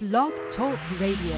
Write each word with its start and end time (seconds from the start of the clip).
Blog 0.00 0.32
Talk 0.56 0.78
Radio. 0.98 1.36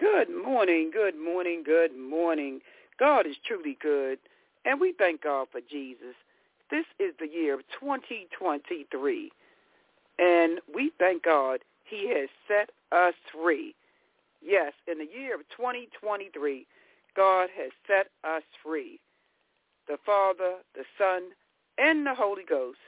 Good 0.00 0.28
morning, 0.42 0.90
good 0.90 1.18
morning, 1.18 1.62
good 1.62 1.94
morning. 1.94 2.60
God 2.98 3.26
is 3.26 3.36
truly 3.46 3.76
good, 3.82 4.18
and 4.64 4.80
we 4.80 4.94
thank 4.96 5.22
God 5.22 5.48
for 5.52 5.60
Jesus. 5.70 6.14
This 6.70 6.86
is 6.98 7.12
the 7.20 7.28
year 7.28 7.52
of 7.52 7.60
2023, 7.78 9.30
and 10.18 10.60
we 10.74 10.90
thank 10.98 11.24
God 11.24 11.60
he 11.84 12.08
has 12.08 12.30
set 12.48 12.70
us 12.90 13.12
free. 13.30 13.74
Yes, 14.42 14.72
in 14.90 14.96
the 14.96 15.04
year 15.14 15.34
of 15.34 15.42
2023, 15.54 16.66
God 17.14 17.50
has 17.54 17.70
set 17.86 18.06
us 18.24 18.44
free. 18.64 18.98
The 19.88 19.98
Father, 20.06 20.54
the 20.74 20.84
Son, 20.96 21.24
and 21.76 22.06
the 22.06 22.14
Holy 22.14 22.44
Ghost. 22.48 22.78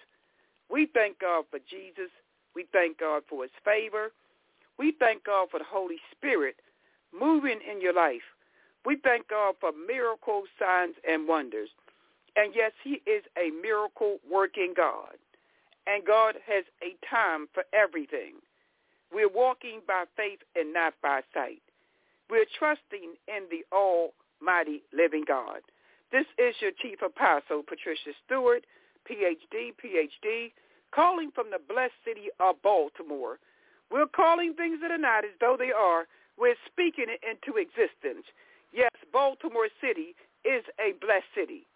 We 0.71 0.89
thank 0.95 1.19
God 1.19 1.45
for 1.51 1.59
Jesus 1.59 2.11
we 2.57 2.67
thank 2.73 2.99
God 2.99 3.23
for 3.29 3.43
his 3.43 3.53
favor. 3.65 4.11
We 4.79 4.95
thank 4.99 5.25
God 5.25 5.49
for 5.51 5.59
the 5.59 5.67
Holy 5.69 5.99
Spirit 6.11 6.57
moving 7.13 7.61
in 7.71 7.81
your 7.83 7.93
life. 7.93 8.25
We 8.87 8.97
thank 9.05 9.29
God 9.29 9.57
for 9.61 9.73
miracles, 9.87 10.49
signs, 10.59 10.95
and 11.09 11.29
wonders. 11.29 11.69
And 12.37 12.53
yes, 12.55 12.73
he 12.83 13.03
is 13.09 13.25
a 13.37 13.51
miracle 13.63 14.19
working 14.31 14.73
God. 14.77 15.17
And 15.87 16.05
God 16.05 16.37
has 16.47 16.65
a 16.83 16.97
time 17.09 17.47
for 17.53 17.65
everything. 17.73 18.35
We're 19.13 19.33
walking 19.33 19.81
by 19.87 20.05
faith 20.17 20.41
and 20.57 20.73
not 20.73 20.95
by 21.03 21.21
sight. 21.33 21.63
We're 22.29 22.47
trusting 22.59 23.15
in 23.29 23.45
the 23.51 23.65
almighty 23.71 24.83
living 24.93 25.25
God. 25.27 25.61
This 26.11 26.27
is 26.39 26.55
your 26.61 26.73
chief 26.83 27.03
apostle, 27.03 27.63
Patricia 27.67 28.11
Stewart, 28.25 28.65
PhD, 29.09 29.73
PhD, 29.79 30.53
calling 30.95 31.31
from 31.35 31.51
the 31.51 31.59
blessed 31.59 31.99
city 32.05 32.29
of 32.41 32.61
Baltimore. 32.63 33.39
We're 33.91 34.07
calling 34.07 34.55
things 34.55 34.79
that 34.83 34.91
are 34.91 34.99
not 34.99 35.25
as 35.25 35.31
though 35.41 35.57
they 35.59 35.71
are. 35.71 36.07
We're 36.39 36.57
speaking 36.67 37.07
it 37.09 37.21
into 37.23 37.59
existence. 37.59 38.27
Yes, 38.73 38.91
Baltimore 39.13 39.69
City 39.81 40.15
is 40.45 40.65
a 40.79 40.93
blessed 41.01 41.31
city. 41.35 41.67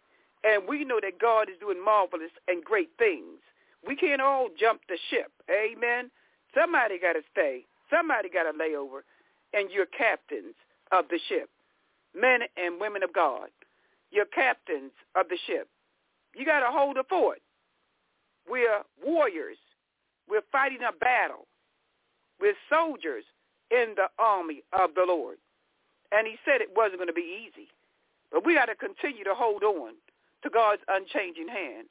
And 0.44 0.66
we 0.68 0.84
know 0.84 1.00
that 1.02 1.20
God 1.20 1.48
is 1.48 1.58
doing 1.60 1.82
marvelous 1.82 2.32
and 2.48 2.64
great 2.64 2.90
things. 2.98 3.40
We 3.86 3.96
can't 3.96 4.20
all 4.20 4.48
jump 4.58 4.82
the 4.88 4.98
ship. 5.10 5.32
Amen. 5.50 6.10
Somebody 6.54 6.98
got 6.98 7.14
to 7.14 7.22
stay. 7.32 7.64
Somebody 7.90 8.28
got 8.28 8.50
to 8.50 8.56
lay 8.56 8.74
over. 8.74 9.04
And 9.52 9.70
you're 9.70 9.86
captains 9.86 10.54
of 10.92 11.06
the 11.10 11.18
ship. 11.28 11.50
Men 12.14 12.40
and 12.56 12.80
women 12.80 13.02
of 13.02 13.12
God. 13.12 13.48
You're 14.10 14.26
captains 14.26 14.92
of 15.14 15.28
the 15.28 15.38
ship. 15.46 15.68
You 16.34 16.44
got 16.44 16.60
to 16.60 16.70
hold 16.70 16.96
the 16.96 17.04
fort. 17.08 17.40
We're 18.50 18.82
warriors. 19.04 19.58
We're 20.28 20.42
fighting 20.50 20.80
a 20.86 20.92
battle. 20.92 21.46
We're 22.40 22.54
soldiers 22.68 23.24
in 23.70 23.94
the 23.96 24.08
army 24.18 24.62
of 24.72 24.90
the 24.94 25.04
Lord. 25.06 25.36
And 26.12 26.26
he 26.26 26.36
said 26.44 26.60
it 26.60 26.70
wasn't 26.74 26.98
going 26.98 27.06
to 27.06 27.12
be 27.12 27.46
easy. 27.46 27.68
But 28.32 28.44
we 28.44 28.54
got 28.54 28.66
to 28.66 28.74
continue 28.74 29.24
to 29.24 29.34
hold 29.34 29.62
on 29.62 29.92
to 30.42 30.50
God's 30.50 30.82
unchanging 30.88 31.48
hand 31.48 31.86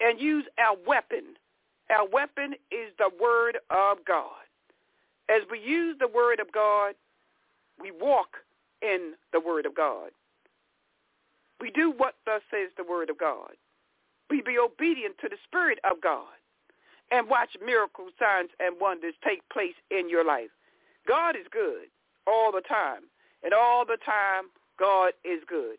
and 0.00 0.20
use 0.20 0.44
our 0.58 0.76
weapon. 0.86 1.36
Our 1.90 2.06
weapon 2.08 2.54
is 2.70 2.92
the 2.98 3.10
word 3.20 3.58
of 3.70 3.98
God. 4.06 4.44
As 5.30 5.42
we 5.50 5.58
use 5.58 5.96
the 5.98 6.08
word 6.08 6.40
of 6.40 6.52
God, 6.52 6.94
we 7.80 7.90
walk 7.90 8.36
in 8.82 9.14
the 9.32 9.40
word 9.40 9.64
of 9.64 9.74
God. 9.74 10.10
We 11.60 11.70
do 11.70 11.92
what 11.96 12.16
thus 12.26 12.42
says 12.50 12.70
the 12.76 12.84
word 12.84 13.08
of 13.08 13.18
God 13.18 13.52
we 14.30 14.42
be 14.42 14.58
obedient 14.58 15.18
to 15.20 15.28
the 15.28 15.36
Spirit 15.44 15.78
of 15.84 16.00
God 16.00 16.34
and 17.10 17.28
watch 17.28 17.50
miracles, 17.64 18.12
signs, 18.18 18.50
and 18.60 18.76
wonders 18.80 19.14
take 19.24 19.48
place 19.50 19.76
in 19.90 20.08
your 20.08 20.24
life. 20.24 20.50
God 21.06 21.36
is 21.36 21.46
good 21.50 21.88
all 22.26 22.50
the 22.52 22.62
time. 22.62 23.02
And 23.42 23.52
all 23.52 23.84
the 23.84 23.98
time, 24.04 24.48
God 24.78 25.12
is 25.22 25.42
good. 25.46 25.76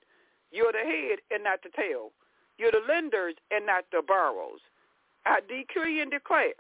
You're 0.51 0.71
the 0.71 0.85
head 0.85 1.19
and 1.31 1.43
not 1.43 1.63
the 1.63 1.69
tail. 1.75 2.11
You're 2.57 2.71
the 2.71 2.85
lenders 2.87 3.33
and 3.49 3.65
not 3.65 3.85
the 3.91 4.03
borrowers. 4.05 4.61
I 5.25 5.39
decree 5.41 5.99
and 5.99 6.11
declare 6.11 6.53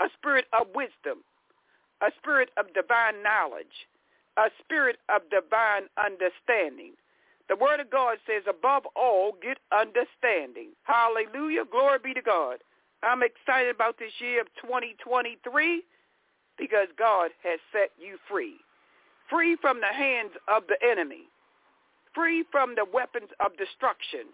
a 0.00 0.08
spirit 0.18 0.46
of 0.52 0.66
wisdom, 0.74 1.22
a 2.02 2.10
spirit 2.18 2.50
of 2.58 2.74
divine 2.74 3.22
knowledge, 3.22 3.86
a 4.36 4.50
spirit 4.58 4.96
of 5.08 5.22
divine 5.30 5.86
understanding, 5.96 6.94
the 7.52 7.62
word 7.62 7.80
of 7.80 7.90
God 7.90 8.16
says, 8.26 8.44
above 8.48 8.84
all, 8.96 9.36
get 9.42 9.58
understanding. 9.76 10.72
Hallelujah. 10.84 11.64
Glory 11.70 11.98
be 12.02 12.14
to 12.14 12.22
God. 12.22 12.64
I'm 13.02 13.20
excited 13.22 13.74
about 13.74 13.98
this 13.98 14.12
year 14.20 14.40
of 14.40 14.46
2023 14.56 15.82
because 16.56 16.88
God 16.98 17.28
has 17.44 17.60
set 17.70 17.90
you 18.00 18.16
free. 18.26 18.56
Free 19.28 19.58
from 19.60 19.80
the 19.80 19.92
hands 19.92 20.30
of 20.48 20.62
the 20.66 20.80
enemy. 20.80 21.28
Free 22.14 22.42
from 22.50 22.74
the 22.74 22.86
weapons 22.90 23.28
of 23.44 23.52
destruction. 23.58 24.32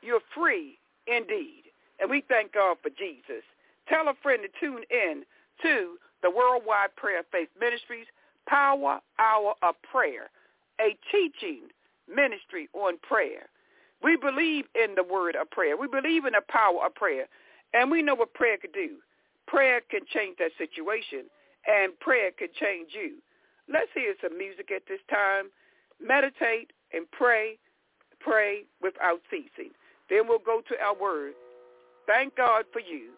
You're 0.00 0.22
free 0.32 0.78
indeed. 1.08 1.64
And 1.98 2.08
we 2.08 2.22
thank 2.28 2.52
God 2.52 2.76
for 2.80 2.90
Jesus. 2.90 3.42
Tell 3.88 4.06
a 4.06 4.14
friend 4.22 4.42
to 4.46 4.64
tune 4.64 4.84
in 4.88 5.24
to 5.62 5.98
the 6.22 6.30
Worldwide 6.30 6.94
Prayer 6.94 7.24
Faith 7.32 7.48
Ministries 7.58 8.06
Power 8.46 9.00
Hour 9.18 9.54
of 9.64 9.74
Prayer, 9.90 10.30
a 10.80 10.96
teaching 11.10 11.74
ministry 12.12 12.68
on 12.72 12.98
prayer. 13.02 13.48
We 14.02 14.16
believe 14.16 14.66
in 14.74 14.94
the 14.94 15.02
word 15.02 15.36
of 15.36 15.50
prayer. 15.50 15.76
We 15.76 15.88
believe 15.88 16.24
in 16.24 16.32
the 16.32 16.42
power 16.48 16.84
of 16.84 16.94
prayer. 16.94 17.26
And 17.72 17.90
we 17.90 18.02
know 18.02 18.14
what 18.14 18.34
prayer 18.34 18.56
could 18.56 18.72
do. 18.72 18.96
Prayer 19.46 19.80
can 19.90 20.00
change 20.12 20.36
that 20.38 20.52
situation, 20.56 21.24
and 21.66 21.98
prayer 22.00 22.30
can 22.30 22.48
change 22.58 22.90
you. 22.92 23.16
Let's 23.68 23.90
hear 23.94 24.14
some 24.22 24.36
music 24.38 24.70
at 24.74 24.82
this 24.88 25.00
time. 25.10 25.46
Meditate 26.00 26.72
and 26.92 27.10
pray, 27.10 27.58
pray 28.20 28.64
without 28.80 29.20
ceasing. 29.30 29.72
Then 30.08 30.28
we'll 30.28 30.38
go 30.38 30.62
to 30.68 30.74
our 30.82 30.94
word. 30.94 31.32
Thank 32.06 32.36
God 32.36 32.64
for 32.72 32.80
you. 32.80 33.10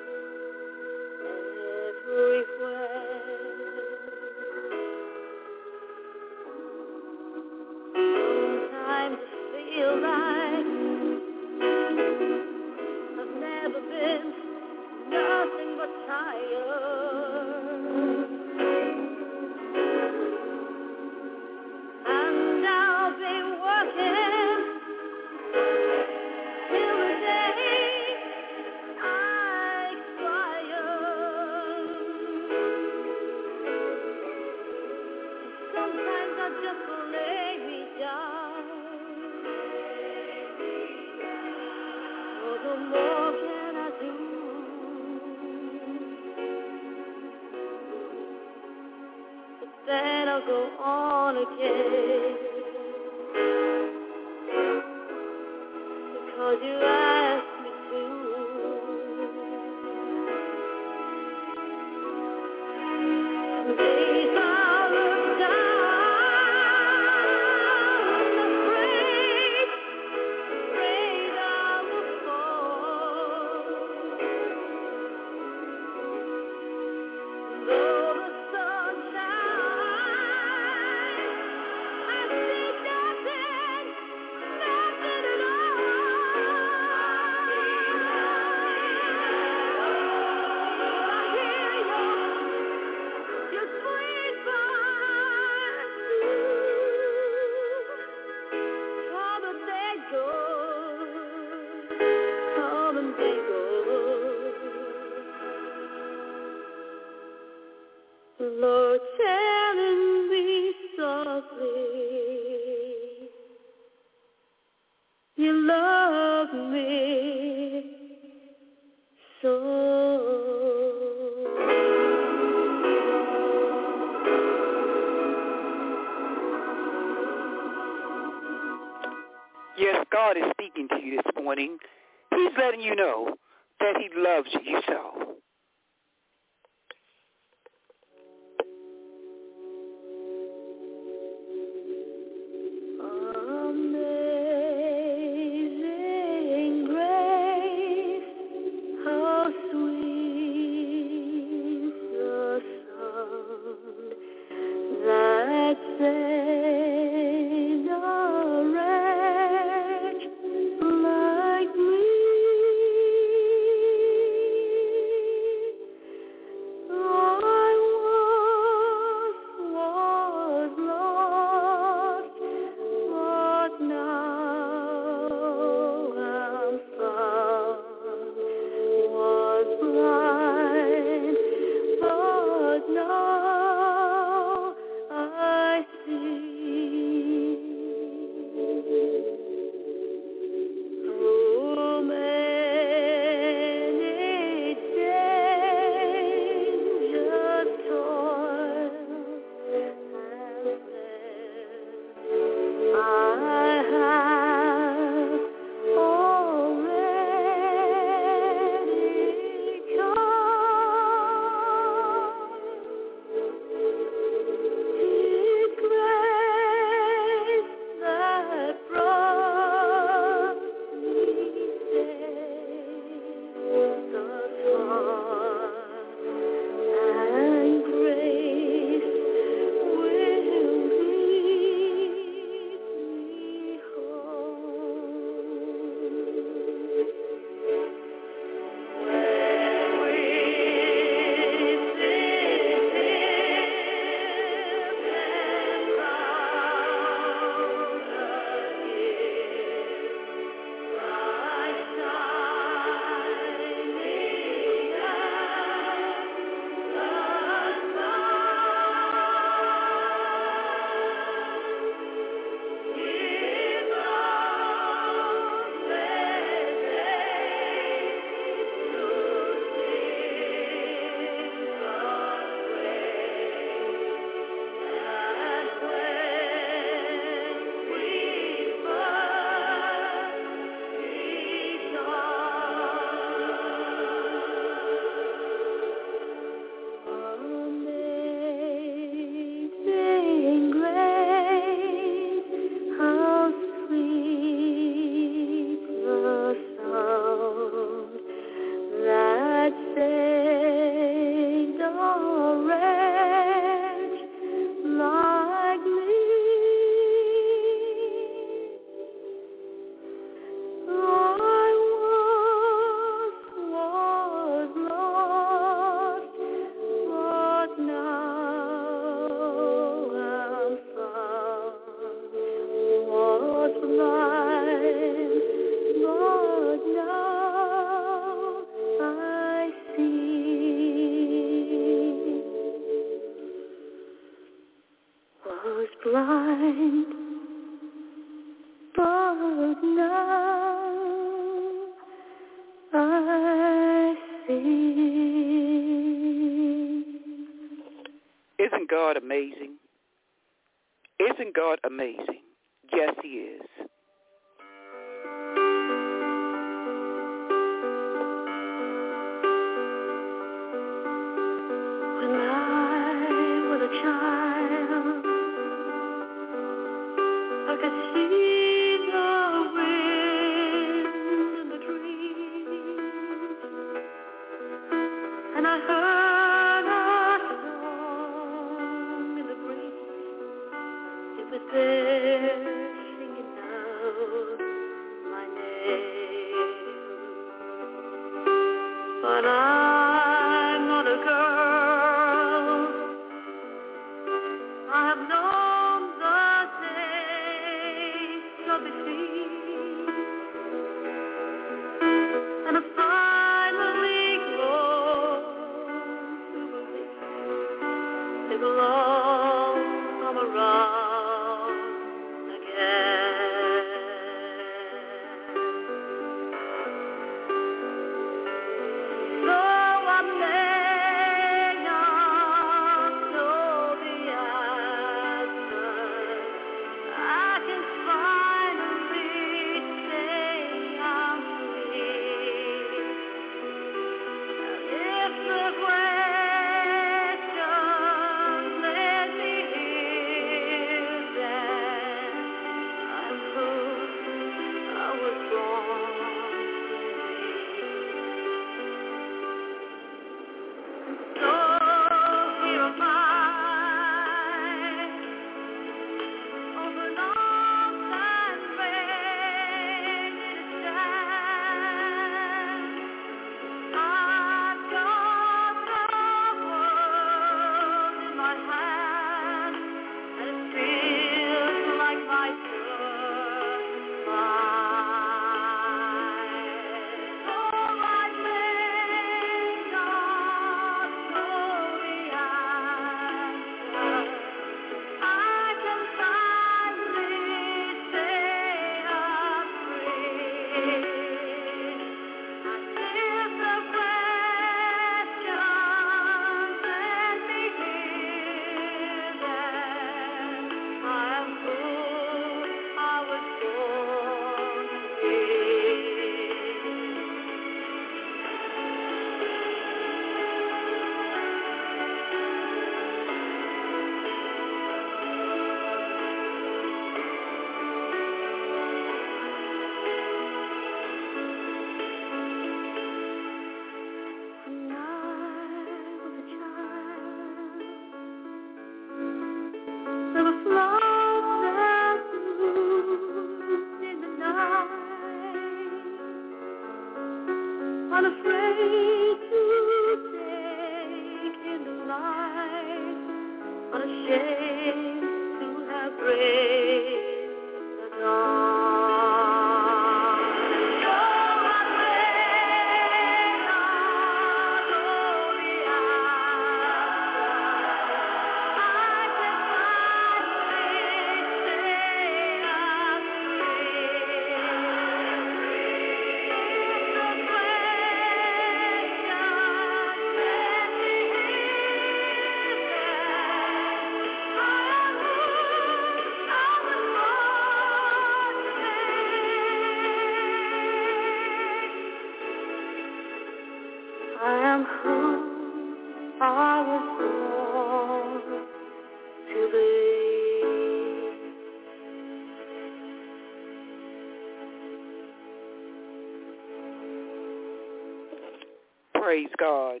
God, 599.64 600.00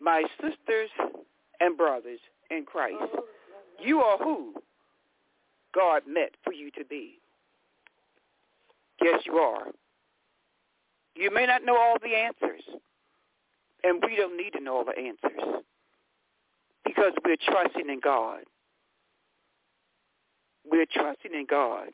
my 0.00 0.22
sisters 0.40 0.90
and 1.58 1.76
brothers 1.76 2.20
in 2.50 2.64
Christ. 2.64 3.12
You 3.82 4.00
are 4.00 4.18
who 4.18 4.54
God 5.74 6.02
meant 6.06 6.32
for 6.44 6.52
you 6.52 6.70
to 6.72 6.84
be. 6.84 7.18
Yes, 9.02 9.22
you 9.26 9.34
are. 9.34 9.66
You 11.16 11.32
may 11.34 11.46
not 11.46 11.64
know 11.64 11.76
all 11.76 11.96
the 12.00 12.14
answers, 12.14 12.62
and 13.82 14.02
we 14.06 14.14
don't 14.14 14.36
need 14.36 14.52
to 14.52 14.60
know 14.60 14.76
all 14.76 14.84
the 14.84 14.96
answers 14.98 15.62
because 16.84 17.12
we're 17.24 17.36
trusting 17.36 17.88
in 17.88 18.00
God. 18.00 18.40
We're 20.70 20.86
trusting 20.86 21.34
in 21.34 21.46
God, 21.50 21.88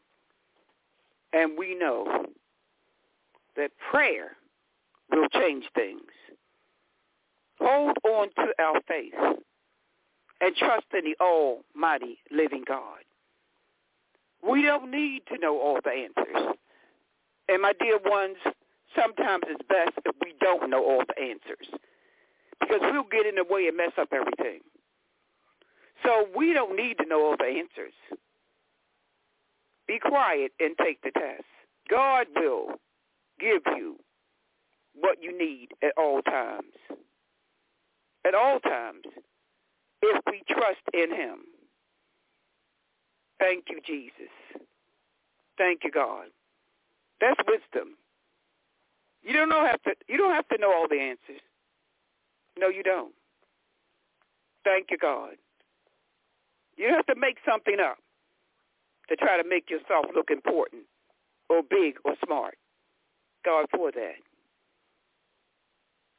and 1.32 1.56
we 1.56 1.74
know 1.74 2.26
that 3.56 3.70
prayer 3.90 4.32
will 5.10 5.28
change 5.28 5.64
things 5.74 6.02
onto 8.16 8.52
our 8.58 8.80
faith 8.88 9.14
and 10.40 10.56
trust 10.56 10.86
in 10.92 11.04
the 11.04 11.16
almighty 11.20 12.18
living 12.30 12.64
God. 12.66 13.00
We 14.46 14.62
don't 14.62 14.90
need 14.90 15.22
to 15.32 15.38
know 15.38 15.58
all 15.58 15.78
the 15.82 15.90
answers. 15.90 16.56
And 17.48 17.62
my 17.62 17.72
dear 17.78 17.98
ones, 18.04 18.36
sometimes 18.94 19.44
it's 19.46 19.62
best 19.68 19.98
if 20.04 20.14
we 20.22 20.34
don't 20.40 20.70
know 20.70 20.84
all 20.84 21.02
the 21.06 21.22
answers 21.22 21.66
because 22.60 22.80
we'll 22.82 23.04
get 23.04 23.26
in 23.26 23.36
the 23.36 23.44
way 23.44 23.66
and 23.68 23.76
mess 23.76 23.92
up 23.98 24.08
everything. 24.12 24.60
So 26.04 26.26
we 26.36 26.52
don't 26.52 26.76
need 26.76 26.98
to 26.98 27.06
know 27.06 27.24
all 27.24 27.36
the 27.38 27.44
answers. 27.44 27.94
Be 29.86 29.98
quiet 29.98 30.52
and 30.60 30.76
take 30.78 31.00
the 31.02 31.10
test. 31.12 31.44
God 31.88 32.26
will 32.34 32.74
give 33.38 33.62
you 33.76 33.96
what 34.94 35.18
you 35.22 35.36
need 35.36 35.68
at 35.82 35.92
all 35.96 36.22
times. 36.22 36.72
At 38.26 38.34
all 38.34 38.58
times, 38.60 39.04
if 40.02 40.22
we 40.26 40.42
trust 40.48 40.82
in 40.92 41.14
him. 41.14 41.38
Thank 43.38 43.64
you, 43.68 43.80
Jesus. 43.86 44.32
Thank 45.58 45.84
you, 45.84 45.90
God. 45.90 46.26
That's 47.20 47.38
wisdom. 47.46 47.96
You 49.22 49.32
don't 49.32 49.48
know 49.48 49.64
have 49.64 49.82
to 49.82 49.94
you 50.08 50.16
don't 50.16 50.34
have 50.34 50.48
to 50.48 50.58
know 50.58 50.72
all 50.72 50.88
the 50.88 51.00
answers. 51.00 51.42
No, 52.58 52.68
you 52.68 52.82
don't. 52.82 53.12
Thank 54.64 54.86
you, 54.90 54.98
God. 54.98 55.34
You 56.76 56.88
don't 56.88 56.96
have 56.96 57.06
to 57.06 57.20
make 57.20 57.38
something 57.48 57.76
up 57.80 57.98
to 59.08 59.16
try 59.16 59.40
to 59.40 59.48
make 59.48 59.70
yourself 59.70 60.06
look 60.14 60.30
important 60.30 60.82
or 61.48 61.62
big 61.62 61.96
or 62.04 62.14
smart. 62.24 62.56
God 63.44 63.66
for 63.74 63.92
that. 63.92 64.16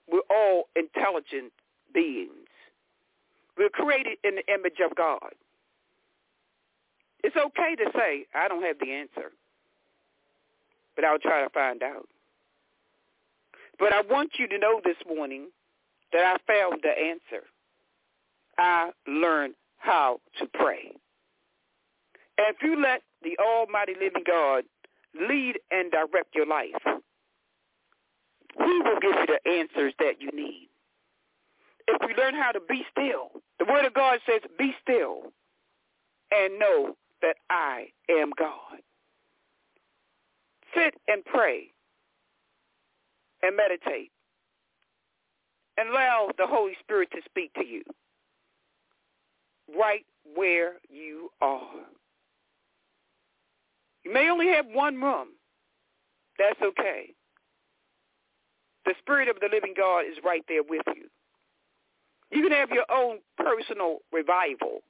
We're 0.09 0.21
all 0.29 0.69
intelligent 0.75 1.51
beings. 1.93 2.31
We're 3.57 3.69
created 3.69 4.17
in 4.23 4.35
the 4.35 4.53
image 4.53 4.79
of 4.83 4.95
God. 4.95 5.33
It's 7.23 7.35
okay 7.35 7.75
to 7.75 7.91
say, 7.95 8.25
I 8.35 8.47
don't 8.47 8.63
have 8.63 8.77
the 8.79 8.91
answer, 8.91 9.31
but 10.95 11.03
I'll 11.03 11.19
try 11.19 11.43
to 11.43 11.49
find 11.49 11.81
out. 11.81 12.07
But 13.79 13.93
I 13.93 14.01
want 14.01 14.31
you 14.37 14.47
to 14.47 14.57
know 14.57 14.81
this 14.83 14.97
morning 15.07 15.47
that 16.13 16.23
I 16.23 16.37
found 16.51 16.81
the 16.83 16.89
answer. 16.89 17.45
I 18.57 18.91
learned 19.07 19.55
how 19.77 20.19
to 20.39 20.47
pray. 20.47 20.91
And 22.37 22.55
if 22.55 22.57
you 22.61 22.81
let 22.81 23.01
the 23.23 23.37
almighty 23.39 23.93
living 23.93 24.23
God 24.25 24.63
lead 25.19 25.59
and 25.71 25.91
direct 25.91 26.35
your 26.35 26.45
life, 26.45 26.71
he 28.57 28.81
will 28.83 28.99
give 28.99 29.11
you 29.11 29.25
the 29.27 29.51
answers 29.51 29.93
that 29.99 30.21
you 30.21 30.29
need. 30.33 30.66
If 31.87 32.01
we 32.05 32.21
learn 32.21 32.35
how 32.35 32.51
to 32.51 32.59
be 32.67 32.85
still, 32.91 33.41
the 33.59 33.65
word 33.65 33.85
of 33.85 33.93
God 33.93 34.19
says, 34.25 34.41
be 34.57 34.73
still 34.81 35.31
and 36.31 36.59
know 36.59 36.95
that 37.21 37.37
I 37.49 37.87
am 38.09 38.31
God. 38.37 38.79
Sit 40.75 40.93
and 41.07 41.23
pray 41.25 41.71
and 43.41 43.55
meditate 43.55 44.11
and 45.77 45.89
allow 45.89 46.29
the 46.37 46.47
Holy 46.47 46.73
Spirit 46.81 47.09
to 47.11 47.21
speak 47.25 47.53
to 47.53 47.65
you 47.65 47.83
right 49.77 50.05
where 50.35 50.73
you 50.89 51.29
are. 51.41 51.69
You 54.03 54.13
may 54.13 54.29
only 54.29 54.47
have 54.47 54.65
one 54.67 55.01
room. 55.01 55.29
That's 56.37 56.59
okay. 56.61 57.13
The 58.85 58.93
Spirit 58.99 59.27
of 59.27 59.39
the 59.39 59.49
living 59.51 59.73
God 59.75 60.01
is 60.01 60.17
right 60.23 60.43
there 60.47 60.63
with 60.63 60.83
you. 60.95 61.07
You 62.31 62.43
can 62.43 62.51
have 62.51 62.69
your 62.69 62.85
own 62.91 63.19
personal 63.37 63.99
revival 64.11 64.81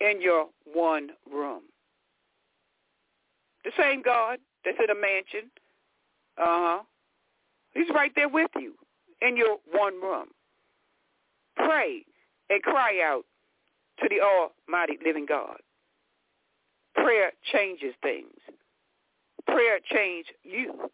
in 0.00 0.20
your 0.20 0.46
one 0.72 1.10
room. 1.30 1.62
The 3.64 3.72
same 3.78 4.02
God 4.02 4.38
that's 4.64 4.78
in 4.82 4.90
a 4.90 4.98
mansion, 4.98 5.50
uh-huh, 6.38 6.82
he's 7.74 7.88
right 7.94 8.12
there 8.14 8.28
with 8.28 8.50
you 8.58 8.74
in 9.20 9.36
your 9.36 9.58
one 9.72 10.00
room. 10.00 10.28
Pray 11.56 12.04
and 12.48 12.62
cry 12.62 13.00
out 13.04 13.24
to 14.00 14.08
the 14.08 14.20
almighty 14.20 14.98
living 15.04 15.26
God. 15.26 15.58
Prayer 16.94 17.32
changes 17.52 17.94
things. 18.02 18.32
Prayer 19.46 19.78
change 19.92 20.26
you. 20.42 20.90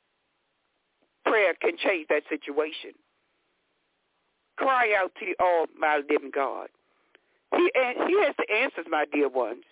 Prayer 1.25 1.55
can 1.61 1.77
change 1.77 2.07
that 2.09 2.23
situation. 2.29 2.93
Cry 4.57 4.95
out 4.99 5.13
to 5.19 5.27
the 5.27 5.35
oh, 5.41 5.67
almighty 5.75 6.05
living 6.11 6.31
God. 6.35 6.69
He, 7.55 7.71
he 7.75 8.25
has 8.25 8.35
the 8.39 8.47
answers, 8.53 8.87
my 8.91 9.05
dear 9.13 9.29
ones. 9.29 9.65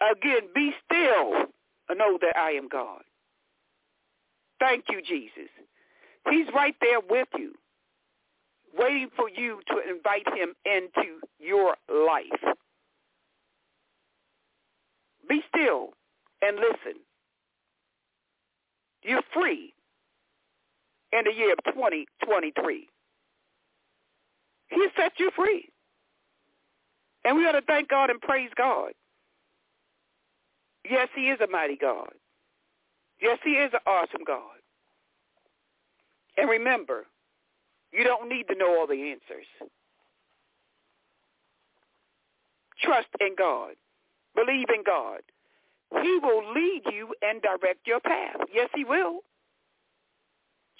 Again, 0.00 0.48
be 0.54 0.72
still 0.84 1.46
and 1.88 1.98
know 1.98 2.18
that 2.20 2.36
I 2.36 2.50
am 2.52 2.68
God. 2.68 3.02
Thank 4.58 4.84
you, 4.90 5.00
Jesus. 5.02 5.50
He's 6.30 6.46
right 6.54 6.74
there 6.80 7.00
with 7.00 7.28
you, 7.36 7.52
waiting 8.76 9.08
for 9.16 9.28
you 9.28 9.60
to 9.68 9.76
invite 9.88 10.26
him 10.34 10.54
into 10.64 11.20
your 11.38 11.76
life. 11.88 12.54
Be 15.28 15.42
still 15.54 15.90
and 16.42 16.56
listen. 16.56 17.00
You're 19.02 19.22
free 19.34 19.74
in 21.12 21.24
the 21.24 21.32
year 21.32 21.52
of 21.52 21.74
2023. 21.74 22.88
He 24.68 24.86
set 24.96 25.12
you 25.18 25.30
free. 25.36 25.68
And 27.24 27.36
we 27.36 27.46
ought 27.46 27.52
to 27.52 27.62
thank 27.62 27.88
God 27.88 28.10
and 28.10 28.20
praise 28.20 28.50
God. 28.56 28.92
Yes, 30.88 31.08
he 31.14 31.28
is 31.28 31.40
a 31.40 31.50
mighty 31.50 31.76
God. 31.76 32.12
Yes, 33.20 33.38
he 33.42 33.52
is 33.52 33.70
an 33.72 33.80
awesome 33.86 34.22
God. 34.26 34.58
And 36.36 36.50
remember, 36.50 37.06
you 37.92 38.04
don't 38.04 38.28
need 38.28 38.48
to 38.48 38.54
know 38.54 38.78
all 38.78 38.86
the 38.86 39.10
answers. 39.10 39.46
Trust 42.82 43.08
in 43.20 43.34
God. 43.38 43.74
Believe 44.34 44.68
in 44.68 44.82
God. 44.84 45.20
He 46.02 46.18
will 46.22 46.52
lead 46.52 46.82
you 46.92 47.14
and 47.22 47.40
direct 47.40 47.86
your 47.86 48.00
path. 48.00 48.36
Yes, 48.52 48.68
he 48.74 48.84
will. 48.84 49.20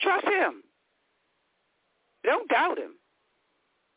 Trust 0.01 0.27
him. 0.27 0.65
Don't 2.25 2.49
doubt 2.49 2.79
him. 2.79 2.95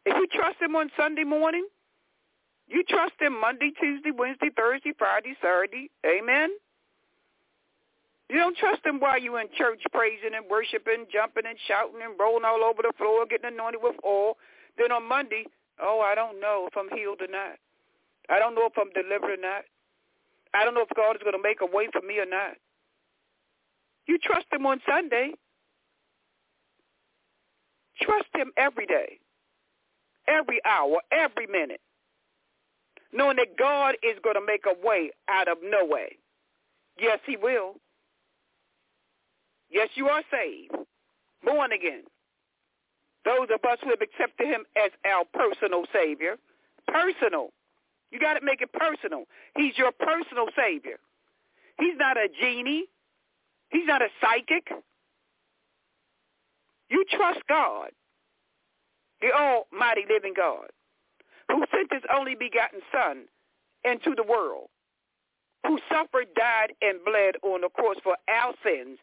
If 0.07 0.15
you 0.15 0.27
trust 0.31 0.55
him 0.61 0.73
on 0.75 0.89
Sunday 0.95 1.25
morning, 1.25 1.67
you 2.67 2.83
trust 2.87 3.19
him 3.19 3.39
Monday, 3.39 3.71
Tuesday, 3.75 4.11
Wednesday, 4.11 4.47
Thursday, 4.55 4.93
Friday, 4.97 5.35
Saturday. 5.41 5.91
Amen. 6.07 6.49
You 8.29 8.37
don't 8.37 8.55
trust 8.55 8.85
him 8.85 8.99
while 8.99 9.19
you're 9.19 9.39
in 9.41 9.47
church 9.57 9.83
praising 9.91 10.31
and 10.35 10.47
worshiping, 10.49 11.07
jumping 11.11 11.43
and 11.45 11.57
shouting 11.67 11.99
and 12.01 12.15
rolling 12.17 12.45
all 12.45 12.63
over 12.63 12.81
the 12.83 12.93
floor, 12.97 13.25
getting 13.25 13.51
anointed 13.51 13.81
with 13.83 13.95
oil. 14.05 14.37
Then 14.77 14.93
on 14.93 15.07
Monday, 15.07 15.43
oh, 15.81 15.99
I 15.99 16.15
don't 16.15 16.39
know 16.39 16.69
if 16.71 16.77
I'm 16.77 16.89
healed 16.97 17.19
or 17.19 17.27
not. 17.27 17.59
I 18.29 18.39
don't 18.39 18.55
know 18.55 18.67
if 18.67 18.79
I'm 18.79 18.91
delivered 18.95 19.39
or 19.39 19.41
not. 19.41 19.63
I 20.53 20.63
don't 20.63 20.73
know 20.73 20.87
if 20.87 20.95
God 20.95 21.15
is 21.17 21.23
going 21.23 21.35
to 21.35 21.43
make 21.43 21.59
a 21.59 21.65
way 21.67 21.87
for 21.91 22.01
me 22.01 22.19
or 22.19 22.25
not. 22.25 22.55
You 24.07 24.17
trust 24.17 24.47
him 24.51 24.65
on 24.65 24.79
Sunday. 24.87 25.31
Trust 28.01 28.31
him 28.35 28.51
every 28.55 28.85
day, 28.85 29.19
every 30.27 30.59
hour, 30.65 30.99
every 31.11 31.47
minute, 31.47 31.81
knowing 33.13 33.37
that 33.37 33.57
God 33.57 33.95
is 34.03 34.17
going 34.23 34.35
to 34.35 34.45
make 34.45 34.65
a 34.65 34.85
way 34.85 35.11
out 35.27 35.47
of 35.47 35.57
no 35.63 35.85
way. 35.85 36.17
Yes, 36.99 37.19
he 37.25 37.37
will. 37.37 37.75
Yes, 39.69 39.89
you 39.95 40.07
are 40.07 40.23
saved, 40.31 40.71
born 41.43 41.71
again. 41.71 42.03
Those 43.25 43.49
of 43.53 43.63
us 43.69 43.77
who 43.83 43.89
have 43.89 44.01
accepted 44.01 44.47
him 44.47 44.63
as 44.77 44.91
our 45.05 45.25
personal 45.33 45.83
Savior, 45.91 46.37
personal. 46.87 47.49
You 48.11 48.19
got 48.19 48.35
to 48.35 48.45
make 48.45 48.61
it 48.61 48.71
personal. 48.71 49.25
He's 49.57 49.77
your 49.77 49.91
personal 49.91 50.47
Savior. 50.55 50.97
He's 51.77 51.97
not 51.97 52.15
a 52.17 52.29
genie. 52.41 52.85
He's 53.69 53.85
not 53.85 54.01
a 54.01 54.07
psychic. 54.21 54.71
You 56.89 57.03
trust 57.11 57.41
God, 57.49 57.89
the 59.21 59.31
almighty 59.31 60.03
living 60.09 60.33
God, 60.35 60.67
who 61.49 61.63
sent 61.71 61.91
his 61.91 62.03
only 62.13 62.35
begotten 62.35 62.81
Son 62.91 63.25
into 63.83 64.13
the 64.15 64.23
world, 64.23 64.67
who 65.65 65.79
suffered, 65.91 66.27
died, 66.35 66.73
and 66.81 67.03
bled 67.03 67.35
on 67.43 67.61
the 67.61 67.69
cross 67.69 67.97
for 68.03 68.15
our 68.29 68.53
sins, 68.63 68.99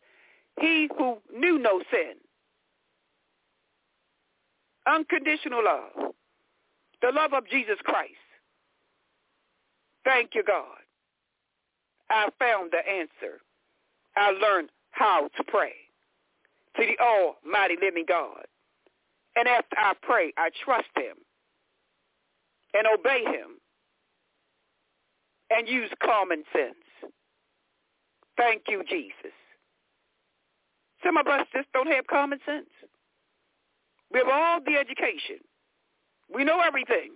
he 0.61 0.88
who 0.96 1.18
knew 1.35 1.59
no 1.59 1.83
sin. 1.90 2.14
Unconditional 4.87 5.64
love. 5.64 6.12
The 7.03 7.11
love 7.11 7.33
of 7.33 7.48
Jesus 7.48 7.77
Christ. 7.85 8.12
Thank 10.05 10.35
you, 10.35 10.42
God. 10.42 10.79
I 12.11 12.29
found 12.38 12.70
the 12.70 12.87
answer. 12.88 13.40
I 14.16 14.31
learned 14.31 14.70
how 14.90 15.29
to 15.37 15.44
pray 15.44 15.72
to 16.77 16.87
the 16.87 16.98
almighty 17.03 17.77
living 17.81 18.05
God. 18.07 18.44
And 19.37 19.49
after 19.49 19.77
I 19.79 19.92
pray, 20.03 20.33
I 20.37 20.51
trust 20.64 20.88
him 20.97 21.16
and 22.73 22.87
obey 22.87 23.25
him 23.25 23.59
and 25.51 25.68
use 25.68 25.90
common 26.03 26.44
sense. 26.53 27.12
Thank 28.37 28.62
you, 28.68 28.83
Jesus. 28.88 29.33
Some 31.05 31.16
of 31.16 31.27
us 31.27 31.47
just 31.55 31.68
don't 31.73 31.88
have 31.88 32.07
common 32.07 32.38
sense. 32.47 32.70
We 34.12 34.18
have 34.20 34.29
all 34.29 34.61
the 34.64 34.77
education. 34.77 35.38
We 36.33 36.44
know 36.44 36.61
everything. 36.61 37.12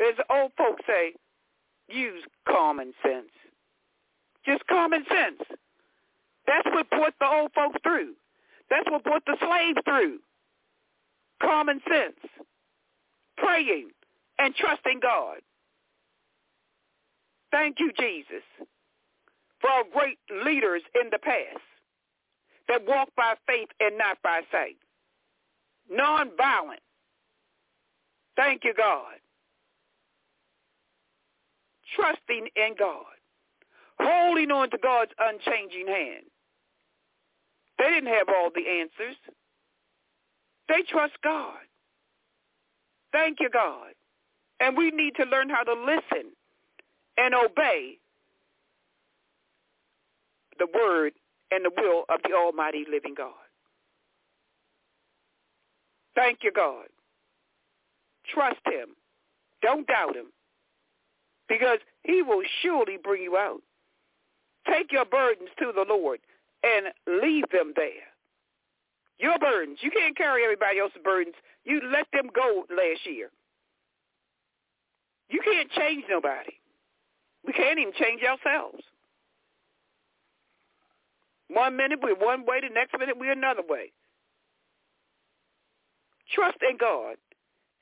As 0.00 0.14
old 0.30 0.52
folks 0.56 0.82
say, 0.86 1.14
use 1.88 2.22
common 2.48 2.92
sense. 3.02 3.30
Just 4.44 4.66
common 4.66 5.04
sense. 5.08 5.40
That's 6.46 6.66
what 6.66 6.90
put 6.90 7.14
the 7.18 7.26
old 7.26 7.52
folks 7.54 7.76
through. 7.82 8.14
That's 8.70 8.88
what 8.90 9.04
put 9.04 9.24
the 9.26 9.36
slaves 9.40 9.78
through. 9.84 10.18
Common 11.42 11.80
sense. 11.88 12.18
Praying 13.36 13.90
and 14.38 14.54
trusting 14.54 15.00
God. 15.00 15.38
Thank 17.50 17.78
you, 17.78 17.92
Jesus, 17.98 18.42
for 19.60 19.70
our 19.70 19.84
great 19.92 20.18
leaders 20.44 20.82
in 21.00 21.08
the 21.10 21.18
past 21.18 21.62
that 22.68 22.86
walked 22.86 23.14
by 23.16 23.34
faith 23.46 23.68
and 23.80 23.96
not 23.96 24.18
by 24.22 24.40
sight. 24.50 24.76
Nonviolent. 25.92 26.82
Thank 28.36 28.64
you, 28.64 28.74
God. 28.74 29.14
Trusting 31.94 32.48
in 32.56 32.74
God. 32.78 33.04
Holding 34.00 34.50
on 34.50 34.70
to 34.70 34.78
God's 34.78 35.12
unchanging 35.18 35.86
hand. 35.86 36.24
They 37.78 37.90
didn't 37.90 38.12
have 38.12 38.28
all 38.28 38.50
the 38.54 38.66
answers. 38.80 39.16
They 40.68 40.82
trust 40.88 41.14
God. 41.22 41.58
Thank 43.12 43.38
you, 43.40 43.48
God. 43.50 43.92
And 44.60 44.76
we 44.76 44.90
need 44.90 45.14
to 45.16 45.24
learn 45.24 45.48
how 45.48 45.62
to 45.62 45.72
listen 45.72 46.32
and 47.16 47.34
obey 47.34 47.98
the 50.58 50.66
word 50.72 51.12
and 51.50 51.64
the 51.64 51.70
will 51.76 52.04
of 52.08 52.20
the 52.22 52.34
almighty 52.34 52.84
living 52.90 53.14
God. 53.16 53.32
Thank 56.14 56.38
you, 56.42 56.52
God. 56.52 56.86
Trust 58.32 58.60
him. 58.66 58.90
Don't 59.62 59.86
doubt 59.86 60.16
him. 60.16 60.26
Because 61.48 61.78
he 62.04 62.22
will 62.22 62.42
surely 62.62 62.96
bring 63.02 63.22
you 63.22 63.36
out. 63.36 63.60
Take 64.70 64.92
your 64.92 65.04
burdens 65.04 65.50
to 65.58 65.72
the 65.74 65.84
Lord 65.86 66.20
and 66.62 66.86
leave 67.22 67.44
them 67.52 67.72
there. 67.76 68.13
Your 69.18 69.38
burdens. 69.38 69.78
You 69.80 69.90
can't 69.90 70.16
carry 70.16 70.44
everybody 70.44 70.78
else's 70.78 70.98
burdens. 71.02 71.34
You 71.64 71.80
let 71.92 72.06
them 72.12 72.30
go 72.34 72.64
last 72.70 73.00
year. 73.06 73.30
You 75.28 75.40
can't 75.44 75.70
change 75.70 76.04
nobody. 76.08 76.52
We 77.46 77.52
can't 77.52 77.78
even 77.78 77.92
change 77.94 78.22
ourselves. 78.22 78.82
One 81.48 81.76
minute 81.76 82.00
we're 82.02 82.14
one 82.14 82.44
way, 82.46 82.60
the 82.60 82.74
next 82.74 82.98
minute 82.98 83.16
we're 83.18 83.32
another 83.32 83.62
way. 83.68 83.92
Trust 86.34 86.58
in 86.68 86.76
God 86.76 87.16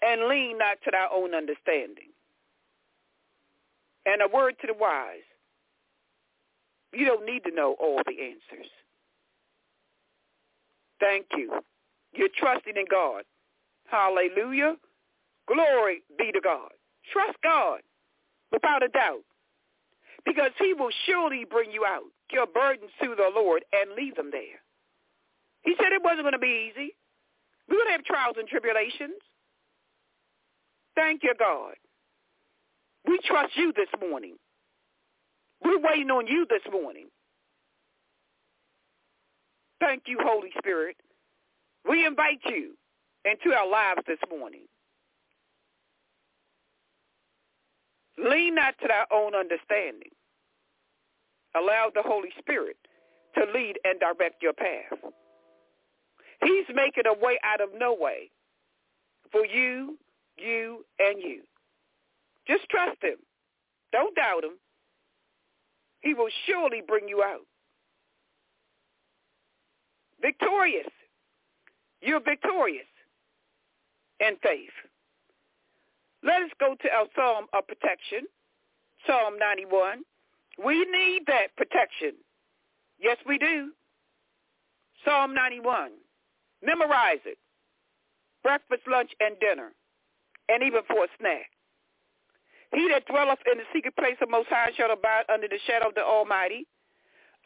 and 0.03 0.29
lean 0.29 0.59
not 0.59 0.79
to 0.85 0.90
thy 0.90 1.07
own 1.14 1.35
understanding. 1.35 2.11
And 4.05 4.21
a 4.21 4.29
word 4.35 4.55
to 4.61 4.66
the 4.66 4.75
wise. 4.75 5.25
You 6.92 7.07
don't 7.07 7.25
need 7.25 7.45
to 7.45 7.55
know 7.55 7.77
all 7.81 8.01
the 8.05 8.12
answers. 8.21 8.68
Thank 11.03 11.27
you. 11.37 11.51
You're 12.15 12.29
trusting 12.38 12.77
in 12.77 12.85
God. 12.88 13.25
Hallelujah. 13.88 14.77
Glory 15.49 16.03
be 16.17 16.31
to 16.31 16.41
God. 16.41 16.71
Trust 17.12 17.37
God 17.43 17.81
without 18.53 18.85
a 18.85 18.88
doubt 18.88 19.25
because 20.25 20.53
he 20.61 20.75
will 20.75 20.93
surely 21.07 21.45
bring 21.45 21.73
you 21.73 21.85
out, 21.85 22.05
your 22.31 22.47
burdens 22.47 22.93
to 23.03 23.17
the 23.17 23.31
Lord, 23.35 23.65
and 23.73 23.91
leave 23.97 24.15
them 24.15 24.31
there. 24.31 24.62
He 25.62 25.75
said 25.77 25.93
it 25.93 26.03
wasn't 26.05 26.23
going 26.23 26.33
to 26.35 26.38
be 26.38 26.71
easy. 26.71 26.95
We're 27.69 27.79
going 27.79 27.88
to 27.88 27.93
have 27.93 28.05
trials 28.05 28.37
and 28.38 28.47
tribulations. 28.47 29.19
Thank 30.95 31.25
you, 31.25 31.35
God. 31.37 31.75
We 33.09 33.19
trust 33.25 33.57
you 33.57 33.73
this 33.75 33.88
morning. 34.01 34.37
We're 35.65 35.81
waiting 35.81 36.11
on 36.11 36.29
you 36.29 36.47
this 36.49 36.62
morning. 36.73 37.07
Thank 39.83 40.05
you, 40.07 40.16
Holy 40.23 40.51
Spirit. 40.59 40.97
We 41.88 42.07
invite 42.07 42.38
you 42.47 42.75
into 43.25 43.53
our 43.53 43.68
lives 43.68 44.03
this 44.07 44.18
morning. 44.31 44.66
Lean 48.16 48.55
not 48.55 48.75
to 48.81 48.87
thy 48.87 49.05
own 49.12 49.35
understanding. 49.35 50.11
Allow 51.57 51.90
the 51.92 52.03
Holy 52.03 52.29
Spirit 52.38 52.77
to 53.35 53.45
lead 53.53 53.75
and 53.85 53.99
direct 53.99 54.40
your 54.40 54.53
path. 54.53 54.99
He's 56.45 56.66
making 56.73 57.05
a 57.07 57.25
way 57.25 57.40
out 57.42 57.61
of 57.61 57.71
no 57.77 57.92
way 57.92 58.31
for 59.33 59.45
you, 59.45 59.99
you, 60.38 60.85
and 61.01 61.21
you. 61.21 61.42
Just 62.47 62.68
trust 62.71 63.03
him. 63.03 63.16
Don't 63.90 64.14
doubt 64.14 64.45
him. 64.45 64.59
He 66.03 66.14
will 66.14 66.31
surely 66.47 66.83
bring 66.87 67.09
you 67.09 67.25
out. 67.25 67.47
Victorious. 70.23 70.89
You're 72.01 72.21
victorious 72.21 72.87
in 74.21 74.37
faith. 74.43 74.71
Let 76.23 76.43
us 76.43 76.51
go 76.61 76.77
to 76.81 76.89
our 76.89 77.07
Psalm 77.15 77.47
of 77.53 77.67
protection, 77.67 78.27
Psalm 79.07 79.39
91. 79.39 80.03
We 80.65 80.87
need 80.91 81.23
that 81.27 81.55
protection. 81.57 82.13
Yes, 83.01 83.17
we 83.27 83.39
do. 83.39 83.73
Psalm 85.05 85.35
91. 85.35 85.91
Memorize 86.63 87.19
it. 87.25 87.39
Breakfast, 88.43 88.83
lunch, 88.89 89.11
and 89.21 89.39
dinner, 89.41 89.73
and 90.49 90.63
even 90.63 90.83
for 90.87 91.05
a 91.05 91.09
snack. 91.19 91.51
He 92.75 92.89
that 92.89 93.07
dwelleth 93.07 93.41
in 93.51 93.59
the 93.59 93.65
secret 93.75 93.97
place 93.97 94.17
of 94.23 94.31
Most 94.31 94.49
High 94.49 94.71
shall 94.77 94.91
abide 94.91 95.25
under 95.33 95.49
the 95.49 95.59
shadow 95.67 95.89
of 95.89 95.95
the 95.95 96.03
Almighty. 96.03 96.67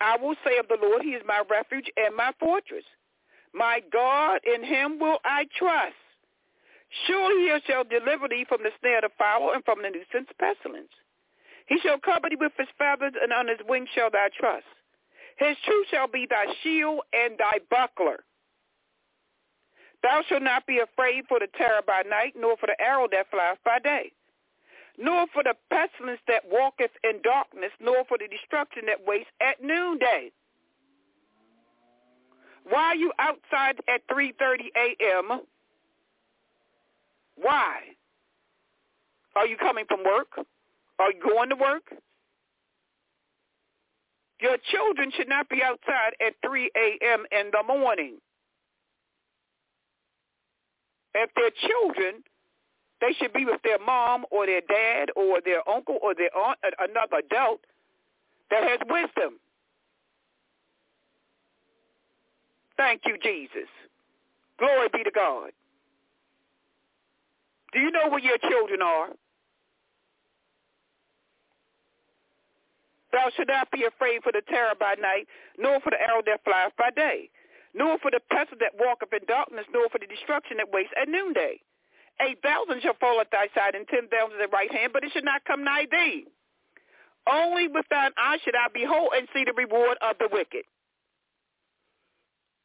I 0.00 0.16
will 0.16 0.34
say 0.44 0.58
of 0.58 0.68
the 0.68 0.78
Lord, 0.80 1.02
he 1.02 1.10
is 1.10 1.22
my 1.26 1.42
refuge 1.50 1.90
and 1.96 2.14
my 2.14 2.32
fortress. 2.38 2.84
My 3.54 3.80
God, 3.92 4.40
in 4.44 4.64
him 4.64 4.98
will 4.98 5.18
I 5.24 5.46
trust. 5.58 5.94
Surely 7.06 7.50
he 7.50 7.58
shall 7.66 7.84
deliver 7.84 8.28
thee 8.28 8.44
from 8.48 8.62
the 8.62 8.70
snare 8.80 8.98
of 8.98 9.10
the 9.10 9.16
fowl 9.18 9.52
and 9.52 9.64
from 9.64 9.82
the 9.82 9.90
nuisance 9.90 10.30
pestilence. 10.38 10.92
He 11.66 11.78
shall 11.80 11.98
cover 11.98 12.28
thee 12.28 12.36
with 12.38 12.52
his 12.58 12.68
feathers, 12.78 13.14
and 13.20 13.32
on 13.32 13.48
his 13.48 13.58
wings 13.68 13.88
shall 13.94 14.10
thou 14.10 14.28
trust. 14.38 14.66
His 15.38 15.56
truth 15.64 15.86
shall 15.90 16.08
be 16.08 16.26
thy 16.28 16.46
shield 16.62 17.00
and 17.12 17.36
thy 17.38 17.58
buckler. 17.70 18.24
Thou 20.02 20.22
shalt 20.28 20.42
not 20.42 20.66
be 20.66 20.78
afraid 20.78 21.24
for 21.28 21.40
the 21.40 21.48
terror 21.56 21.82
by 21.86 22.02
night, 22.02 22.34
nor 22.36 22.56
for 22.56 22.66
the 22.66 22.80
arrow 22.80 23.08
that 23.10 23.26
flieth 23.30 23.58
by 23.64 23.78
day, 23.80 24.12
nor 24.98 25.26
for 25.32 25.42
the 25.42 25.54
pestilence 25.70 26.20
that 26.28 26.42
walketh 26.50 26.92
in 27.04 27.20
darkness, 27.22 27.72
nor 27.80 28.04
for 28.06 28.18
the 28.18 28.28
destruction 28.28 28.82
that 28.86 29.06
wastes 29.06 29.30
at 29.40 29.62
noonday. 29.62 30.30
Why 32.68 32.82
are 32.82 32.96
you 32.96 33.12
outside 33.18 33.76
at 33.88 34.06
3.30 34.08 34.58
a.m.? 34.76 35.40
Why? 37.36 37.78
Are 39.36 39.46
you 39.46 39.56
coming 39.56 39.84
from 39.86 40.02
work? 40.04 40.28
Are 40.98 41.12
you 41.12 41.20
going 41.22 41.50
to 41.50 41.56
work? 41.56 41.92
Your 44.40 44.56
children 44.70 45.12
should 45.16 45.28
not 45.28 45.48
be 45.48 45.62
outside 45.62 46.12
at 46.26 46.34
3 46.44 46.70
a.m. 46.76 47.24
in 47.30 47.50
the 47.52 47.62
morning. 47.66 48.16
If 51.14 51.30
they're 51.34 51.50
children, 51.50 52.22
they 53.06 53.14
should 53.14 53.32
be 53.32 53.44
with 53.44 53.62
their 53.62 53.78
mom 53.78 54.24
or 54.32 54.46
their 54.46 54.62
dad 54.62 55.10
or 55.14 55.40
their 55.44 55.66
uncle 55.68 55.98
or 56.02 56.14
their 56.14 56.34
aunt, 56.36 56.58
another 56.80 57.22
adult 57.24 57.60
that 58.50 58.62
has 58.64 58.80
wisdom. 58.88 59.38
Thank 62.76 63.02
you, 63.06 63.16
Jesus. 63.22 63.70
Glory 64.58 64.88
be 64.92 65.04
to 65.04 65.10
God. 65.10 65.50
Do 67.72 67.80
you 67.80 67.90
know 67.90 68.08
where 68.08 68.20
your 68.20 68.38
children 68.38 68.82
are? 68.82 69.08
Thou 73.12 73.30
shalt 73.36 73.48
not 73.48 73.70
be 73.70 73.84
afraid 73.84 74.22
for 74.22 74.32
the 74.32 74.42
terror 74.48 74.74
by 74.78 74.94
night, 75.00 75.28
nor 75.58 75.80
for 75.80 75.90
the 75.90 76.00
arrow 76.00 76.22
that 76.26 76.42
flieth 76.44 76.76
by 76.76 76.90
day, 76.90 77.30
nor 77.72 77.98
for 77.98 78.10
the 78.10 78.20
pestilence 78.30 78.60
that 78.60 78.78
walketh 78.78 79.12
in 79.12 79.20
darkness, 79.28 79.64
nor 79.72 79.88
for 79.90 79.98
the 79.98 80.06
destruction 80.06 80.56
that 80.56 80.72
wastes 80.72 80.92
at 81.00 81.08
noonday. 81.08 81.60
A 82.20 82.34
thousand 82.42 82.82
shall 82.82 82.96
fall 82.98 83.20
at 83.20 83.30
thy 83.30 83.48
side, 83.54 83.74
and 83.74 83.86
ten 83.88 84.08
thousand 84.08 84.40
at 84.40 84.50
thy 84.50 84.56
right 84.56 84.72
hand, 84.72 84.92
but 84.92 85.04
it 85.04 85.12
shall 85.12 85.22
not 85.22 85.44
come 85.44 85.64
nigh 85.64 85.86
thee. 85.90 86.26
Only 87.28 87.68
with 87.68 87.86
thine 87.90 88.12
eyes 88.18 88.40
should 88.44 88.54
I 88.54 88.68
behold 88.72 89.10
and 89.16 89.28
see 89.34 89.44
the 89.44 89.52
reward 89.52 89.98
of 90.00 90.16
the 90.18 90.28
wicked. 90.30 90.62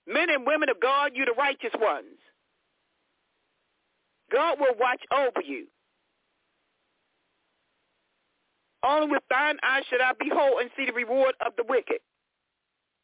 Men 0.08 0.30
and 0.30 0.46
women 0.46 0.70
of 0.70 0.80
God, 0.80 1.12
you 1.16 1.26
the 1.26 1.34
righteous 1.34 1.74
ones. 1.80 2.18
God 4.32 4.60
will 4.60 4.76
watch 4.80 5.02
over 5.12 5.42
you. 5.46 5.68
Only 8.84 9.12
with 9.12 9.24
thine 9.30 9.58
eyes 9.64 9.84
should 9.90 10.02
I 10.02 10.14
behold 10.18 10.62
and 10.62 10.70
see 10.78 10.86
the 10.86 10.94
reward 10.94 11.36
of 11.46 11.54
the 11.58 11.64
wicked. 11.68 12.00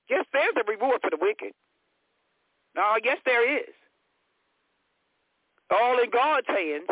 Yes, 0.10 0.25
there's 0.31 0.55
a 0.55 0.69
reward 0.69 1.01
for 1.01 1.10
the 1.10 1.17
wicked. 1.19 1.53
No, 2.75 2.95
yes, 3.03 3.17
there 3.25 3.60
is. 3.60 3.73
All 5.71 5.99
in 5.99 6.10
God's 6.10 6.47
hands. 6.47 6.88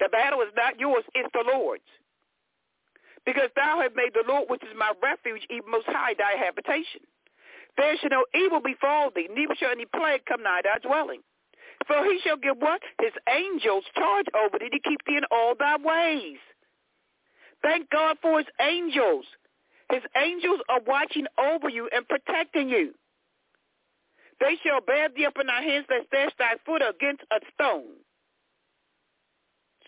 The 0.00 0.08
battle 0.10 0.40
is 0.42 0.52
not 0.56 0.80
yours, 0.80 1.04
it's 1.14 1.30
the 1.32 1.44
Lord's. 1.46 1.86
Because 3.24 3.50
thou 3.54 3.80
hast 3.80 3.94
made 3.94 4.12
the 4.14 4.24
Lord, 4.26 4.50
which 4.50 4.62
is 4.64 4.76
my 4.76 4.92
refuge, 5.02 5.46
even 5.48 5.70
most 5.70 5.86
high, 5.86 6.14
thy 6.18 6.34
habitation. 6.36 7.02
There 7.76 7.96
shall 7.98 8.10
no 8.10 8.24
evil 8.34 8.60
befall 8.60 9.10
thee, 9.14 9.28
neither 9.32 9.54
shall 9.54 9.70
any 9.70 9.86
plague 9.86 10.26
come 10.26 10.42
nigh 10.42 10.62
thy 10.64 10.78
dwelling. 10.78 11.20
For 11.86 12.04
he 12.04 12.20
shall 12.22 12.36
give 12.36 12.58
what? 12.58 12.82
His 13.00 13.12
angels 13.28 13.84
charge 13.96 14.26
over 14.34 14.58
thee 14.58 14.70
to 14.70 14.80
keep 14.80 15.00
thee 15.06 15.16
in 15.16 15.24
all 15.30 15.54
thy 15.58 15.76
ways. 15.76 16.38
Thank 17.62 17.90
God 17.90 18.18
for 18.20 18.38
his 18.38 18.48
angels. 18.60 19.24
His 19.90 20.02
angels 20.16 20.60
are 20.68 20.80
watching 20.86 21.26
over 21.38 21.68
you 21.68 21.88
and 21.94 22.06
protecting 22.08 22.68
you. 22.68 22.94
They 24.42 24.58
shall 24.66 24.80
bear 24.80 25.08
thee 25.08 25.24
up 25.24 25.38
in 25.40 25.46
thy 25.46 25.62
hands 25.62 25.86
that 25.88 26.10
dash 26.10 26.32
thy 26.36 26.54
foot 26.66 26.82
against 26.82 27.22
a 27.30 27.38
stone. 27.54 27.94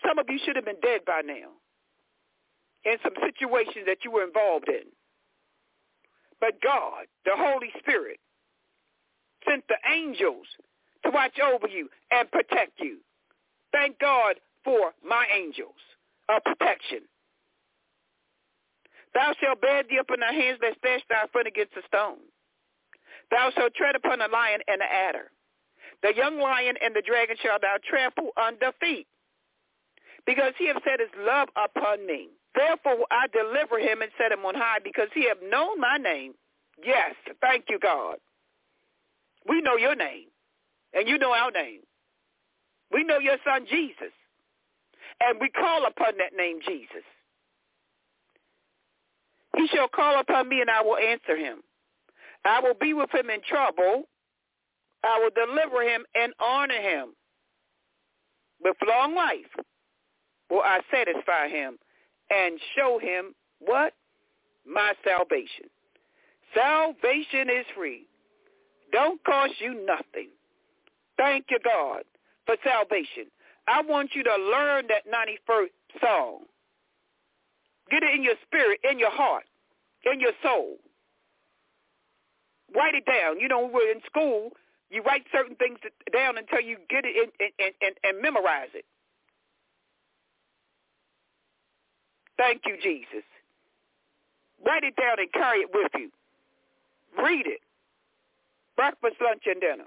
Some 0.07 0.17
of 0.17 0.27
you 0.29 0.39
should 0.43 0.55
have 0.55 0.63
been 0.63 0.79
dead 0.81 1.01
by 1.05 1.21
now 1.25 1.51
in 2.85 2.95
some 3.03 3.13
situations 3.19 3.83
that 3.85 4.05
you 4.05 4.11
were 4.11 4.23
involved 4.23 4.69
in. 4.69 4.87
But 6.39 6.61
God, 6.63 7.03
the 7.25 7.33
Holy 7.35 7.67
Spirit, 7.79 8.19
sent 9.45 9.65
the 9.67 9.75
angels 9.91 10.47
to 11.03 11.11
watch 11.11 11.37
over 11.39 11.67
you 11.67 11.89
and 12.11 12.31
protect 12.31 12.79
you. 12.79 12.99
Thank 13.73 13.99
God 13.99 14.35
for 14.63 14.93
my 15.05 15.25
angels 15.35 15.75
of 16.29 16.41
protection. 16.45 17.01
Thou 19.13 19.33
shalt 19.41 19.59
bear 19.59 19.83
thee 19.83 19.99
up 19.99 20.07
in 20.13 20.21
thy 20.21 20.31
hands 20.31 20.59
that 20.61 20.81
dash 20.81 21.01
thy 21.09 21.25
foot 21.33 21.45
against 21.45 21.75
a 21.75 21.81
stone. 21.87 22.23
Thou 23.31 23.49
shalt 23.55 23.73
tread 23.75 23.95
upon 23.95 24.19
the 24.19 24.27
lion 24.27 24.61
and 24.67 24.81
the 24.81 24.85
adder. 24.85 25.31
The 26.03 26.13
young 26.15 26.39
lion 26.39 26.75
and 26.83 26.95
the 26.95 27.01
dragon 27.01 27.35
shall 27.41 27.59
thou 27.59 27.77
trample 27.87 28.31
under 28.37 28.71
feet. 28.79 29.07
Because 30.25 30.53
he 30.57 30.67
hath 30.67 30.83
set 30.83 30.99
his 30.99 31.09
love 31.19 31.49
upon 31.55 32.05
me. 32.05 32.29
Therefore 32.53 33.05
I 33.11 33.27
deliver 33.33 33.79
him 33.79 34.01
and 34.01 34.11
set 34.17 34.31
him 34.31 34.45
on 34.45 34.55
high 34.55 34.79
because 34.83 35.09
he 35.13 35.27
hath 35.27 35.37
known 35.43 35.79
my 35.79 35.97
name. 35.97 36.33
Yes, 36.83 37.15
thank 37.41 37.65
you, 37.69 37.79
God. 37.79 38.17
We 39.47 39.61
know 39.61 39.77
your 39.77 39.95
name, 39.95 40.27
and 40.93 41.07
you 41.07 41.17
know 41.17 41.31
our 41.31 41.51
name. 41.51 41.81
We 42.91 43.03
know 43.03 43.19
your 43.19 43.37
son, 43.45 43.65
Jesus, 43.69 44.11
and 45.21 45.39
we 45.39 45.49
call 45.49 45.85
upon 45.85 46.17
that 46.17 46.35
name, 46.35 46.59
Jesus. 46.67 47.03
He 49.57 49.67
shall 49.67 49.87
call 49.87 50.19
upon 50.19 50.49
me, 50.49 50.61
and 50.61 50.69
I 50.69 50.81
will 50.81 50.97
answer 50.97 51.37
him. 51.37 51.59
I 52.45 52.59
will 52.59 52.75
be 52.79 52.93
with 52.93 53.13
him 53.13 53.29
in 53.29 53.41
trouble. 53.47 54.03
I 55.03 55.19
will 55.19 55.45
deliver 55.45 55.83
him 55.83 56.05
and 56.15 56.33
honor 56.39 56.81
him. 56.81 57.09
With 58.63 58.77
long 58.87 59.15
life 59.15 59.65
will 60.49 60.61
I 60.61 60.79
satisfy 60.91 61.49
him 61.49 61.77
and 62.29 62.59
show 62.75 62.99
him 62.99 63.35
what? 63.59 63.93
My 64.65 64.93
salvation. 65.03 65.65
Salvation 66.53 67.49
is 67.49 67.65
free. 67.75 68.07
Don't 68.91 69.23
cost 69.23 69.53
you 69.59 69.85
nothing. 69.85 70.29
Thank 71.17 71.45
you, 71.49 71.59
God, 71.63 72.03
for 72.45 72.55
salvation. 72.63 73.25
I 73.67 73.81
want 73.81 74.11
you 74.13 74.23
to 74.23 74.35
learn 74.35 74.85
that 74.87 75.05
91st 75.07 76.01
song. 76.01 76.39
Get 77.89 78.03
it 78.03 78.15
in 78.15 78.23
your 78.23 78.35
spirit, 78.45 78.79
in 78.89 78.99
your 78.99 79.11
heart, 79.11 79.45
in 80.11 80.19
your 80.19 80.33
soul. 80.41 80.77
Write 82.75 82.95
it 82.95 83.05
down. 83.05 83.39
You 83.39 83.47
know, 83.47 83.61
when 83.61 83.73
we're 83.73 83.91
in 83.91 84.01
school, 84.05 84.51
you 84.89 85.01
write 85.01 85.23
certain 85.31 85.55
things 85.55 85.79
down 86.13 86.37
until 86.37 86.61
you 86.61 86.77
get 86.89 87.05
it 87.05 87.15
and, 87.15 87.51
and, 87.59 87.73
and, 87.81 87.95
and 88.03 88.21
memorize 88.21 88.69
it. 88.73 88.85
Thank 92.37 92.63
you, 92.65 92.75
Jesus. 92.81 93.23
Write 94.65 94.83
it 94.83 94.95
down 94.95 95.19
and 95.19 95.31
carry 95.31 95.59
it 95.59 95.69
with 95.73 95.91
you. 95.95 96.11
Read 97.17 97.47
it. 97.47 97.61
Breakfast, 98.75 99.15
lunch, 99.21 99.43
and 99.45 99.61
dinner. 99.61 99.85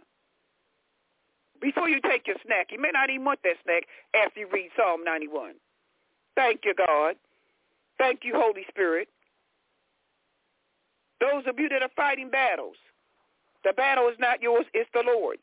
Before 1.61 1.89
you 1.89 2.01
take 2.01 2.27
your 2.27 2.37
snack, 2.45 2.69
you 2.71 2.81
may 2.81 2.91
not 2.93 3.11
even 3.11 3.25
want 3.25 3.41
that 3.43 3.57
snack 3.65 3.85
after 4.15 4.41
you 4.41 4.49
read 4.53 4.71
Psalm 4.77 5.05
91. 5.05 5.55
Thank 6.37 6.61
you, 6.65 6.75
God. 6.75 7.17
Thank 7.99 8.21
you, 8.23 8.33
Holy 8.37 8.65
Spirit. 8.69 9.09
Those 11.21 11.45
of 11.47 11.59
you 11.59 11.69
that 11.69 11.83
are 11.83 11.91
fighting 11.97 12.31
battles, 12.31 12.77
the 13.65 13.73
battle 13.73 14.09
is 14.09 14.17
not 14.19 14.43
yours, 14.43 14.67
it's 14.73 14.91
the 14.95 15.03
Lord's. 15.05 15.43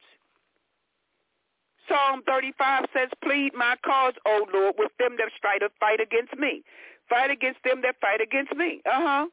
Psalm 1.88 2.22
35 2.26 2.86
says, 2.94 3.10
Plead 3.24 3.54
my 3.54 3.76
cause, 3.86 4.14
O 4.26 4.48
Lord, 4.54 4.76
with 4.78 4.92
them 4.98 5.16
that 5.18 5.30
strive 5.38 5.60
to 5.60 5.70
fight 5.80 6.00
against 6.00 6.36
me. 6.38 6.64
Fight 7.10 7.30
against 7.30 7.60
them 7.64 7.82
that 7.84 7.96
fight 8.02 8.22
against 8.22 8.56
me. 8.56 8.82
Uh-huh. 8.86 9.28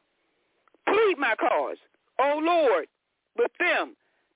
Plead 0.87 1.17
my 1.17 1.33
cause, 1.35 1.77
O 2.19 2.39
Lord, 2.43 2.87
with 3.37 3.51
them 3.59 3.95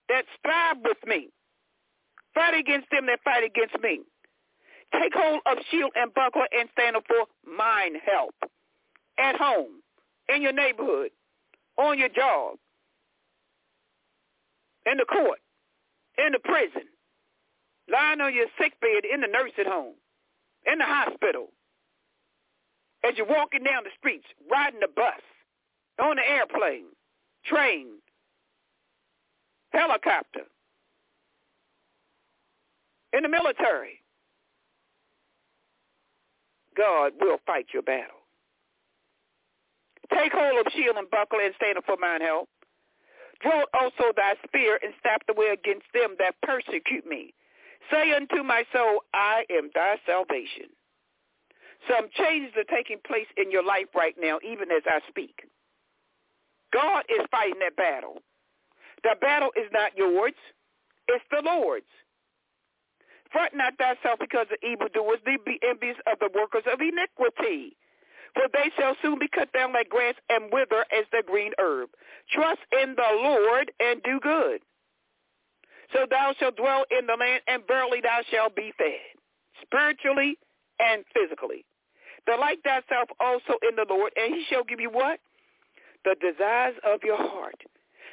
that 0.09 0.25
strive 0.39 0.77
with 0.83 0.97
me. 1.05 1.29
Fight 2.33 2.57
against 2.57 2.89
them 2.91 3.05
that 3.07 3.19
fight 3.23 3.43
against 3.43 3.75
me. 3.81 4.01
Take 4.93 5.13
hold 5.13 5.41
of 5.45 5.57
shield 5.69 5.91
and 5.95 6.13
buckler 6.13 6.47
and 6.57 6.69
stand 6.71 6.95
up 6.95 7.03
for 7.07 7.25
mine 7.45 7.95
help. 8.05 8.35
At 9.19 9.35
home, 9.35 9.81
in 10.33 10.41
your 10.41 10.53
neighborhood, 10.53 11.09
on 11.77 11.97
your 11.97 12.09
job, 12.09 12.55
in 14.85 14.97
the 14.97 15.05
court, 15.05 15.39
in 16.17 16.31
the 16.31 16.39
prison, 16.39 16.87
lying 17.91 18.21
on 18.21 18.33
your 18.33 18.47
sick 18.59 18.73
bed 18.81 19.03
in 19.11 19.21
the 19.21 19.27
nursing 19.27 19.71
home, 19.71 19.95
in 20.71 20.79
the 20.79 20.85
hospital, 20.85 21.47
as 23.03 23.13
you're 23.17 23.27
walking 23.27 23.63
down 23.63 23.83
the 23.83 23.91
streets, 23.97 24.25
riding 24.49 24.79
the 24.79 24.87
bus, 24.95 25.21
on 26.01 26.15
the 26.15 26.27
airplane, 26.27 26.85
train, 27.45 27.87
helicopter, 29.71 30.45
in 33.13 33.23
the 33.23 33.29
military. 33.29 34.01
God 36.75 37.13
will 37.19 37.37
fight 37.45 37.67
your 37.73 37.81
battle. 37.81 38.16
Take 40.17 40.33
hold 40.33 40.65
of 40.65 40.73
shield 40.73 40.97
and 40.97 41.09
buckler 41.09 41.41
and 41.41 41.53
stand 41.55 41.77
up 41.77 41.85
for 41.85 41.97
mine 41.97 42.21
help. 42.21 42.49
Draw 43.41 43.65
also 43.79 44.11
thy 44.15 44.33
spear 44.47 44.79
and 44.81 44.93
stab 44.99 45.21
the 45.27 45.33
way 45.37 45.53
against 45.53 45.85
them 45.93 46.15
that 46.17 46.33
persecute 46.41 47.05
me. 47.05 47.33
Say 47.91 48.11
unto 48.13 48.41
my 48.41 48.63
soul, 48.73 49.03
I 49.13 49.45
am 49.51 49.69
thy 49.75 49.97
salvation. 50.07 50.73
Some 51.87 52.09
changes 52.17 52.51
are 52.57 52.75
taking 52.75 52.97
place 53.05 53.27
in 53.37 53.51
your 53.51 53.63
life 53.63 53.93
right 53.95 54.15
now, 54.19 54.39
even 54.43 54.71
as 54.71 54.81
I 54.87 54.99
speak. 55.07 55.47
God 56.73 57.05
is 57.09 57.25
fighting 57.29 57.59
that 57.59 57.75
battle. 57.75 58.17
The 59.03 59.15
battle 59.21 59.51
is 59.55 59.69
not 59.71 59.95
yours. 59.95 60.33
It's 61.07 61.23
the 61.29 61.41
Lord's. 61.45 61.85
Fret 63.31 63.55
not 63.55 63.77
thyself 63.77 64.19
because 64.19 64.47
of 64.51 64.57
evildoers, 64.63 65.19
be 65.23 65.59
envious 65.61 65.97
of 66.11 66.17
the 66.19 66.29
workers 66.33 66.63
of 66.71 66.81
iniquity. 66.81 67.77
For 68.33 68.43
they 68.53 68.71
shall 68.77 68.95
soon 69.01 69.19
be 69.19 69.27
cut 69.27 69.51
down 69.53 69.73
like 69.73 69.89
grass 69.89 70.15
and 70.29 70.51
wither 70.51 70.85
as 70.91 71.05
the 71.11 71.23
green 71.25 71.51
herb. 71.59 71.89
Trust 72.31 72.61
in 72.81 72.95
the 72.95 73.19
Lord 73.21 73.71
and 73.79 74.01
do 74.03 74.19
good. 74.21 74.61
So 75.93 76.05
thou 76.09 76.33
shalt 76.39 76.57
dwell 76.57 76.85
in 76.91 77.07
the 77.07 77.15
land, 77.15 77.41
and 77.47 77.63
verily 77.65 78.01
thou 78.01 78.19
shalt 78.29 78.55
be 78.55 78.73
fed, 78.77 79.15
spiritually 79.61 80.37
and 80.79 81.03
physically. 81.13 81.65
Delight 82.25 82.59
thyself 82.63 83.09
also 83.19 83.55
in 83.67 83.75
the 83.77 83.85
Lord, 83.89 84.11
and 84.17 84.33
he 84.33 84.43
shall 84.49 84.65
give 84.65 84.81
you 84.81 84.89
what? 84.89 85.19
The 86.03 86.15
desires 86.19 86.75
of 86.85 86.99
your 87.03 87.17
heart. 87.17 87.55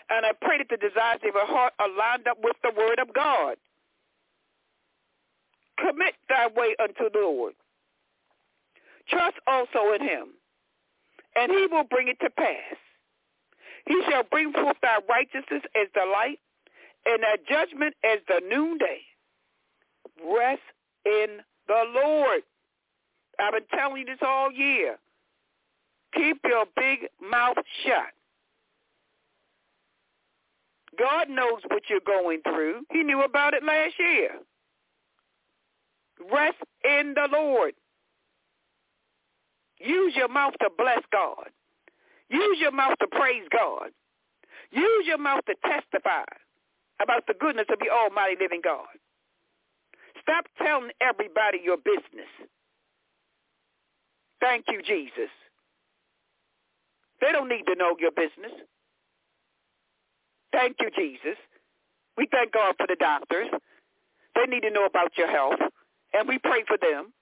And 0.09 0.25
I 0.25 0.33
pray 0.41 0.59
that 0.59 0.69
the 0.71 0.77
desires 0.77 1.21
of 1.27 1.35
your 1.35 1.47
heart 1.47 1.73
are 1.79 1.89
lined 1.89 2.29
up 2.29 2.39
with 2.43 2.57
the 2.63 2.71
word 2.77 3.01
of 3.01 3.13
God. 3.13 3.57
Commit 5.79 6.15
thy 6.29 6.47
way 6.55 6.77
unto 6.81 7.11
the 7.11 7.19
Lord. 7.19 7.55
Trust 9.09 9.37
also 9.47 9.93
in 9.95 10.03
him, 10.03 10.29
and 11.37 11.51
he 11.53 11.67
will 11.71 11.85
bring 11.85 12.09
it 12.09 12.19
to 12.21 12.31
pass. 12.31 12.77
He 13.87 14.01
shall 14.09 14.23
bring 14.31 14.53
forth 14.53 14.77
thy 14.83 14.99
righteousness 15.09 15.63
as 15.75 15.89
the 15.95 16.07
light, 16.11 16.41
and 17.07 17.23
thy 17.23 17.37
judgment 17.49 17.95
as 18.05 18.19
the 18.29 18.41
noonday. 18.49 19.01
Rest 20.25 20.63
in 21.05 21.39
the 21.69 21.85
Lord. 21.95 22.43
I've 23.39 23.53
been 23.53 23.79
telling 23.79 23.99
you 23.99 24.07
this 24.07 24.19
all 24.23 24.51
year. 24.51 24.97
Keep 26.15 26.39
your 26.45 26.65
big 26.77 27.09
mouth 27.21 27.57
shut. 27.85 28.13
God 30.99 31.29
knows 31.29 31.61
what 31.69 31.83
you're 31.89 32.01
going 32.07 32.41
through. 32.43 32.83
He 32.93 33.03
knew 33.03 33.23
about 33.23 33.55
it 33.55 33.65
last 33.65 33.95
year. 33.99 34.31
Rest 36.33 36.59
in 36.85 37.15
the 37.15 37.29
Lord. 37.33 37.75
Use 39.85 40.15
your 40.17 40.29
mouth 40.29 40.55
to 40.61 40.71
bless 40.77 41.01
God. 41.13 41.51
Use 42.31 42.59
your 42.61 42.73
mouth 42.73 42.97
to 43.01 43.07
praise 43.07 43.45
God. 43.53 43.91
Use 44.71 45.07
your 45.07 45.19
mouth 45.19 45.45
to 45.47 45.55
testify 45.63 46.25
about 47.03 47.27
the 47.27 47.35
goodness 47.39 47.67
of 47.71 47.79
the 47.79 47.91
almighty 47.91 48.37
living 48.41 48.63
God. 48.65 48.89
Stop 50.23 50.47
telling 50.59 50.91
everybody 51.01 51.61
your 51.63 51.77
business. 51.77 52.31
Thank 54.41 54.67
you, 54.69 54.81
Jesus. 54.83 55.31
They 57.21 57.33
don't 57.33 57.49
need 57.49 57.65
to 57.67 57.75
know 57.75 57.95
your 57.99 58.11
business. 58.11 58.53
Thank 60.53 60.77
you, 60.81 60.91
Jesus. 60.97 61.37
We 62.17 62.27
thank 62.31 62.53
God 62.53 62.75
for 62.79 62.87
the 62.87 62.97
doctors. 62.97 63.49
They 64.35 64.47
need 64.47 64.63
to 64.63 64.71
know 64.71 64.87
about 64.87 65.17
your 65.17 65.31
health, 65.31 65.61
and 66.13 66.29
we 66.29 66.39
pray 66.39 66.65
for 66.67 66.77
them. 66.79 67.13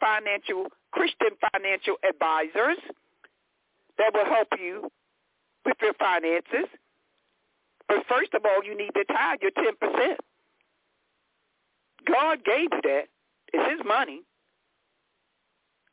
Financial, 0.00 0.66
Christian 0.92 1.36
financial 1.52 1.96
advisors 2.08 2.78
that 3.98 4.12
will 4.14 4.24
help 4.26 4.48
you 4.60 4.88
with 5.64 5.76
your 5.82 5.94
finances. 5.94 6.68
But 7.88 8.04
first 8.08 8.34
of 8.34 8.44
all, 8.44 8.64
you 8.64 8.76
need 8.76 8.92
to 8.94 9.04
tithe 9.04 9.40
your 9.42 9.50
10%. 9.52 10.16
God 12.06 12.44
gave 12.44 12.68
you 12.72 12.80
that. 12.84 13.04
It's 13.52 13.70
his 13.70 13.86
money. 13.86 14.22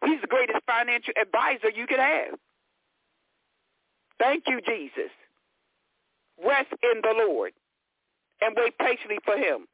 He's 0.06 0.22
the 0.22 0.28
greatest 0.28 0.60
financial 0.68 1.14
advisor 1.20 1.70
you 1.74 1.88
could 1.88 2.00
have. 2.00 2.36
Thank 4.20 4.44
you, 4.48 4.62
Jesus. 4.62 5.12
Rest 6.46 6.72
in 6.84 7.02
the 7.02 7.14
Lord 7.26 7.54
and 8.42 8.56
wait 8.58 8.78
patiently 8.78 9.20
for 9.24 9.38
him. 9.38 9.68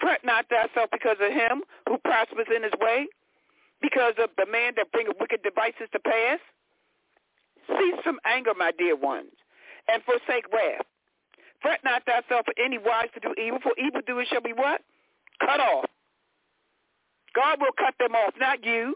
Fret 0.00 0.24
not 0.24 0.46
thyself 0.48 0.90
because 0.90 1.16
of 1.20 1.32
him 1.32 1.62
who 1.88 1.98
prospers 1.98 2.46
in 2.54 2.62
his 2.62 2.72
way, 2.80 3.06
because 3.80 4.14
of 4.18 4.30
the 4.36 4.46
man 4.50 4.72
that 4.76 4.90
bringeth 4.92 5.16
wicked 5.20 5.42
devices 5.42 5.88
to 5.92 5.98
pass. 6.00 6.38
Cease 7.68 8.00
from 8.02 8.18
anger, 8.24 8.52
my 8.56 8.72
dear 8.78 8.96
ones, 8.96 9.32
and 9.92 10.02
forsake 10.04 10.50
wrath. 10.52 10.86
Fret 11.60 11.80
not 11.84 12.04
thyself 12.06 12.46
for 12.46 12.54
any 12.62 12.78
wise 12.78 13.08
to 13.14 13.20
do 13.20 13.34
evil, 13.40 13.58
for 13.62 13.72
evildoers 13.78 14.28
shall 14.28 14.40
be 14.40 14.52
what? 14.52 14.80
Cut 15.40 15.60
off. 15.60 15.86
God 17.34 17.60
will 17.60 17.74
cut 17.76 17.94
them 17.98 18.14
off, 18.14 18.34
not 18.38 18.64
you. 18.64 18.94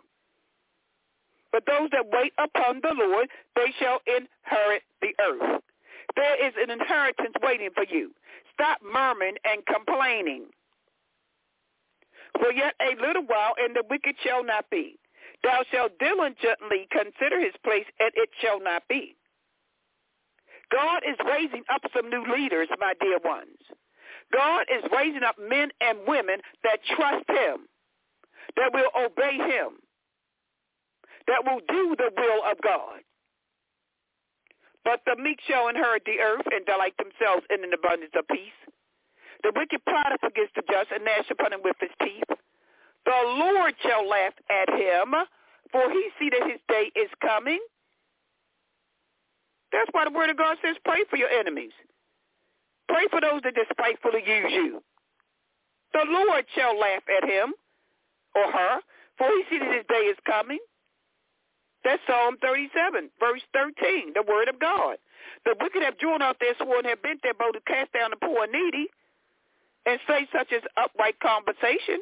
But 1.52 1.64
those 1.66 1.90
that 1.92 2.06
wait 2.10 2.32
upon 2.38 2.80
the 2.82 2.94
Lord, 2.94 3.28
they 3.54 3.72
shall 3.78 4.00
inherit 4.06 4.82
the 5.02 5.14
earth. 5.20 5.62
There 6.16 6.46
is 6.46 6.54
an 6.56 6.70
inheritance 6.70 7.34
waiting 7.42 7.70
for 7.74 7.84
you. 7.84 8.12
Stop 8.54 8.78
murmuring 8.82 9.36
and 9.44 9.64
complaining. 9.66 10.46
For 12.42 12.50
yet 12.52 12.74
a 12.82 13.00
little 13.00 13.22
while, 13.22 13.54
and 13.56 13.70
the 13.76 13.84
wicked 13.88 14.16
shall 14.26 14.42
not 14.42 14.68
be. 14.68 14.98
Thou 15.44 15.62
shalt 15.70 15.96
diligently 16.00 16.88
consider 16.90 17.38
his 17.38 17.54
place, 17.62 17.86
and 18.00 18.10
it 18.16 18.30
shall 18.40 18.60
not 18.60 18.82
be. 18.88 19.14
God 20.72 21.02
is 21.08 21.16
raising 21.24 21.62
up 21.72 21.82
some 21.94 22.10
new 22.10 22.24
leaders, 22.34 22.66
my 22.80 22.94
dear 23.00 23.18
ones. 23.24 23.62
God 24.32 24.66
is 24.74 24.82
raising 24.90 25.22
up 25.22 25.36
men 25.38 25.70
and 25.80 25.98
women 26.08 26.40
that 26.64 26.78
trust 26.96 27.28
him, 27.28 27.68
that 28.56 28.72
will 28.72 28.90
obey 28.98 29.36
him, 29.36 29.78
that 31.28 31.44
will 31.44 31.60
do 31.68 31.94
the 31.96 32.10
will 32.16 32.42
of 32.50 32.58
God. 32.60 33.02
But 34.84 35.02
the 35.06 35.14
meek 35.22 35.38
shall 35.46 35.68
inherit 35.68 36.02
the 36.06 36.18
earth 36.18 36.46
and 36.50 36.66
delight 36.66 36.94
themselves 36.98 37.46
in 37.50 37.62
an 37.62 37.72
abundance 37.72 38.12
of 38.16 38.26
peace. 38.26 38.61
The 39.42 39.52
wicked 39.54 39.84
plotteth 39.84 40.22
against 40.22 40.54
the 40.54 40.62
just 40.70 40.90
and 40.94 41.04
gnash 41.04 41.30
upon 41.30 41.52
him 41.52 41.60
with 41.64 41.76
his 41.80 41.90
teeth. 42.00 42.30
The 43.04 43.20
Lord 43.26 43.74
shall 43.82 44.08
laugh 44.08 44.34
at 44.48 44.70
him, 44.70 45.14
for 45.72 45.90
he 45.90 46.08
see 46.18 46.30
that 46.30 46.48
his 46.48 46.60
day 46.68 46.90
is 46.94 47.10
coming. 47.20 47.58
That's 49.72 49.90
why 49.90 50.04
the 50.04 50.14
word 50.14 50.30
of 50.30 50.36
God 50.36 50.58
says 50.62 50.76
pray 50.84 51.02
for 51.10 51.16
your 51.16 51.30
enemies. 51.30 51.72
Pray 52.88 53.08
for 53.10 53.20
those 53.20 53.42
that 53.42 53.54
despitefully 53.54 54.22
use 54.24 54.52
you. 54.52 54.82
The 55.92 56.04
Lord 56.06 56.44
shall 56.54 56.78
laugh 56.78 57.02
at 57.08 57.28
him 57.28 57.54
or 58.36 58.52
her, 58.52 58.80
for 59.18 59.26
he 59.28 59.42
see 59.50 59.58
that 59.58 59.74
his 59.74 59.86
day 59.88 60.06
is 60.06 60.16
coming. 60.24 60.58
That's 61.84 62.02
Psalm 62.06 62.36
37, 62.40 63.10
verse 63.18 63.42
13, 63.52 64.12
the 64.14 64.22
word 64.22 64.48
of 64.48 64.60
God. 64.60 64.98
The 65.44 65.56
wicked 65.60 65.82
have 65.82 65.98
drawn 65.98 66.22
out 66.22 66.36
their 66.38 66.54
sword 66.58 66.86
and 66.86 66.94
have 66.94 67.02
bent 67.02 67.22
their 67.22 67.34
bow 67.34 67.50
to 67.50 67.60
cast 67.66 67.92
down 67.92 68.10
the 68.10 68.16
poor 68.16 68.44
and 68.44 68.52
needy 68.52 68.86
and 69.86 69.98
say 70.06 70.26
such 70.32 70.52
as 70.52 70.62
upright 70.76 71.18
conversation. 71.20 72.00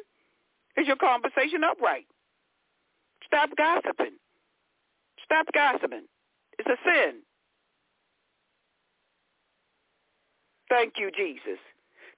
Is 0.77 0.87
your 0.87 0.97
conversation 0.97 1.63
upright? 1.63 2.05
Stop 3.25 3.49
gossiping. 3.57 4.17
Stop 5.23 5.47
gossiping. 5.53 6.05
It's 6.59 6.69
a 6.69 6.77
sin. 6.83 7.21
Thank 10.69 10.93
you, 10.97 11.11
Jesus. 11.11 11.59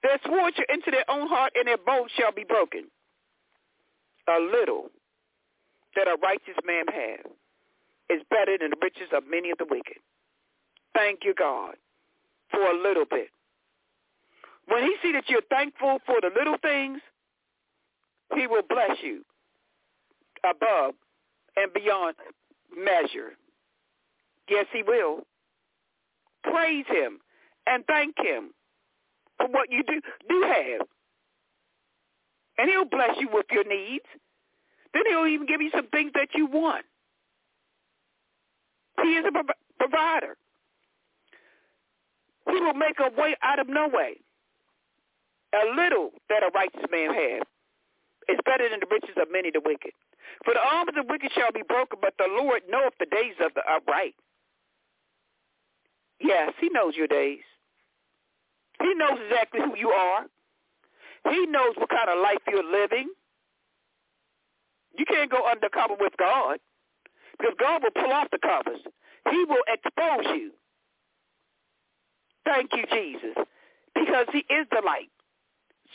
Their 0.04 0.20
sword 0.26 0.54
shall 0.56 0.66
enter 0.70 0.92
their 0.92 1.10
own 1.10 1.28
heart, 1.28 1.54
and 1.56 1.68
their 1.68 1.78
bow 1.78 2.06
shall 2.18 2.32
be 2.32 2.44
broken. 2.44 2.86
A 4.28 4.40
little 4.40 4.90
that 5.96 6.08
a 6.08 6.18
righteous 6.22 6.58
man 6.66 6.86
have 6.88 7.32
is 8.10 8.22
better 8.30 8.58
than 8.60 8.72
the 8.72 8.78
riches 8.82 9.10
of 9.14 9.24
many 9.30 9.50
of 9.52 9.58
the 9.58 9.66
wicked. 9.70 9.98
Thank 10.94 11.22
you, 11.24 11.34
God, 11.34 11.76
for 12.52 12.62
a 12.62 12.82
little 12.82 13.06
bit. 13.10 13.30
When 14.68 14.84
he 14.84 14.96
see 15.02 15.12
that 15.14 15.30
you're 15.30 15.42
thankful 15.50 16.00
for 16.06 16.22
the 16.22 16.32
little 16.36 16.58
things, 16.62 17.00
he 18.36 18.48
will 18.48 18.64
bless 18.68 18.98
you 19.04 19.24
above 20.44 20.96
and 21.56 21.72
beyond 21.74 22.16
measure. 22.76 23.34
Yes, 24.50 24.66
he 24.74 24.84
will. 24.84 25.26
Praise 26.44 26.86
him 26.88 27.20
and 27.68 27.86
thank 27.86 28.16
him 28.18 28.52
for 29.38 29.48
what 29.48 29.72
you 29.72 29.84
do 29.84 30.02
do 30.30 30.42
have. 30.44 30.88
And 32.58 32.70
he'll 32.70 32.86
bless 32.86 33.18
you 33.20 33.30
with 33.32 33.46
your 33.52 33.64
needs. 33.64 34.06
Then 34.94 35.04
he'll 35.10 35.28
even 35.28 35.48
give 35.48 35.62
you 35.62 35.72
some 35.76 35.88
things 35.88 36.12
that 36.14 36.30
you 36.36 36.46
want. 36.46 36.86
He 39.02 39.10
is 39.10 39.26
a 39.28 39.32
prov- 39.32 39.58
provider. 39.80 40.38
He 42.48 42.60
will 42.60 42.74
make 42.74 43.00
a 43.00 43.10
way 43.20 43.36
out 43.42 43.60
of 43.60 43.68
no 43.68 43.88
way. 43.92 44.18
A 45.54 45.76
little 45.76 46.12
that 46.30 46.44
a 46.44 46.50
righteous 46.54 46.86
man 46.92 47.14
has 47.14 47.44
is 48.30 48.40
better 48.46 48.70
than 48.70 48.80
the 48.80 48.90
riches 48.90 49.16
of 49.18 49.32
many 49.32 49.52
the 49.52 49.62
wicked. 49.64 49.92
For 50.44 50.54
the 50.54 50.60
arm 50.60 50.90
of 50.90 50.96
the 50.96 51.04
wicked 51.08 51.32
shall 51.36 51.52
be 51.52 51.62
broken, 51.68 52.00
but 52.02 52.14
the 52.18 52.28
Lord 52.28 52.64
knoweth 52.70 52.94
the 53.00 53.06
days 53.06 53.36
of 53.40 53.54
the 53.54 53.62
upright. 53.70 54.16
Yes, 56.20 56.54
he 56.60 56.70
knows 56.70 56.96
your 56.96 57.08
days. 57.08 57.44
He 58.82 58.94
knows 58.96 59.20
exactly 59.30 59.62
who 59.62 59.78
you 59.78 59.90
are. 59.90 60.26
He 61.30 61.46
knows 61.46 61.74
what 61.78 61.90
kind 61.90 62.10
of 62.10 62.20
life 62.20 62.40
you're 62.50 62.64
living. 62.64 63.10
You 64.98 65.06
can't 65.06 65.32
go 65.32 65.46
undercover 65.50 65.96
with 66.00 66.14
God 66.18 66.60
because 67.38 67.54
God 67.60 67.84
will 67.84 67.92
pull 67.92 68.12
off 68.12 68.28
the 68.32 68.40
covers. 68.40 68.82
He 69.30 69.46
will 69.48 69.64
expose 69.68 70.26
you. 70.36 70.52
Thank 72.46 72.72
you, 72.74 72.84
Jesus, 72.92 73.46
because 73.96 74.28
he 74.32 74.40
is 74.54 74.68
the 74.72 74.82
light. 74.86 75.13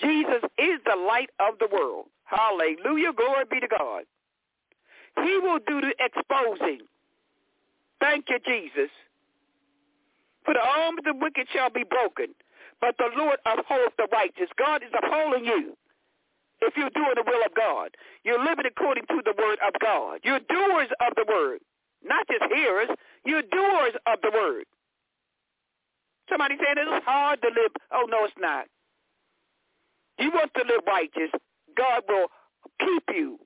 Jesus 0.00 0.42
is 0.58 0.80
the 0.84 0.96
light 0.96 1.30
of 1.40 1.58
the 1.58 1.68
world. 1.72 2.06
Hallelujah. 2.24 3.12
Glory 3.12 3.44
be 3.50 3.60
to 3.60 3.68
God. 3.68 4.04
He 5.22 5.38
will 5.38 5.58
do 5.66 5.80
the 5.80 5.94
exposing. 5.98 6.80
Thank 8.00 8.26
you, 8.28 8.38
Jesus. 8.46 8.90
For 10.44 10.54
the 10.54 10.60
arms 10.60 10.98
of 10.98 11.04
the 11.04 11.14
wicked 11.20 11.48
shall 11.52 11.70
be 11.70 11.84
broken, 11.84 12.34
but 12.80 12.96
the 12.98 13.10
Lord 13.16 13.38
upholds 13.44 13.92
the 13.98 14.06
righteous. 14.12 14.48
God 14.56 14.82
is 14.82 14.90
upholding 14.96 15.44
you 15.44 15.76
if 16.60 16.76
you're 16.76 16.90
doing 16.90 17.14
the 17.16 17.24
will 17.26 17.44
of 17.44 17.54
God. 17.54 17.90
You're 18.24 18.42
living 18.42 18.66
according 18.66 19.04
to 19.06 19.22
the 19.24 19.34
word 19.36 19.58
of 19.66 19.74
God. 19.80 20.20
You're 20.22 20.40
doers 20.40 20.88
of 21.00 21.14
the 21.16 21.24
word, 21.28 21.60
not 22.04 22.26
just 22.28 22.52
hearers. 22.52 22.88
You're 23.24 23.42
doers 23.42 23.94
of 24.06 24.20
the 24.22 24.30
word. 24.32 24.64
Somebody 26.30 26.56
saying 26.56 26.76
it's 26.78 27.04
hard 27.04 27.40
to 27.42 27.48
live. 27.48 27.72
Oh, 27.92 28.06
no, 28.08 28.24
it's 28.24 28.34
not. 28.38 28.66
You 30.18 30.30
want 30.32 30.50
to 30.56 30.64
live 30.64 30.82
righteous, 30.86 31.30
God 31.76 32.02
will 32.08 32.26
keep 32.80 33.04
you, 33.14 33.38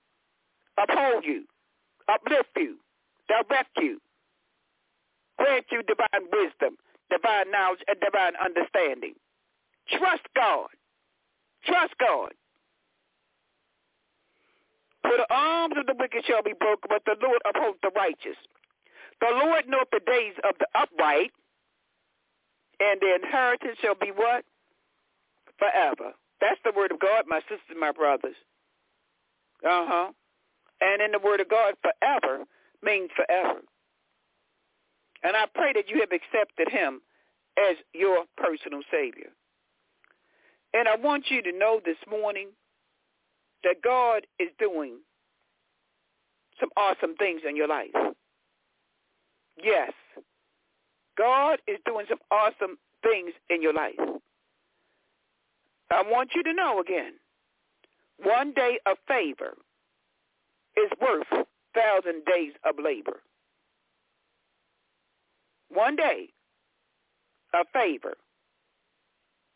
uphold 0.79 1.25
you, 1.25 1.45
uplift 2.09 2.51
you, 2.57 2.79
direct 3.29 3.71
you, 3.77 4.01
grant 5.39 5.67
you 5.71 5.83
divine 5.83 6.29
wisdom, 6.33 6.77
divine 7.11 7.51
knowledge, 7.51 7.81
and 7.89 7.99
divine 8.01 8.33
understanding. 8.43 9.15
Trust 9.89 10.23
God. 10.35 10.69
Trust 11.65 11.95
God. 12.01 12.33
For 15.03 15.17
the 15.17 15.27
arms 15.31 15.75
of 15.77 15.87
the 15.87 15.95
wicked 15.99 16.25
shall 16.27 16.43
be 16.43 16.55
broken, 16.59 16.89
but 16.89 17.03
the 17.05 17.17
Lord 17.23 17.43
upholds 17.49 17.79
the 17.83 17.91
righteous. 17.95 18.39
The 19.21 19.31
Lord 19.31 19.65
knoweth 19.69 19.91
the 19.93 20.01
days 20.07 20.35
of 20.45 20.55
the 20.59 20.67
upright, 20.75 21.33
and 22.81 23.01
the 23.01 23.15
inheritance 23.15 23.79
shall 23.81 23.95
be 23.95 24.11
what? 24.15 24.45
Forever. 25.59 26.15
That's 26.43 26.61
the 26.65 26.73
word 26.77 26.91
of 26.91 26.99
God, 26.99 27.25
my 27.29 27.39
sisters 27.43 27.71
and 27.71 27.79
my 27.79 27.93
brothers. 27.93 28.35
Uh-huh. 29.65 30.11
And 30.81 31.01
in 31.01 31.13
the 31.13 31.21
word 31.21 31.41
of 31.41 31.49
God, 31.49 31.75
forever 31.81 32.45
means 32.83 33.11
forever. 33.15 33.61
And 35.23 35.37
I 35.37 35.45
pray 35.55 35.73
that 35.75 35.89
you 35.89 36.01
have 36.01 36.11
accepted 36.11 36.69
him 36.69 37.01
as 37.57 37.77
your 37.95 38.25
personal 38.37 38.81
Savior. 38.91 39.31
And 40.75 40.89
I 40.89 40.97
want 40.97 41.27
you 41.31 41.43
to 41.43 41.57
know 41.57 41.81
this 41.85 41.99
morning 42.11 42.49
that 43.63 43.77
God 43.85 44.27
is 44.41 44.49
doing 44.59 44.97
some 46.59 46.71
awesome 46.77 47.15
things 47.15 47.43
in 47.49 47.57
your 47.57 47.69
life. 47.69 47.95
Yes, 49.63 49.93
God 51.17 51.61
is 51.69 51.79
doing 51.87 52.07
some 52.09 52.19
awesome 52.33 52.79
things 53.05 53.33
in 53.49 53.63
your 53.63 53.75
life. 53.75 53.95
I 55.93 56.03
want 56.03 56.31
you 56.35 56.43
to 56.43 56.55
know 56.55 56.81
again, 56.81 57.13
one 58.23 58.53
day 58.53 58.79
of 58.87 58.97
favor 59.07 59.55
is 60.77 60.91
worth 61.01 61.47
thousand 61.75 62.25
days 62.25 62.53
of 62.65 62.77
labor. 62.83 63.21
One 65.69 65.97
day 65.97 66.29
of 67.55 67.67
favor 67.73 68.15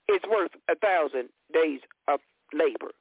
is 0.09 0.21
worth 0.31 0.51
a 0.69 0.75
thousand 0.77 1.29
days 1.53 1.81
of 2.09 2.21
labor. 2.53 2.93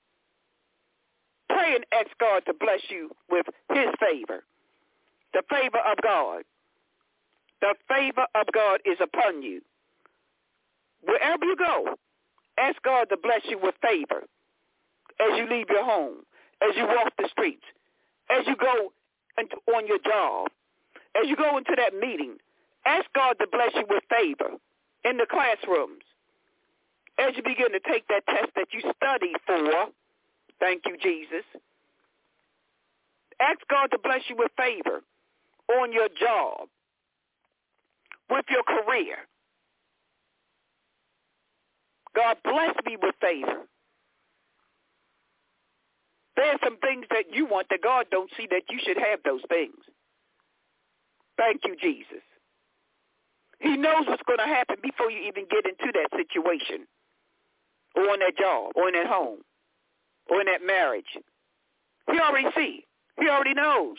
Pray 1.49 1.75
and 1.75 1.85
ask 1.91 2.09
God 2.19 2.43
to 2.47 2.53
bless 2.53 2.81
you 2.89 3.11
with 3.29 3.45
his 3.73 3.87
favor, 3.99 4.43
the 5.33 5.43
favor 5.49 5.79
of 5.79 5.97
God. 6.01 6.43
The 7.61 7.75
favor 7.87 8.25
of 8.35 8.47
God 8.53 8.81
is 8.85 8.97
upon 9.01 9.41
you. 9.41 9.61
Wherever 11.03 11.45
you 11.45 11.55
go, 11.55 11.95
ask 12.57 12.81
God 12.83 13.05
to 13.09 13.17
bless 13.17 13.41
you 13.45 13.59
with 13.61 13.75
favor 13.81 14.23
as 15.19 15.37
you 15.37 15.47
leave 15.49 15.69
your 15.69 15.83
home, 15.85 16.17
as 16.61 16.75
you 16.75 16.85
walk 16.85 17.13
the 17.17 17.27
streets, 17.31 17.63
as 18.29 18.45
you 18.47 18.55
go 18.55 18.91
into, 19.37 19.55
on 19.75 19.87
your 19.87 19.99
job, 19.99 20.49
as 21.15 21.29
you 21.29 21.35
go 21.35 21.57
into 21.57 21.73
that 21.77 21.93
meeting. 21.93 22.37
Ask 22.85 23.05
God 23.15 23.33
to 23.39 23.47
bless 23.51 23.71
you 23.75 23.85
with 23.89 24.03
favor 24.09 24.57
in 25.03 25.17
the 25.17 25.25
classrooms. 25.29 26.03
As 27.17 27.35
you 27.35 27.43
begin 27.43 27.71
to 27.71 27.79
take 27.79 28.07
that 28.09 28.25
test 28.27 28.51
that 28.55 28.67
you 28.71 28.81
study 28.95 29.33
for, 29.45 29.87
thank 30.59 30.83
you, 30.85 30.97
Jesus. 31.01 31.45
Ask 33.39 33.59
God 33.69 33.87
to 33.87 33.97
bless 34.03 34.21
you 34.29 34.35
with 34.37 34.51
favor 34.57 35.01
on 35.79 35.91
your 35.91 36.09
job, 36.09 36.67
with 38.29 38.45
your 38.49 38.63
career. 38.63 39.17
God 42.15 42.37
bless 42.43 42.75
me 42.85 42.97
with 43.01 43.15
favor. 43.21 43.63
There's 46.35 46.59
some 46.63 46.77
things 46.77 47.05
that 47.11 47.33
you 47.33 47.45
want 47.45 47.67
that 47.69 47.81
God 47.81 48.07
don't 48.11 48.29
see 48.37 48.47
that 48.51 48.63
you 48.69 48.79
should 48.85 48.97
have 48.97 49.19
those 49.23 49.41
things. 49.49 49.75
Thank 51.37 51.61
you, 51.65 51.75
Jesus. 51.81 52.23
He 53.59 53.77
knows 53.77 54.05
what's 54.07 54.23
going 54.27 54.39
to 54.39 54.45
happen 54.45 54.77
before 54.81 55.09
you 55.11 55.27
even 55.27 55.45
get 55.49 55.65
into 55.65 55.91
that 55.93 56.09
situation 56.15 56.87
or 57.95 58.03
on 58.11 58.19
that 58.19 58.37
job 58.37 58.71
or 58.75 58.89
in 58.89 58.95
that 58.95 59.07
home 59.07 59.39
or 60.29 60.41
in 60.41 60.47
that 60.47 60.65
marriage. 60.65 61.17
He 62.11 62.19
already 62.19 62.49
see. 62.55 62.85
He 63.19 63.29
already 63.29 63.53
knows. 63.53 63.97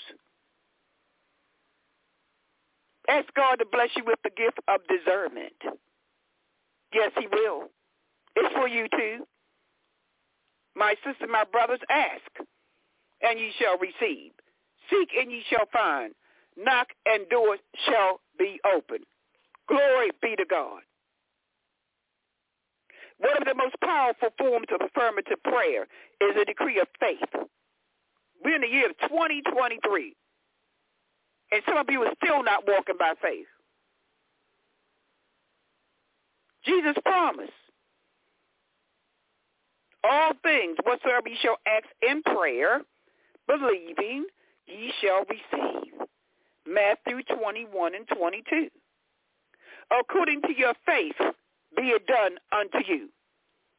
Ask 3.09 3.27
God 3.35 3.57
to 3.57 3.67
bless 3.71 3.91
you 3.97 4.05
with 4.05 4.19
the 4.25 4.31
gift 4.31 4.59
of 4.69 4.81
discernment. 4.89 5.55
Yes, 6.93 7.13
he 7.19 7.27
will. 7.27 7.71
It's 8.37 8.55
for 8.55 8.69
you 8.69 8.87
too. 8.93 9.27
My 10.77 10.95
sister, 11.05 11.27
my 11.27 11.45
brothers, 11.51 11.81
ask, 11.89 12.49
and 13.23 13.41
ye 13.41 13.51
shall 13.59 13.79
receive. 13.79 14.33
Seek, 14.91 15.09
and 15.19 15.33
ye 15.33 15.43
shall 15.51 15.67
find. 15.73 16.13
Knock, 16.57 16.89
and 17.07 17.29
doors 17.29 17.61
shall 17.87 18.21
be 18.39 18.61
open. 18.75 18.99
Glory 19.69 20.11
be 20.23 20.37
to 20.37 20.45
God. 20.49 20.81
One 23.19 23.37
of 23.39 23.45
the 23.47 23.55
most 23.55 23.75
powerful 23.83 24.29
forms 24.39 24.67
of 24.73 24.87
affirmative 24.87 25.43
prayer 25.43 25.85
is 26.21 26.37
a 26.41 26.45
decree 26.45 26.79
of 26.81 26.89
faith. 27.01 27.49
We're 28.45 28.57
in 28.57 28.61
the 28.61 28.69
year 28.69 28.91
of 28.91 28.99
2023, 29.09 30.15
and 31.53 31.63
some 31.67 31.79
of 31.79 31.87
you 31.89 32.03
are 32.03 32.13
still 32.23 32.43
not 32.45 32.65
walking 32.69 32.97
by 32.99 33.15
faith. 33.23 33.47
Jesus 36.67 36.95
promised, 37.05 37.53
all 40.09 40.33
things 40.43 40.77
whatsoever 40.85 41.29
ye 41.29 41.37
shall 41.43 41.59
ask 41.67 41.87
in 42.03 42.23
prayer, 42.23 42.83
believing, 43.47 44.27
ye 44.67 44.93
shall 45.01 45.25
receive. 45.29 45.93
Matthew 46.67 47.23
21 47.37 47.95
and 47.95 48.09
22. 48.09 48.69
According 50.01 50.43
to 50.43 50.53
your 50.57 50.75
faith, 50.85 51.17
be 51.77 51.83
it 51.83 52.07
done 52.07 52.39
unto 52.53 52.79
you. 52.87 53.09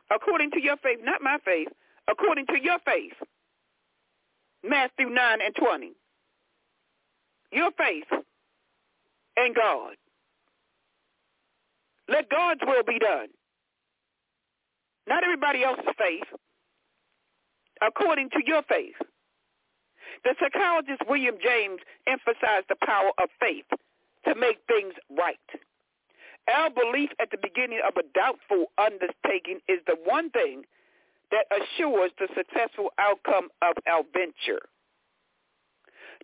According 0.10 0.52
to 0.52 0.62
your 0.62 0.78
faith, 0.78 1.00
not 1.04 1.22
my 1.22 1.38
faith, 1.44 1.68
according 2.10 2.46
to 2.48 2.62
your 2.62 2.80
faith. 2.86 3.14
Matthew 4.64 5.10
9 5.10 5.40
and 5.46 5.56
20. 5.56 5.92
Your 7.52 7.72
faith 7.78 8.08
in 9.38 9.54
God. 9.54 9.96
Let 12.10 12.30
God's 12.30 12.62
will 12.66 12.84
be 12.84 13.00
done. 13.00 13.28
Not 15.08 15.24
everybody 15.24 15.64
else's 15.64 15.86
faith. 15.98 16.28
According 17.82 18.30
to 18.32 18.40
your 18.46 18.64
faith. 18.64 18.96
The 20.24 20.36
psychologist 20.40 21.02
William 21.08 21.36
James 21.42 21.80
emphasized 22.08 22.66
the 22.70 22.76
power 22.86 23.12
of 23.22 23.30
faith 23.40 23.70
to 24.26 24.36
make 24.36 24.58
things 24.68 24.94
right. 25.10 25.38
Our 26.54 26.70
belief 26.70 27.12
at 27.22 27.30
the 27.32 27.38
beginning 27.38 27.82
of 27.86 27.96
a 27.98 28.08
doubtful 28.16 28.72
undertaking 28.78 29.60
is 29.68 29.80
the 29.86 29.98
one 30.04 30.30
thing 30.32 30.64
that 31.32 31.46
assures 31.52 32.12
the 32.18 32.28
successful 32.36 32.92
outcome 32.98 33.50
of 33.62 33.76
our 33.88 34.04
venture. 34.14 34.64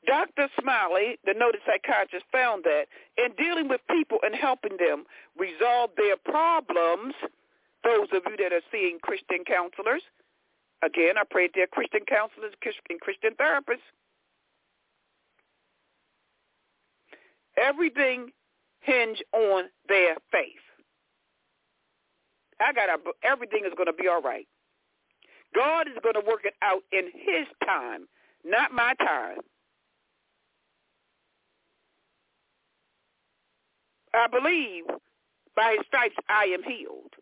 Dr. 0.08 0.50
Smiley, 0.60 1.20
the 1.26 1.34
noted 1.34 1.62
psychiatrist, 1.66 2.26
found 2.32 2.64
that 2.64 2.88
in 3.18 3.32
dealing 3.38 3.68
with 3.70 3.82
people 3.90 4.20
and 4.24 4.36
helping 4.36 4.78
them 4.78 5.06
resolve 5.38 5.92
their 5.96 6.18
problems, 6.18 7.14
those 7.84 8.08
of 8.14 8.24
you 8.30 8.38
that 8.38 8.54
are 8.54 8.62
seeing 8.72 9.00
Christian 9.02 9.44
counselors, 9.46 10.02
again, 10.84 11.18
I 11.18 11.24
pray 11.30 11.50
they're 11.54 11.68
Christian 11.68 12.02
counselors 12.08 12.54
and 12.90 13.02
Christian 13.02 13.34
therapists, 13.36 13.88
everything 17.58 18.32
hinge 18.82 19.22
on 19.34 19.66
their 19.88 20.16
faith. 20.32 20.64
I 22.60 22.72
got 22.74 22.90
everything 23.24 23.64
is 23.66 23.74
going 23.76 23.88
to 23.88 23.94
be 23.94 24.08
all 24.08 24.22
right. 24.22 24.48
God 25.54 25.88
is 25.88 25.98
going 26.02 26.16
to 26.16 26.28
work 26.28 26.46
it 26.46 26.54
out 26.62 26.82
in 26.92 27.06
his 27.14 27.48
time, 27.66 28.08
not 28.44 28.72
my 28.72 28.94
time. 28.96 29.38
I 34.14 34.28
believe 34.28 34.84
by 35.56 35.76
his 35.78 35.86
stripes 35.88 36.16
I 36.30 36.46
am 36.46 36.64
healed 36.64 37.14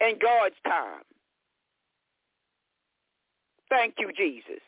in 0.00 0.18
God's 0.20 0.56
time. 0.64 1.02
Thank 3.70 3.94
you, 3.98 4.12
Jesus. 4.16 4.62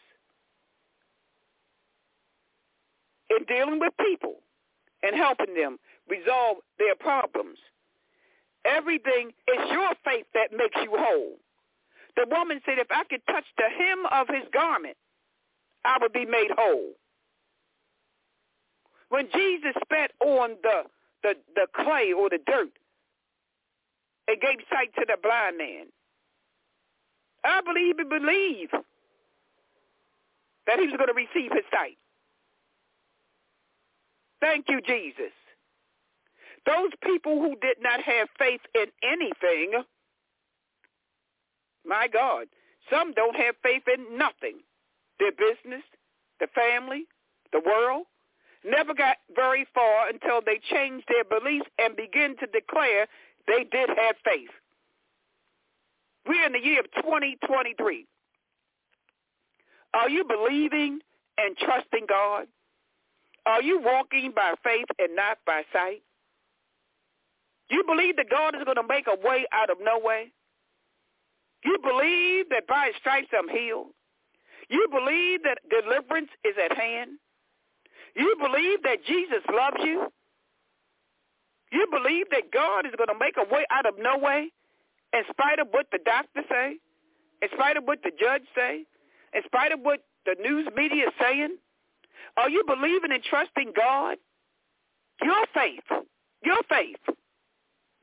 In 3.30 3.44
dealing 3.44 3.80
with 3.80 3.92
people 3.98 4.36
and 5.02 5.14
helping 5.14 5.54
them 5.54 5.78
resolve 6.08 6.58
their 6.78 6.94
problems, 6.94 7.58
everything 8.64 9.32
is 9.48 9.70
your 9.70 9.90
faith 10.04 10.26
that 10.34 10.56
makes 10.56 10.76
you 10.82 10.90
whole. 10.92 11.36
The 12.16 12.26
woman 12.30 12.60
said, 12.64 12.78
if 12.78 12.86
I 12.90 13.04
could 13.04 13.20
touch 13.26 13.44
the 13.58 13.68
hem 13.68 14.06
of 14.10 14.28
his 14.28 14.48
garment, 14.52 14.96
I 15.84 15.98
would 16.00 16.12
be 16.12 16.24
made 16.24 16.48
whole. 16.56 16.92
When 19.08 19.28
Jesus 19.32 19.74
spat 19.84 20.12
on 20.20 20.56
the, 20.62 20.82
the, 21.22 21.34
the 21.54 21.66
clay 21.74 22.12
or 22.12 22.28
the 22.28 22.38
dirt 22.44 22.70
and 24.28 24.40
gave 24.40 24.58
sight 24.70 24.94
to 24.94 25.04
the 25.06 25.16
blind 25.22 25.58
man, 25.58 25.86
I 27.44 27.60
believe 27.60 27.98
and 27.98 28.10
believe 28.10 28.70
that 30.66 30.78
he 30.78 30.86
was 30.86 30.96
going 30.96 31.08
to 31.08 31.14
receive 31.14 31.52
his 31.52 31.64
sight. 31.70 31.96
Thank 34.40 34.66
you, 34.68 34.80
Jesus. 34.80 35.32
Those 36.66 36.90
people 37.04 37.40
who 37.40 37.56
did 37.62 37.76
not 37.80 38.02
have 38.02 38.28
faith 38.38 38.60
in 38.74 38.86
anything 39.02 39.84
my 41.86 42.08
God. 42.08 42.46
Some 42.90 43.12
don't 43.12 43.36
have 43.36 43.54
faith 43.62 43.84
in 43.86 44.18
nothing. 44.18 44.58
Their 45.18 45.32
business, 45.32 45.82
the 46.40 46.48
family, 46.48 47.06
the 47.52 47.62
world. 47.64 48.06
Never 48.64 48.94
got 48.94 49.18
very 49.34 49.66
far 49.72 50.08
until 50.08 50.40
they 50.44 50.58
changed 50.70 51.06
their 51.08 51.24
beliefs 51.24 51.68
and 51.78 51.94
began 51.94 52.36
to 52.38 52.46
declare 52.46 53.06
they 53.46 53.64
did 53.64 53.88
have 53.88 54.16
faith. 54.24 54.50
We're 56.26 56.46
in 56.46 56.52
the 56.52 56.64
year 56.64 56.80
of 56.80 56.86
2023. 57.02 58.06
Are 59.94 60.10
you 60.10 60.24
believing 60.24 61.00
and 61.38 61.56
trusting 61.56 62.06
God? 62.08 62.46
Are 63.46 63.62
you 63.62 63.80
walking 63.80 64.32
by 64.34 64.54
faith 64.64 64.86
and 64.98 65.14
not 65.14 65.38
by 65.46 65.62
sight? 65.72 66.02
You 67.70 67.84
believe 67.86 68.16
that 68.16 68.30
God 68.30 68.54
is 68.56 68.64
going 68.64 68.76
to 68.76 68.86
make 68.86 69.06
a 69.06 69.26
way 69.26 69.46
out 69.52 69.70
of 69.70 69.78
no 69.80 69.98
way? 69.98 70.32
You 71.64 71.78
believe 71.82 72.48
that 72.50 72.66
by 72.66 72.86
his 72.86 72.96
stripes 73.00 73.28
I'm 73.36 73.48
healed? 73.48 73.88
You 74.68 74.88
believe 74.90 75.42
that 75.44 75.58
deliverance 75.70 76.30
is 76.44 76.54
at 76.62 76.76
hand? 76.76 77.18
You 78.14 78.36
believe 78.40 78.82
that 78.82 79.04
Jesus 79.06 79.42
loves 79.52 79.76
you? 79.82 80.06
You 81.72 81.86
believe 81.90 82.26
that 82.30 82.52
God 82.52 82.86
is 82.86 82.92
going 82.96 83.08
to 83.08 83.18
make 83.18 83.36
a 83.36 83.52
way 83.52 83.64
out 83.70 83.86
of 83.86 83.94
no 83.98 84.18
way 84.18 84.50
in 85.12 85.22
spite 85.30 85.58
of 85.58 85.68
what 85.70 85.86
the 85.92 85.98
doctors 86.04 86.44
say, 86.50 86.76
in 87.42 87.48
spite 87.54 87.76
of 87.76 87.84
what 87.84 87.98
the 88.02 88.10
judge 88.18 88.42
say, 88.54 88.84
in 89.34 89.42
spite 89.44 89.72
of 89.72 89.80
what 89.80 90.00
the 90.24 90.36
news 90.40 90.68
media 90.76 91.08
is 91.08 91.14
saying? 91.20 91.56
Are 92.36 92.50
you 92.50 92.64
believing 92.66 93.12
and 93.12 93.22
trusting 93.22 93.72
God? 93.76 94.18
Your 95.22 95.46
faith, 95.54 95.84
your 96.44 96.62
faith, 96.68 97.00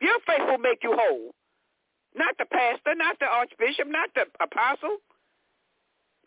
your 0.02 0.18
faith 0.26 0.46
will 0.48 0.58
make 0.58 0.80
you 0.84 0.96
whole. 0.98 1.32
Not 2.16 2.36
the 2.38 2.46
pastor, 2.46 2.96
not 2.96 3.18
the 3.20 3.26
archbishop, 3.26 3.88
not 3.88 4.10
the 4.16 4.26
apostle, 4.42 4.98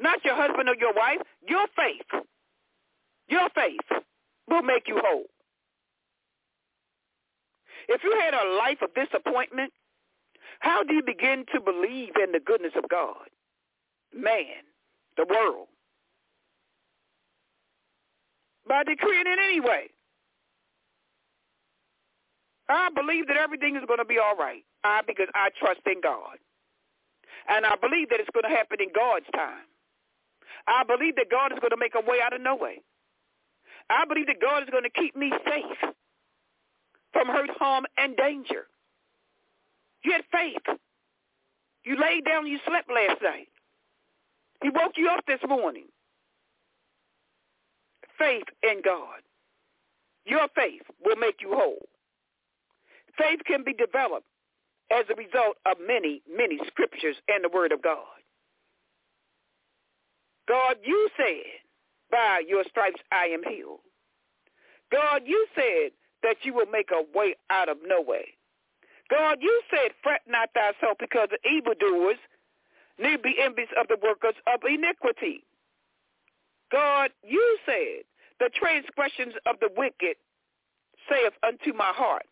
not 0.01 0.25
your 0.25 0.35
husband 0.35 0.69
or 0.69 0.77
your 0.79 0.93
wife. 0.95 1.21
Your 1.49 1.67
faith, 1.77 2.23
your 3.29 3.49
faith 3.55 4.03
will 4.49 4.63
make 4.63 4.89
you 4.89 5.01
whole. 5.05 5.27
If 7.89 8.03
you 8.05 8.19
had 8.21 8.35
a 8.35 8.57
life 8.57 8.79
of 8.83 8.95
disappointment, 8.95 9.73
how 10.61 10.83
do 10.83 10.95
you 10.95 11.03
begin 11.03 11.45
to 11.55 11.61
believe 11.61 12.13
in 12.23 12.33
the 12.33 12.41
goodness 12.41 12.73
of 12.77 12.89
God? 12.89 13.29
Man, 14.15 14.65
the 15.17 15.27
world. 15.29 15.69
By 18.69 18.83
decreeing 18.85 19.27
it 19.27 19.39
anyway. 19.39 19.89
I 22.69 22.91
believe 22.91 23.29
that 23.29 23.37
everything 23.37 23.77
is 23.77 23.83
going 23.87 24.01
to 24.01 24.05
be 24.05 24.19
all 24.19 24.35
right. 24.37 24.65
I 24.83 25.03
because 25.07 25.29
I 25.35 25.51
trust 25.59 25.81
in 25.87 26.01
God. 26.01 26.39
And 27.49 27.65
I 27.65 27.77
believe 27.77 28.09
that 28.11 28.19
it's 28.19 28.31
going 28.35 28.43
to 28.51 28.57
happen 28.57 28.79
in 28.81 28.89
God's 28.95 29.27
time. 29.33 29.71
I 30.67 30.83
believe 30.83 31.15
that 31.17 31.31
God 31.31 31.53
is 31.53 31.61
going 31.61 31.71
to 31.71 31.77
make 31.77 31.95
a 31.95 32.01
way 32.01 32.19
out 32.21 32.33
of 32.33 32.41
no 32.41 32.57
way. 32.57 32.83
I 33.89 34.05
believe 34.05 34.27
that 34.27 34.41
God 34.41 34.65
is 34.65 34.71
going 34.71 34.83
to 34.83 34.91
keep 34.91 35.15
me 35.15 35.33
safe 35.47 35.95
from 37.17 37.29
hurt, 37.29 37.51
harm, 37.59 37.87
and 37.97 38.17
danger. 38.17 38.67
You 40.05 40.13
had 40.13 40.23
faith. 40.31 40.77
You 41.85 41.99
laid 41.99 42.25
down, 42.25 42.47
you 42.47 42.59
slept 42.67 42.91
last 42.91 43.23
night. 43.23 43.49
He 44.63 44.69
woke 44.69 44.93
you 44.97 45.09
up 45.09 45.25
this 45.27 45.41
morning. 45.49 45.87
Faith 48.19 48.45
in 48.63 48.83
God. 48.85 49.21
Your 50.27 50.49
faith 50.55 50.83
will 51.05 51.17
make 51.17 51.37
you 51.41 51.53
whole. 51.53 51.87
Faith 53.17 53.41
can 53.47 53.65
be 53.65 53.73
developed 53.73 54.27
as 54.91 55.05
a 55.11 55.15
result 55.15 55.57
of 55.65 55.77
many, 55.87 56.23
many 56.31 56.59
scriptures 56.67 57.17
and 57.29 57.43
the 57.45 57.49
word 57.49 57.73
of 57.73 57.83
God. 57.83 58.05
God, 60.49 60.77
you 60.85 61.09
said, 61.17 61.45
by 62.11 62.43
your 62.47 62.65
stripes 62.69 63.01
I 63.11 63.27
am 63.27 63.43
healed. 63.43 63.81
God, 64.93 65.23
you 65.25 65.47
said 65.55 65.91
that 66.27 66.43
you 66.43 66.53
will 66.53 66.67
make 66.67 66.91
a 66.91 67.07
way 67.17 67.37
out 67.51 67.69
of 67.69 67.79
no 67.87 68.03
way. 68.03 68.35
God, 69.09 69.39
you 69.41 69.63
said, 69.71 69.93
fret 70.03 70.23
not 70.27 70.51
thyself 70.53 70.99
because 70.99 71.29
the 71.31 71.49
evildoers, 71.49 72.19
need 72.99 73.23
be 73.23 73.37
envious 73.41 73.69
of 73.79 73.87
the 73.89 73.99
workers 74.03 74.35
of 74.53 74.61
iniquity. 74.69 75.45
God, 76.73 77.11
you 77.23 77.59
said, 77.65 78.03
the 78.41 78.51
transgressions 78.59 79.35
of 79.47 79.57
the 79.61 79.71
wicked 79.77 80.17
saith 81.09 81.35
unto 81.47 81.77
my 81.77 81.93
heart 81.95 82.27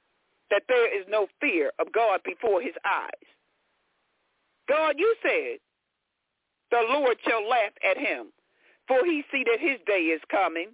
that 0.51 0.63
there 0.69 0.89
is 0.89 1.07
no 1.09 1.29
fear 1.41 1.71
of 1.79 1.93
God 1.93 2.21
before 2.25 2.61
his 2.61 2.75
eyes. 2.85 3.29
God, 4.69 4.97
you 4.99 5.15
said, 5.23 5.59
the 6.71 6.83
Lord 6.91 7.17
shall 7.27 7.49
laugh 7.49 7.73
at 7.89 7.99
him, 7.99 8.33
for 8.89 9.05
he 9.05 9.23
see 9.31 9.45
that 9.45 9.61
his 9.61 9.79
day 9.87 10.11
is 10.11 10.21
coming. 10.31 10.71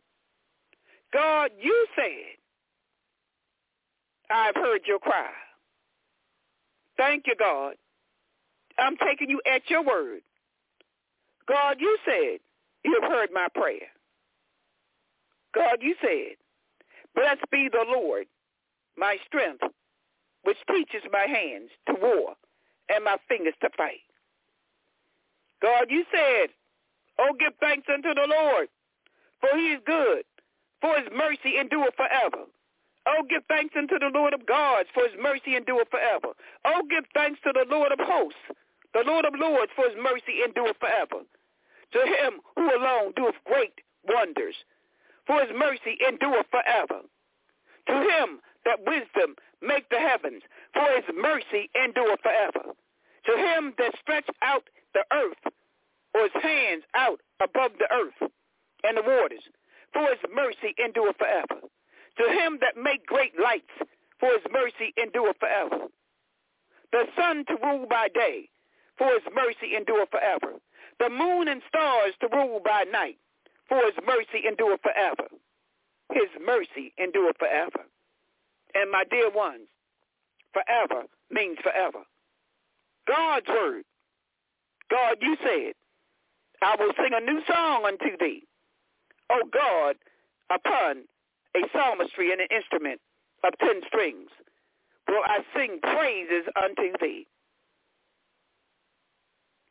God, 1.13 1.51
you 1.61 1.87
said, 1.95 2.40
I've 4.31 4.55
heard 4.55 4.83
your 4.87 4.99
cry. 4.99 5.31
Thank 6.97 7.25
you, 7.27 7.35
God. 7.39 7.75
I'm 8.79 8.97
taking 8.97 9.29
you 9.29 9.41
at 9.53 9.69
your 9.69 9.85
word. 9.85 10.21
God, 11.49 11.77
you 11.81 11.99
said, 12.05 12.39
you 12.85 12.99
have 13.01 13.11
heard 13.11 13.31
my 13.33 13.49
prayer. 13.55 13.89
God, 15.55 15.79
you 15.81 15.95
said, 16.01 16.37
blessed 17.15 17.51
be 17.51 17.69
the 17.71 17.85
Lord, 17.87 18.27
my 18.97 19.17
strength, 19.27 19.65
which 20.45 20.59
teaches 20.69 21.03
my 21.13 21.27
hands 21.27 21.71
to 21.89 21.95
war 22.01 22.35
and 22.89 23.05
my 23.05 23.17
fingers 23.29 23.55
to 23.63 23.69
fight. 23.77 24.01
God, 25.61 25.87
you 25.91 26.05
said, 26.13 26.51
oh, 27.19 27.35
give 27.39 27.53
thanks 27.61 27.87
unto 27.93 28.15
the 28.15 28.27
Lord, 28.29 28.69
for 29.41 29.57
he 29.59 29.73
is 29.73 29.81
good, 29.85 30.23
for 30.81 30.97
his 30.97 31.09
mercy 31.15 31.59
endureth 31.59 31.95
forever. 31.97 32.45
Oh, 33.11 33.25
give 33.29 33.43
thanks 33.49 33.75
unto 33.77 33.99
the 33.99 34.13
Lord 34.15 34.35
of 34.35 34.47
gods, 34.47 34.89
for 34.95 35.03
his 35.03 35.19
mercy 35.21 35.57
endureth 35.57 35.91
forever. 35.91 36.31
Oh, 36.65 36.83
give 36.89 37.05
thanks 37.13 37.41
to 37.43 37.53
the 37.53 37.67
Lord 37.69 37.91
of 37.91 37.99
hosts, 37.99 38.39
the 38.95 39.03
Lord 39.05 39.25
of 39.25 39.35
lords, 39.35 39.73
for 39.75 39.89
his 39.89 39.99
mercy 39.99 40.45
endureth 40.45 40.79
forever. 40.79 41.27
To 41.93 42.01
him 42.07 42.39
who 42.55 42.71
alone 42.71 43.13
doeth 43.17 43.35
great 43.45 43.75
wonders, 44.07 44.55
for 45.27 45.41
his 45.41 45.51
mercy 45.57 45.99
endureth 46.07 46.47
forever. 46.51 47.03
To 47.89 47.95
him 47.95 48.39
that 48.65 48.87
wisdom 48.87 49.35
make 49.61 49.89
the 49.89 49.99
heavens, 49.99 50.43
for 50.73 50.87
his 50.95 51.05
mercy 51.13 51.69
endureth 51.75 52.21
forever. 52.23 52.75
To 53.27 53.33
him 53.37 53.75
that 53.79 53.99
stretch 54.01 54.29
out 54.43 54.71
the 54.95 55.05
earth, 55.13 55.53
or 56.15 56.23
his 56.23 56.43
hands 56.43 56.85
out 56.95 57.21
above 57.43 57.73
the 57.79 57.91
earth 57.93 58.31
and 58.85 58.97
the 58.97 59.03
waters, 59.03 59.43
for 59.93 60.03
his 60.03 60.23
mercy 60.33 60.75
endureth 60.83 61.17
forever. 61.19 61.67
To 62.19 62.25
him 62.29 62.59
that 62.61 62.81
make 62.81 63.07
great 63.07 63.39
lights, 63.41 63.73
for 64.19 64.31
his 64.31 64.45
mercy 64.53 64.93
endureth 65.01 65.39
forever. 65.39 65.87
The 66.93 67.05
sun 67.17 67.45
to 67.47 67.57
rule 67.63 67.87
by 67.89 68.09
day, 68.13 68.49
for 68.99 69.09
his 69.09 69.23
mercy 69.35 69.77
endureth 69.77 70.11
forever. 70.11 70.55
The 70.99 71.09
moon 71.09 71.49
and 71.49 71.63
stars 71.69 72.13
to 72.21 72.29
rule 72.33 72.61
by 72.65 72.85
night, 72.91 73.19
for 73.69 73.79
his 73.79 73.95
mercy 74.05 74.47
endureth 74.47 74.83
forever. 74.83 75.29
His 76.13 76.29
mercy 76.45 76.93
endureth 76.99 77.39
forever. 77.39 77.87
And 78.75 78.91
my 78.91 79.05
dear 79.11 79.31
ones, 79.31 79.69
forever 80.53 81.05
means 81.31 81.59
forever. 81.63 82.05
God's 83.07 83.49
word. 83.49 83.85
God, 84.91 85.17
you 85.21 85.37
said, 85.43 85.75
I 86.63 86.77
will 86.79 86.93
sing 86.97 87.13
a 87.15 87.21
new 87.21 87.41
song 87.47 87.85
unto 87.87 88.17
thee. 88.19 88.43
O 89.31 89.43
God, 89.53 89.97
upon 90.51 91.05
a 91.57 91.61
psalmistry 91.73 92.33
and 92.33 92.41
an 92.41 92.49
instrument 92.55 93.01
of 93.45 93.53
ten 93.59 93.81
strings, 93.87 94.31
will 95.09 95.23
I 95.25 95.41
sing 95.57 95.81
praises 95.83 96.47
unto 96.57 96.93
thee. 97.01 97.27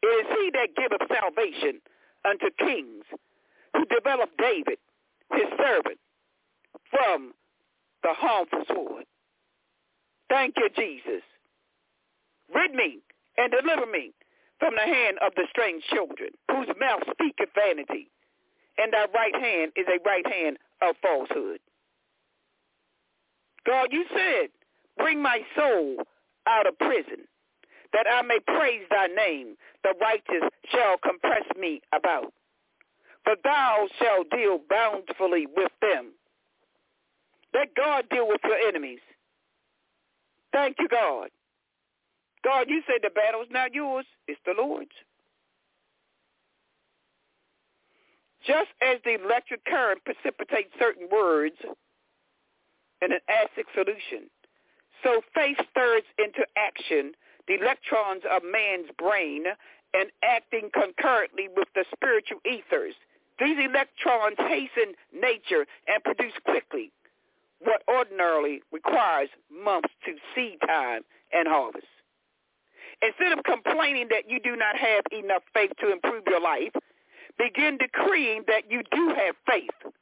It 0.01 0.07
is 0.07 0.27
he 0.37 0.51
that 0.53 0.75
giveth 0.75 1.07
salvation 1.07 1.81
unto 2.25 2.49
kings, 2.57 3.05
who 3.75 3.85
developed 3.85 4.37
David, 4.37 4.77
his 5.33 5.47
servant, 5.57 5.99
from 6.89 7.33
the 8.03 8.13
harmful 8.13 8.63
sword. 8.67 9.05
Thank 10.29 10.55
you, 10.57 10.69
Jesus. 10.75 11.23
Rid 12.53 12.73
me 12.73 12.99
and 13.37 13.51
deliver 13.51 13.85
me 13.85 14.13
from 14.59 14.75
the 14.75 14.81
hand 14.93 15.17
of 15.25 15.33
the 15.35 15.47
strange 15.49 15.83
children, 15.93 16.29
whose 16.51 16.67
mouth 16.79 17.03
speaketh 17.11 17.49
vanity, 17.55 18.09
and 18.77 18.91
thy 18.93 19.05
right 19.13 19.35
hand 19.35 19.71
is 19.75 19.85
a 19.87 19.99
right 20.07 20.25
hand 20.27 20.57
of 20.81 20.95
falsehood. 21.01 21.59
God, 23.69 23.89
you 23.91 24.03
said, 24.09 24.49
bring 24.97 25.21
my 25.21 25.41
soul 25.55 25.97
out 26.47 26.65
of 26.65 26.75
prison, 26.79 27.27
that 27.93 28.07
I 28.11 28.23
may 28.23 28.39
praise 28.39 28.81
thy 28.89 29.05
name. 29.05 29.57
The 29.83 29.93
righteous 30.01 30.49
shall 30.71 30.97
compress 30.97 31.43
me 31.55 31.79
about. 31.93 32.33
For 33.23 33.35
thou 33.43 33.87
shalt 33.99 34.31
deal 34.31 34.59
bountifully 34.67 35.45
with 35.55 35.71
them. 35.83 36.13
Let 37.53 37.75
God 37.75 38.05
deal 38.09 38.27
with 38.27 38.41
your 38.43 38.57
enemies. 38.57 39.01
Thank 40.51 40.77
you, 40.79 40.87
God. 40.87 41.29
God, 42.43 42.69
you 42.69 42.81
said 42.87 43.01
the 43.03 43.11
battle's 43.11 43.49
not 43.51 43.75
yours, 43.75 44.05
it's 44.27 44.41
the 44.47 44.55
Lord's. 44.57 44.89
Just 48.47 48.69
as 48.81 48.97
the 49.05 49.21
electric 49.23 49.63
current 49.65 50.01
precipitates 50.05 50.73
certain 50.79 51.07
words 51.11 51.57
in 53.01 53.11
an 53.13 53.19
acid 53.29 53.65
solution, 53.73 54.29
so 55.03 55.21
faith 55.33 55.57
stirs 55.71 56.03
into 56.17 56.45
action 56.57 57.13
the 57.47 57.55
electrons 57.55 58.23
of 58.29 58.43
man's 58.43 58.89
brain 58.97 59.45
and 59.93 60.11
acting 60.23 60.69
concurrently 60.73 61.47
with 61.55 61.67
the 61.73 61.85
spiritual 61.95 62.39
ethers 62.45 62.93
These 63.39 63.57
electrons 63.57 64.37
hasten 64.37 64.93
nature 65.13 65.65
and 65.87 66.03
produce 66.03 66.33
quickly 66.45 66.91
what 67.59 67.81
ordinarily 67.87 68.61
requires 68.71 69.29
months 69.51 69.89
to 70.05 70.15
seed 70.35 70.59
time 70.67 71.01
and 71.33 71.47
harvest. 71.47 71.87
Instead 73.01 73.31
of 73.37 73.43
complaining 73.45 74.07
that 74.09 74.29
you 74.29 74.39
do 74.39 74.55
not 74.55 74.75
have 74.77 75.03
enough 75.11 75.43
faith 75.53 75.71
to 75.79 75.91
improve 75.91 76.23
your 76.27 76.41
life, 76.41 76.73
begin 77.37 77.77
decreeing 77.77 78.43
that 78.47 78.69
you 78.69 78.81
do 78.91 79.09
have 79.15 79.35
faith. 79.47 79.93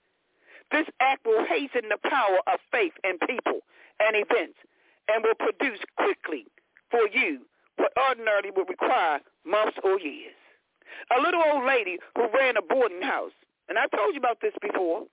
This 0.71 0.87
act 0.99 1.25
will 1.25 1.45
hasten 1.45 1.89
the 1.89 2.09
power 2.09 2.39
of 2.47 2.59
faith 2.71 2.93
in 3.03 3.17
people 3.19 3.61
and 3.99 4.15
events 4.15 4.59
and 5.07 5.23
will 5.23 5.35
produce 5.35 5.79
quickly 5.95 6.45
for 6.91 7.07
you 7.07 7.45
what 7.77 7.93
ordinarily 7.97 8.51
would 8.51 8.69
require 8.69 9.19
months 9.45 9.77
or 9.83 9.99
years. 9.99 10.35
A 11.15 11.21
little 11.21 11.41
old 11.41 11.65
lady 11.65 11.97
who 12.15 12.27
ran 12.33 12.57
a 12.57 12.61
boarding 12.61 13.01
house, 13.01 13.31
and 13.69 13.77
I 13.77 13.87
told 13.87 14.13
you 14.13 14.19
about 14.19 14.41
this 14.41 14.53
before, 14.61 15.03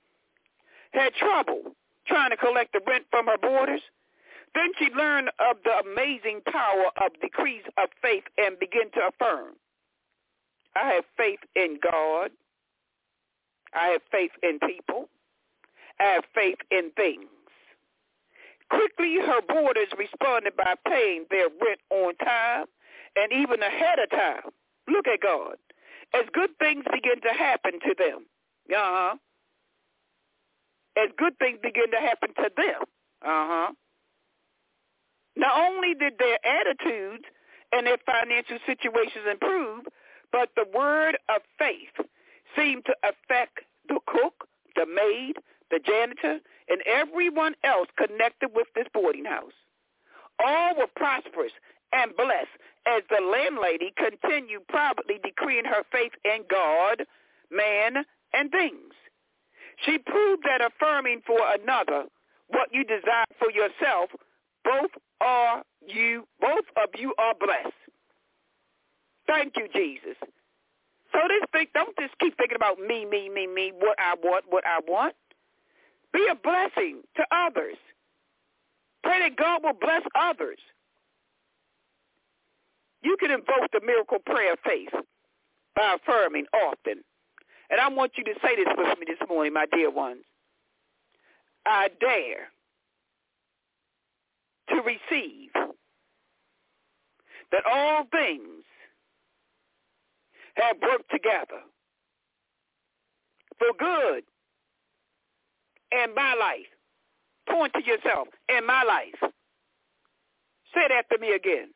had 0.93 1.15
trouble 1.15 1.75
trying 2.07 2.31
to 2.31 2.37
collect 2.37 2.73
the 2.73 2.81
rent 2.87 3.05
from 3.11 3.27
her 3.27 3.39
boarders. 3.39 3.83
Then 4.55 4.71
she 4.79 4.87
learned 4.95 5.29
of 5.41 5.57
the 5.65 5.83
amazing 5.91 6.41
power 6.47 6.91
of 7.05 7.13
decrees 7.21 7.65
of 7.77 7.89
faith 8.01 8.25
and 8.39 8.59
began 8.59 8.91
to 8.93 9.09
affirm, 9.09 9.55
I 10.77 10.95
have 10.95 11.05
faith 11.17 11.41
in 11.55 11.79
God. 11.83 12.31
I 13.73 13.89
have 13.89 14.03
faith 14.11 14.33
in 14.43 14.59
people. 14.61 15.09
Have 15.99 16.25
faith 16.35 16.59
in 16.71 16.91
things. 16.97 17.29
Quickly, 18.71 19.17
her 19.25 19.41
boarders 19.47 19.89
responded 19.97 20.57
by 20.57 20.75
paying 20.89 21.27
their 21.31 21.49
rent 21.49 21.81
on 21.91 22.15
time 22.17 22.67
and 23.17 23.33
even 23.33 23.63
ahead 23.63 23.99
of 23.99 24.11
time. 24.11 24.51
Look 24.89 25.07
at 25.07 25.21
God. 25.21 25.57
As 26.15 26.25
good 26.33 26.51
things 26.59 26.85
begin 26.93 27.21
to 27.23 27.33
happen 27.37 27.73
to 27.81 27.95
them. 27.99 28.27
Uh-huh. 28.71 29.17
As 30.97 31.11
good 31.19 31.39
things 31.39 31.59
begin 31.63 31.91
to 31.91 31.99
happen 31.99 32.31
to 32.37 32.51
them. 32.57 32.83
Uh-huh. 33.23 33.73
Not 35.37 35.61
only 35.69 35.95
did 35.95 36.15
their 36.19 36.39
attitudes 36.47 37.25
and 37.73 37.87
their 37.87 37.99
financial 38.07 38.59
situations 38.67 39.27
improve, 39.31 39.85
but 40.33 40.51
the 40.57 40.67
word 40.75 41.19
of 41.29 41.43
faith 41.59 42.07
seemed 42.57 42.85
to 42.87 42.95
affect 43.03 43.61
the 43.89 43.99
cook, 44.07 44.49
the 44.77 44.87
maid, 44.87 45.35
the 45.71 45.81
janitor, 45.85 46.41
and 46.69 46.83
everyone 46.87 47.55
else 47.65 47.89
connected 47.97 48.51
with 48.55 48.67
this 48.75 48.87
boarding 48.93 49.25
house. 49.25 49.53
All 50.45 50.77
were 50.77 50.91
prosperous 50.97 51.53
and 51.93 52.15
blessed 52.17 52.57
as 52.87 53.03
the 53.09 53.25
landlady 53.25 53.93
continued 53.97 54.67
privately 54.69 55.19
decreeing 55.23 55.65
her 55.65 55.85
faith 55.91 56.13
in 56.25 56.45
God, 56.51 57.05
man, 57.51 58.05
and 58.33 58.51
things. 58.51 58.93
She 59.85 59.99
proved 59.99 60.43
that 60.45 60.61
affirming 60.65 61.23
for 61.27 61.39
another 61.61 62.05
what 62.49 62.69
you 62.73 62.85
desire 62.85 63.25
for 63.39 63.51
yourself, 63.51 64.11
both 64.65 64.91
are 65.21 65.63
you 65.87 66.27
both 66.41 66.65
of 66.77 66.91
you 66.99 67.15
are 67.19 67.35
blessed. 67.39 67.75
Thank 69.27 69.55
you, 69.57 69.69
Jesus. 69.75 70.17
So 71.13 71.21
this 71.29 71.47
thing, 71.53 71.67
don't 71.75 71.97
just 71.99 72.19
keep 72.19 72.37
thinking 72.37 72.57
about 72.57 72.79
me, 72.79 73.07
me, 73.07 73.29
me, 73.29 73.47
me, 73.47 73.73
what 73.79 73.97
I 73.99 74.15
want, 74.23 74.45
what 74.49 74.65
I 74.67 74.81
want. 74.87 75.15
Be 76.15 76.27
a 76.31 76.37
blessing 76.37 77.03
to 77.17 77.25
others. 77.33 77.77
Pray 79.03 79.19
that 79.21 79.37
God 79.37 79.63
will 79.65 79.79
bless 79.79 80.03
others. 80.19 80.59
You 83.03 83.17
can 83.21 83.33
invoke 83.33 83.71
the 83.73 83.81
miracle 83.85 84.19
prayer 84.25 84.53
of 84.55 84.61
faith 84.65 84.89
by 85.75 85.97
affirming 85.97 86.47
often. 86.55 87.03
And 87.69 87.81
I 87.81 87.89
want 87.89 88.13
you 88.17 88.25
to 88.25 88.35
say 88.43 88.57
this 88.57 88.73
with 88.79 88.99
me 88.99 89.07
this 89.09 89.29
morning, 89.29 89.53
my 89.53 89.67
dear 89.73 89.91
ones. 89.91 90.23
I 91.67 91.89
dare 92.01 92.49
to 94.71 94.77
receive 94.77 95.51
that 97.51 97.63
all 97.71 98.05
things 98.11 98.65
have 100.57 100.77
worked 100.81 101.11
together 101.11 101.61
for 103.59 103.69
good 103.79 104.25
in 106.03 106.15
my 106.15 106.35
life. 106.35 106.67
Point 107.49 107.73
to 107.75 107.85
yourself, 107.85 108.29
in 108.49 108.67
my 108.67 108.83
life. 108.83 109.31
Say 110.75 110.81
it 110.81 110.93
after 110.93 111.19
me 111.19 111.33
again. 111.35 111.69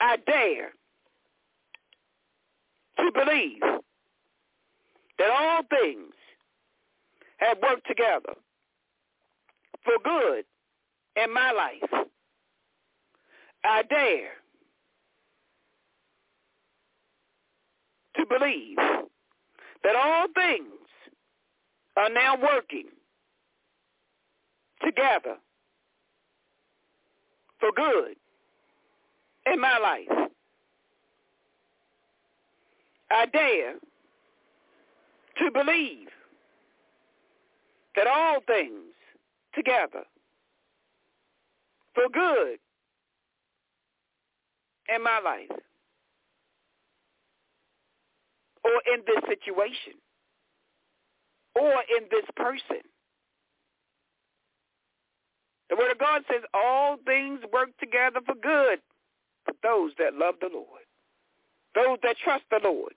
I 0.00 0.16
dare 0.16 0.72
to 2.98 3.12
believe 3.12 3.60
that 5.18 5.30
all 5.30 5.62
things 5.70 6.12
have 7.38 7.58
worked 7.62 7.86
together 7.86 8.34
for 9.84 9.94
good 10.02 10.44
in 11.16 11.32
my 11.32 11.52
life. 11.52 12.06
I 13.64 13.82
dare 13.82 14.32
to 18.16 18.26
believe 18.26 18.76
that 18.76 19.96
all 19.96 20.26
things 20.34 20.66
are 21.96 22.10
now 22.10 22.36
working 22.36 22.86
together 24.84 25.36
for 27.58 27.70
good 27.74 28.16
in 29.52 29.60
my 29.60 29.78
life. 29.78 30.28
I 33.10 33.26
dare 33.26 33.74
to 35.38 35.50
believe 35.52 36.08
that 37.96 38.06
all 38.06 38.40
things 38.46 38.92
together 39.54 40.02
for 41.94 42.08
good 42.12 42.58
in 44.94 45.02
my 45.02 45.20
life 45.20 45.50
or 48.64 48.82
in 48.92 49.02
this 49.06 49.22
situation 49.28 49.94
or 51.54 51.72
in 51.96 52.08
this 52.10 52.24
person. 52.36 52.82
The 55.70 55.76
Word 55.76 55.92
of 55.92 55.98
God 55.98 56.22
says 56.30 56.42
all 56.52 56.96
things 57.04 57.40
work 57.52 57.70
together 57.78 58.20
for 58.24 58.34
good 58.34 58.80
for 59.44 59.54
those 59.62 59.92
that 59.98 60.14
love 60.14 60.36
the 60.40 60.50
Lord, 60.52 60.84
those 61.74 61.98
that 62.02 62.16
trust 62.22 62.44
the 62.50 62.60
Lord. 62.62 62.94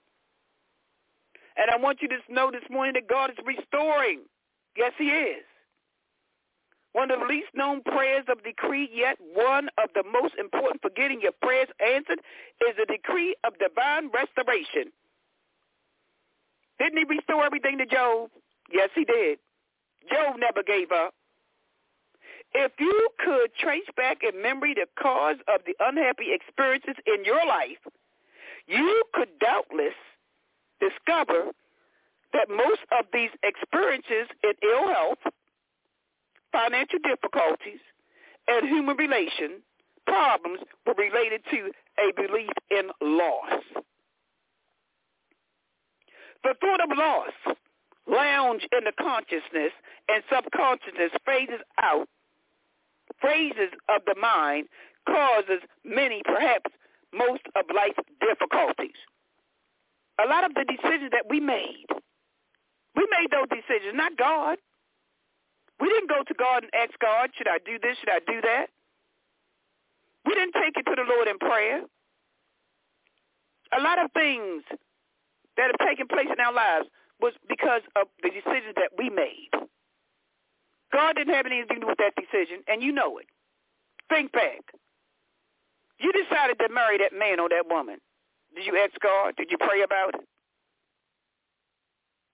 And 1.56 1.70
I 1.70 1.76
want 1.76 2.02
you 2.02 2.08
to 2.08 2.18
know 2.28 2.50
this 2.50 2.62
morning 2.70 2.94
that 2.94 3.08
God 3.08 3.30
is 3.30 3.36
restoring. 3.44 4.20
Yes, 4.76 4.92
he 4.96 5.06
is. 5.06 5.44
One 6.92 7.10
of 7.10 7.20
the 7.20 7.26
least 7.26 7.48
known 7.54 7.82
prayers 7.82 8.24
of 8.28 8.42
decree, 8.44 8.88
yet 8.92 9.18
one 9.34 9.68
of 9.76 9.90
the 9.94 10.04
most 10.10 10.34
important 10.38 10.80
for 10.80 10.90
getting 10.90 11.20
your 11.20 11.32
prayers 11.42 11.68
answered, 11.84 12.20
is 12.66 12.76
the 12.78 12.86
decree 12.86 13.34
of 13.44 13.52
divine 13.58 14.10
restoration. 14.12 14.92
Didn't 16.78 16.98
he 16.98 17.04
restore 17.04 17.44
everything 17.44 17.78
to 17.78 17.86
Job? 17.86 18.30
Yes, 18.72 18.90
he 18.94 19.04
did. 19.04 19.38
Job 20.10 20.36
never 20.38 20.62
gave 20.62 20.92
up. 20.92 21.14
If 22.54 22.72
you 22.78 23.08
could 23.24 23.54
trace 23.54 23.88
back 23.96 24.18
in 24.22 24.40
memory 24.42 24.74
the 24.74 24.86
cause 25.00 25.36
of 25.52 25.60
the 25.66 25.76
unhappy 25.80 26.32
experiences 26.32 26.96
in 27.06 27.24
your 27.24 27.44
life, 27.46 27.78
you 28.66 29.04
could 29.12 29.28
doubtless 29.38 29.94
discover 30.80 31.52
that 32.32 32.48
most 32.48 32.80
of 32.98 33.06
these 33.12 33.30
experiences 33.42 34.28
in 34.42 34.52
ill 34.62 34.88
health, 34.88 35.18
financial 36.52 36.98
difficulties, 36.98 37.80
and 38.48 38.68
human 38.68 38.96
relation 38.96 39.62
problems 40.06 40.60
were 40.86 40.94
related 40.94 41.42
to 41.50 41.70
a 41.98 42.12
belief 42.16 42.50
in 42.70 42.90
loss. 43.02 43.62
The 46.44 46.54
thought 46.60 46.80
of 46.80 46.96
loss 46.96 47.56
lounge 48.06 48.66
in 48.72 48.84
the 48.84 48.92
consciousness 48.98 49.72
and 50.08 50.22
subconsciousness 50.32 51.12
phases 51.26 51.60
out 51.82 52.08
phrases 53.20 53.72
of 53.88 54.02
the 54.06 54.14
mind 54.20 54.68
causes 55.06 55.60
many, 55.84 56.22
perhaps 56.24 56.70
most 57.12 57.42
of 57.56 57.64
life's 57.74 57.98
difficulties. 58.20 58.98
A 60.22 60.26
lot 60.28 60.44
of 60.44 60.54
the 60.54 60.64
decisions 60.64 61.10
that 61.12 61.24
we 61.30 61.40
made, 61.40 61.86
we 62.96 63.06
made 63.10 63.30
those 63.30 63.48
decisions, 63.48 63.94
not 63.94 64.16
God. 64.16 64.58
We 65.80 65.88
didn't 65.88 66.10
go 66.10 66.24
to 66.26 66.34
God 66.34 66.64
and 66.64 66.72
ask 66.74 66.98
God, 66.98 67.30
should 67.38 67.46
I 67.46 67.58
do 67.64 67.78
this, 67.78 67.96
should 68.00 68.10
I 68.10 68.18
do 68.26 68.40
that? 68.42 68.66
We 70.26 70.34
didn't 70.34 70.54
take 70.54 70.76
it 70.76 70.84
to 70.90 70.96
the 70.96 71.06
Lord 71.08 71.28
in 71.28 71.38
prayer. 71.38 71.82
A 73.78 73.80
lot 73.80 74.02
of 74.02 74.10
things 74.12 74.64
that 75.56 75.70
have 75.70 75.86
taken 75.86 76.08
place 76.08 76.26
in 76.26 76.40
our 76.40 76.52
lives 76.52 76.88
was 77.20 77.32
because 77.48 77.82
of 77.94 78.08
the 78.22 78.30
decisions 78.30 78.74
that 78.76 78.90
we 78.98 79.10
made. 79.10 79.50
God 80.92 81.16
didn't 81.16 81.34
have 81.34 81.46
anything 81.46 81.68
to 81.68 81.80
do 81.80 81.86
with 81.86 81.98
that 81.98 82.14
decision, 82.16 82.62
and 82.66 82.82
you 82.82 82.92
know 82.92 83.18
it. 83.18 83.26
Think 84.08 84.32
back. 84.32 84.60
You 86.00 86.12
decided 86.12 86.58
to 86.60 86.68
marry 86.72 86.98
that 86.98 87.12
man 87.12 87.40
or 87.40 87.48
that 87.48 87.68
woman. 87.68 87.98
Did 88.54 88.66
you 88.66 88.78
ask 88.78 88.98
God? 89.00 89.34
Did 89.36 89.50
you 89.50 89.58
pray 89.58 89.82
about 89.82 90.14
it? 90.14 90.26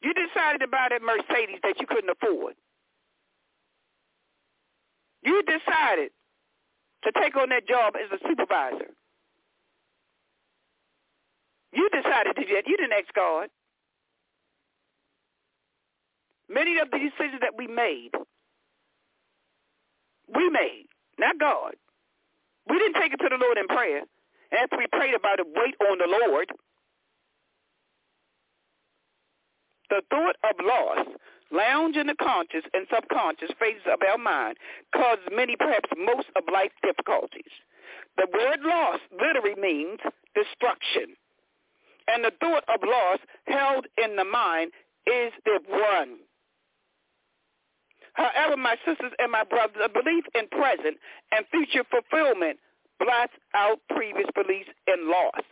You 0.03 0.13
decided 0.13 0.59
to 0.61 0.69
buy 0.69 0.89
that 0.91 1.03
Mercedes 1.03 1.61
that 1.63 1.81
you 1.81 1.87
couldn't 1.87 2.11
afford. 2.11 2.55
You 5.23 5.43
decided 5.43 6.11
to 7.05 7.13
take 7.21 7.37
on 7.37 7.49
that 7.49 7.67
job 7.67 7.95
as 7.97 8.13
a 8.13 8.29
supervisor. 8.29 8.93
You 11.73 11.89
decided 11.91 12.37
to 12.37 12.45
do 12.45 12.55
that. 12.55 12.69
You 12.69 12.77
didn't 12.77 12.93
ask 12.93 13.13
God. 13.15 13.49
Many 16.49 16.79
of 16.79 16.91
the 16.91 16.99
decisions 16.99 17.41
that 17.41 17.57
we 17.57 17.67
made, 17.67 18.11
we 20.33 20.49
made, 20.51 20.87
not 21.19 21.39
God. 21.39 21.75
We 22.69 22.79
didn't 22.79 23.01
take 23.01 23.13
it 23.13 23.19
to 23.19 23.29
the 23.29 23.37
Lord 23.37 23.59
in 23.59 23.67
prayer. 23.67 24.03
After 24.53 24.79
we 24.79 24.87
prayed 24.93 25.15
about 25.15 25.41
it, 25.41 25.47
wait 25.55 25.75
on 25.89 25.99
the 25.99 26.09
Lord. 26.27 26.51
The 29.91 30.03
thought 30.11 30.37
of 30.49 30.57
loss, 30.65 31.07
lounge 31.51 31.97
in 31.97 32.07
the 32.07 32.15
conscious 32.15 32.65
and 32.73 32.87
subconscious 32.93 33.51
phases 33.61 33.83
of 33.87 34.01
our 34.09 34.19
mind, 34.19 34.57
causes 34.95 35.25
many, 35.31 35.57
perhaps 35.57 35.91
most 35.97 36.29
of 36.37 36.45
life 36.53 36.73
difficulties. 36.83 37.53
The 38.17 38.27
word 38.33 38.61
loss 38.63 39.01
literally 39.13 39.55
means 39.61 40.01
destruction. 40.35 41.17
And 42.09 42.25
the 42.25 42.33
thought 42.41 42.65
of 42.69 42.81
loss 42.83 43.19
held 43.47 43.87
in 44.03 44.17
the 44.17 44.25
mind 44.25 44.73
is 45.07 45.33
the 45.45 45.61
one. 45.69 46.19
However, 48.15 48.57
my 48.57 48.77
sisters 48.87 49.13
and 49.19 49.31
my 49.31 49.45
brothers, 49.45 49.83
a 49.85 49.89
belief 49.89 50.25
in 50.35 50.49
present 50.49 50.97
and 51.33 51.45
future 51.51 51.85
fulfillment 51.91 52.59
blots 52.99 53.33
out 53.55 53.81
previous 53.95 54.29
beliefs 54.35 54.71
in 54.87 55.11
loss, 55.11 55.45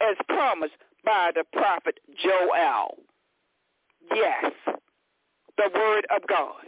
as 0.00 0.16
promised 0.28 0.74
by 1.04 1.30
the 1.34 1.44
prophet 1.52 1.98
Joel. 2.22 2.98
Yes, 4.14 4.52
the 5.56 5.70
word 5.74 6.06
of 6.14 6.26
God, 6.28 6.66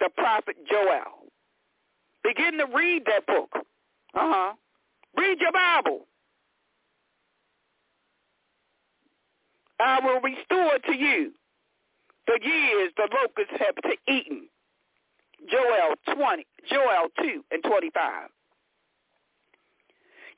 the 0.00 0.10
prophet 0.16 0.56
Joel. 0.68 1.26
Begin 2.22 2.58
to 2.58 2.66
read 2.74 3.02
that 3.06 3.26
book. 3.26 3.50
Uh-huh. 4.14 4.52
Read 5.16 5.38
your 5.40 5.52
Bible. 5.52 6.06
I 9.80 9.98
will 10.04 10.20
restore 10.20 10.78
to 10.86 10.96
you 10.96 11.32
the 12.26 12.38
years 12.42 12.92
the 12.96 13.08
locusts 13.12 13.54
have 13.58 13.76
eaten. 14.08 14.48
Joel 15.50 15.96
20, 16.14 16.46
Joel 16.70 17.08
2 17.20 17.44
and 17.50 17.62
25. 17.62 18.28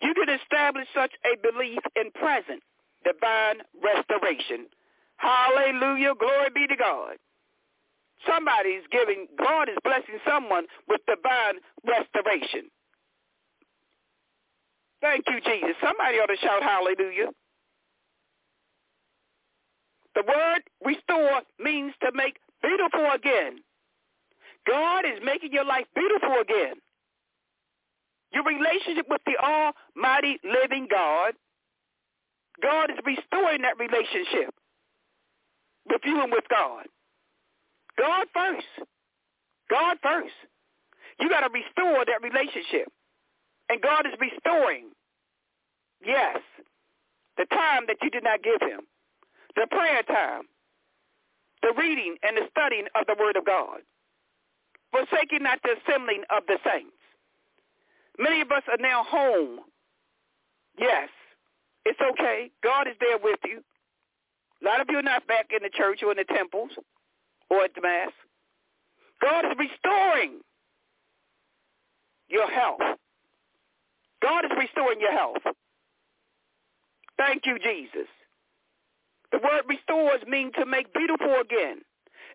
You 0.00 0.14
can 0.14 0.28
establish 0.28 0.88
such 0.94 1.12
a 1.24 1.36
belief 1.40 1.80
in 1.96 2.10
present 2.12 2.62
divine 3.04 3.60
restoration. 3.82 4.66
Hallelujah. 5.16 6.14
Glory 6.18 6.48
be 6.54 6.66
to 6.66 6.76
God. 6.76 7.16
Somebody's 8.26 8.82
giving, 8.90 9.26
God 9.38 9.68
is 9.68 9.76
blessing 9.84 10.18
someone 10.26 10.64
with 10.88 11.00
divine 11.06 11.60
restoration. 11.84 12.70
Thank 15.00 15.24
you, 15.28 15.40
Jesus. 15.40 15.76
Somebody 15.84 16.16
ought 16.16 16.32
to 16.32 16.36
shout 16.40 16.62
hallelujah. 16.62 17.28
The 20.14 20.22
word 20.26 20.62
restore 20.84 21.42
means 21.58 21.92
to 22.02 22.10
make 22.14 22.38
beautiful 22.62 23.10
again. 23.14 23.58
God 24.66 25.04
is 25.04 25.20
making 25.24 25.52
your 25.52 25.64
life 25.64 25.86
beautiful 25.94 26.40
again. 26.40 26.74
Your 28.32 28.44
relationship 28.44 29.06
with 29.08 29.20
the 29.26 29.36
almighty 29.38 30.38
living 30.42 30.88
God, 30.90 31.34
God 32.62 32.90
is 32.90 32.98
restoring 33.04 33.62
that 33.62 33.78
relationship 33.78 34.54
with 35.86 36.00
you 36.04 36.22
and 36.22 36.32
with 36.32 36.44
God. 36.48 36.86
God 37.98 38.26
first. 38.32 38.88
God 39.70 39.98
first. 40.02 40.34
You 41.20 41.28
got 41.28 41.40
to 41.40 41.50
restore 41.52 42.04
that 42.04 42.22
relationship. 42.22 42.88
And 43.68 43.80
God 43.80 44.06
is 44.06 44.12
restoring, 44.20 44.90
yes, 46.04 46.38
the 47.36 47.46
time 47.46 47.84
that 47.86 47.96
you 48.02 48.10
did 48.10 48.24
not 48.24 48.42
give 48.42 48.60
him 48.60 48.80
the 49.56 49.66
prayer 49.70 50.02
time, 50.02 50.42
the 51.62 51.72
reading 51.76 52.16
and 52.22 52.36
the 52.36 52.48
studying 52.50 52.86
of 52.94 53.06
the 53.06 53.16
Word 53.18 53.36
of 53.36 53.44
God, 53.46 53.80
forsaking 54.92 55.42
not 55.42 55.60
the 55.62 55.76
assembling 55.82 56.22
of 56.30 56.44
the 56.46 56.58
saints. 56.64 56.92
Many 58.18 58.40
of 58.40 58.50
us 58.52 58.62
are 58.68 58.78
now 58.78 59.02
home. 59.02 59.60
Yes, 60.78 61.08
it's 61.84 62.00
okay. 62.00 62.50
God 62.62 62.88
is 62.88 62.94
there 63.00 63.18
with 63.22 63.40
you. 63.44 63.62
A 64.62 64.64
lot 64.64 64.80
of 64.80 64.86
you 64.88 64.98
are 64.98 65.02
not 65.02 65.26
back 65.26 65.46
in 65.54 65.62
the 65.62 65.70
church 65.70 66.00
or 66.02 66.12
in 66.12 66.16
the 66.16 66.24
temples 66.24 66.70
or 67.50 67.64
at 67.64 67.74
the 67.74 67.82
Mass. 67.82 68.10
God 69.20 69.44
is 69.44 69.56
restoring 69.58 70.40
your 72.28 72.50
health. 72.50 72.80
God 74.22 74.44
is 74.44 74.50
restoring 74.58 75.00
your 75.00 75.12
health. 75.12 75.42
Thank 77.18 77.46
you, 77.46 77.58
Jesus. 77.58 78.08
The 79.34 79.40
word 79.42 79.62
restores 79.66 80.22
means 80.28 80.52
to 80.60 80.64
make 80.64 80.94
beautiful 80.94 81.34
again. 81.40 81.80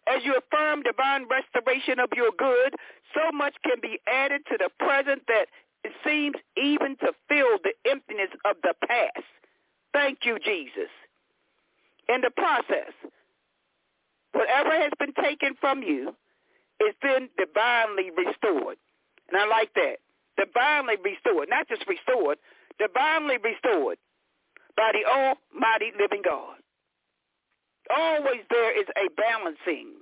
As 0.06 0.20
you 0.26 0.36
affirm 0.36 0.84
divine 0.84 1.28
restoration 1.32 1.98
of 1.98 2.10
your 2.14 2.32
good, 2.38 2.76
so 3.16 3.32
much 3.32 3.56
can 3.64 3.80
be 3.82 4.02
added 4.06 4.42
to 4.52 4.58
the 4.58 4.70
present 4.84 5.22
that 5.30 5.46
it 5.86 5.94
seems 6.06 6.36
even 6.58 6.98
to 6.98 7.14
fill 7.30 7.56
the 7.64 7.72
emptiness 7.90 8.32
of 8.44 8.58
the 8.64 8.74
past. 8.86 9.24
Thank 9.94 10.26
you, 10.26 10.40
Jesus. 10.44 10.92
In 12.10 12.20
the 12.20 12.32
process, 12.32 12.92
whatever 14.34 14.72
has 14.72 14.92
been 15.00 15.14
taken 15.24 15.56
from 15.62 15.82
you 15.82 16.14
is 16.82 16.94
then 17.02 17.30
divinely 17.38 18.12
restored. 18.12 18.76
And 19.30 19.40
I 19.40 19.48
like 19.48 19.74
that. 19.76 20.00
Divinely 20.36 20.96
restored. 21.02 21.48
Not 21.48 21.70
just 21.70 21.88
restored, 21.88 22.40
divinely 22.78 23.38
restored 23.38 24.00
by 24.76 24.92
the 24.92 25.10
almighty 25.10 25.94
living 25.98 26.24
God. 26.26 26.58
Always 27.90 28.42
there 28.50 28.80
is 28.80 28.86
a 28.96 29.10
balancing, 29.16 29.96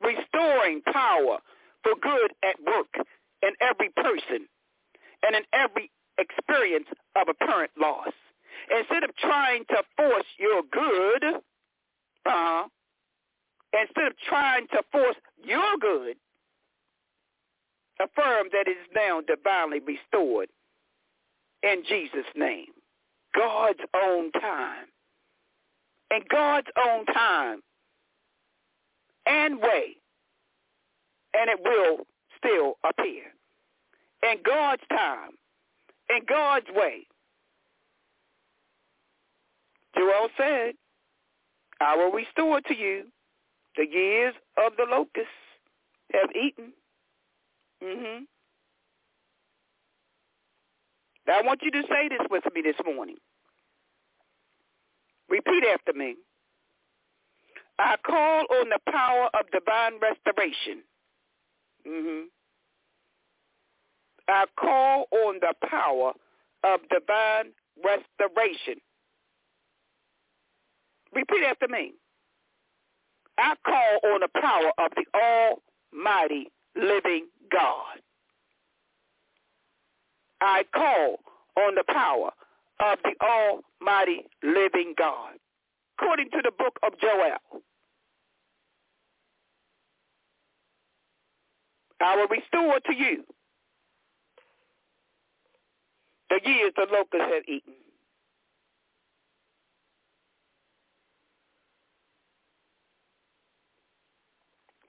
restoring 0.00 0.82
power 0.92 1.38
for 1.82 1.92
good 2.00 2.32
at 2.42 2.56
work 2.64 3.06
in 3.42 3.50
every 3.60 3.90
person 3.96 4.46
and 5.22 5.36
in 5.36 5.42
every 5.52 5.90
experience 6.18 6.86
of 7.16 7.28
apparent 7.28 7.70
loss. 7.80 8.12
Instead 8.70 9.04
of 9.04 9.16
trying 9.16 9.64
to 9.70 9.82
force 9.96 10.26
your 10.38 10.62
good, 10.70 11.42
uh, 12.26 12.64
instead 13.72 14.06
of 14.06 14.12
trying 14.28 14.66
to 14.68 14.82
force 14.92 15.16
your 15.42 15.76
good, 15.80 16.16
affirm 18.00 18.48
that 18.52 18.66
it 18.66 18.70
is 18.70 18.88
now 18.94 19.20
divinely 19.20 19.80
restored 19.80 20.48
in 21.62 21.82
Jesus' 21.88 22.26
name. 22.36 22.66
God's 23.34 23.80
own 23.94 24.30
time 24.32 24.91
in 26.12 26.20
God's 26.30 26.68
own 26.78 27.06
time 27.06 27.60
and 29.26 29.58
way, 29.58 29.96
and 31.34 31.48
it 31.48 31.58
will 31.64 32.06
still 32.36 32.74
appear. 32.84 33.24
In 34.22 34.36
God's 34.44 34.82
time, 34.90 35.30
in 36.10 36.20
God's 36.28 36.66
way. 36.74 37.06
Joel 39.96 40.28
said, 40.36 40.74
I 41.80 41.96
will 41.96 42.12
restore 42.12 42.60
to 42.60 42.76
you 42.76 43.04
the 43.76 43.86
years 43.86 44.34
of 44.58 44.72
the 44.76 44.84
locusts 44.88 45.30
have 46.12 46.30
eaten. 46.36 46.72
Mm-hmm. 47.82 48.24
Now 51.26 51.38
I 51.38 51.42
want 51.42 51.60
you 51.62 51.70
to 51.70 51.82
say 51.88 52.08
this 52.08 52.26
with 52.30 52.44
me 52.54 52.62
this 52.62 52.76
morning. 52.84 53.16
Repeat 55.32 55.64
after 55.72 55.94
me. 55.94 56.16
I 57.78 57.96
call 58.04 58.44
on 58.50 58.68
the 58.68 58.78
power 58.92 59.30
of 59.32 59.50
divine 59.50 59.94
restoration. 59.98 60.82
Mm-hmm. 61.88 62.24
I 64.28 64.44
call 64.60 65.06
on 65.10 65.40
the 65.40 65.54
power 65.66 66.12
of 66.64 66.80
divine 66.90 67.52
restoration. 67.82 68.74
Repeat 71.14 71.44
after 71.48 71.66
me. 71.66 71.92
I 73.38 73.54
call 73.64 74.12
on 74.12 74.20
the 74.20 74.28
power 74.38 74.70
of 74.76 74.92
the 74.94 75.06
almighty 75.96 76.48
living 76.76 77.28
God. 77.50 78.02
I 80.42 80.64
call 80.74 81.20
on 81.56 81.74
the 81.74 81.84
power 81.88 82.32
of 82.80 82.98
the 83.04 83.14
almighty 83.24 84.24
living 84.42 84.94
God. 84.96 85.34
According 85.98 86.30
to 86.30 86.40
the 86.42 86.52
book 86.56 86.78
of 86.82 86.92
Joel. 87.00 87.62
I 92.00 92.16
will 92.16 92.28
restore 92.28 92.80
to 92.80 92.94
you 92.94 93.24
the 96.30 96.40
years 96.44 96.72
the 96.76 96.86
locusts 96.90 97.32
have 97.32 97.44
eaten. 97.46 97.74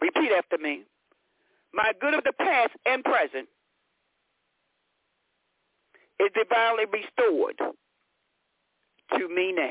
Repeat 0.01 0.31
after 0.37 0.57
me. 0.57 0.83
My 1.73 1.91
good 2.01 2.13
of 2.13 2.23
the 2.23 2.33
past 2.33 2.71
and 2.85 3.03
present 3.03 3.47
is 6.19 6.29
divinely 6.33 6.85
restored 6.91 7.57
to 9.17 9.27
me 9.29 9.51
now. 9.51 9.69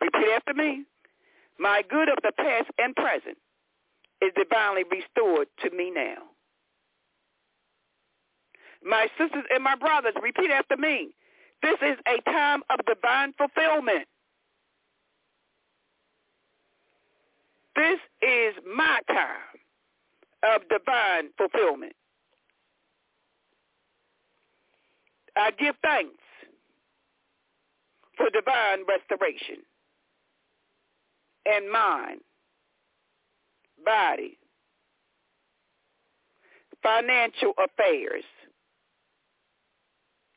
Repeat 0.00 0.28
after 0.34 0.54
me. 0.54 0.84
My 1.58 1.82
good 1.88 2.08
of 2.08 2.18
the 2.22 2.32
past 2.36 2.70
and 2.78 2.94
present 2.96 3.38
is 4.20 4.32
divinely 4.36 4.84
restored 4.90 5.48
to 5.62 5.70
me 5.70 5.90
now. 5.90 6.16
My 8.84 9.06
sisters 9.18 9.44
and 9.54 9.62
my 9.62 9.76
brothers, 9.76 10.14
repeat 10.20 10.50
after 10.50 10.76
me. 10.76 11.14
This 11.62 11.76
is 11.82 11.96
a 12.08 12.20
time 12.28 12.62
of 12.70 12.84
divine 12.86 13.32
fulfillment. 13.38 14.08
This 17.76 18.00
is 18.20 18.54
my 18.66 19.00
time 19.08 19.52
of 20.42 20.62
divine 20.68 21.30
fulfillment. 21.38 21.94
I 25.36 25.50
give 25.52 25.74
thanks 25.82 26.18
for 28.16 28.28
divine 28.30 28.84
restoration 28.86 29.62
in 31.46 31.70
mind, 31.70 32.20
body, 33.84 34.38
financial 36.82 37.52
affairs, 37.58 38.24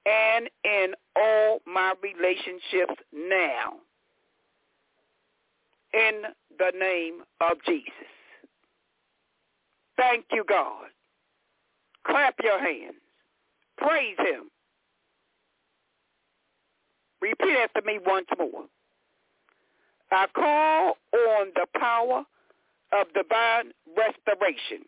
and 0.05 0.49
in 0.63 0.93
all 1.15 1.59
my 1.65 1.93
relationships 2.01 3.01
now. 3.13 3.73
In 5.93 6.23
the 6.59 6.71
name 6.77 7.21
of 7.39 7.57
Jesus. 7.65 7.91
Thank 9.97 10.25
you, 10.31 10.43
God. 10.47 10.87
Clap 12.05 12.35
your 12.43 12.59
hands. 12.59 12.95
Praise 13.77 14.17
him. 14.19 14.49
Repeat 17.25 17.57
after 17.57 17.81
me 17.83 17.97
once 18.05 18.27
more. 18.37 18.65
I 20.11 20.27
call 20.35 20.93
on 21.11 21.47
the 21.55 21.65
power 21.75 22.23
of 22.93 23.07
divine 23.15 23.71
restoration. 23.97 24.85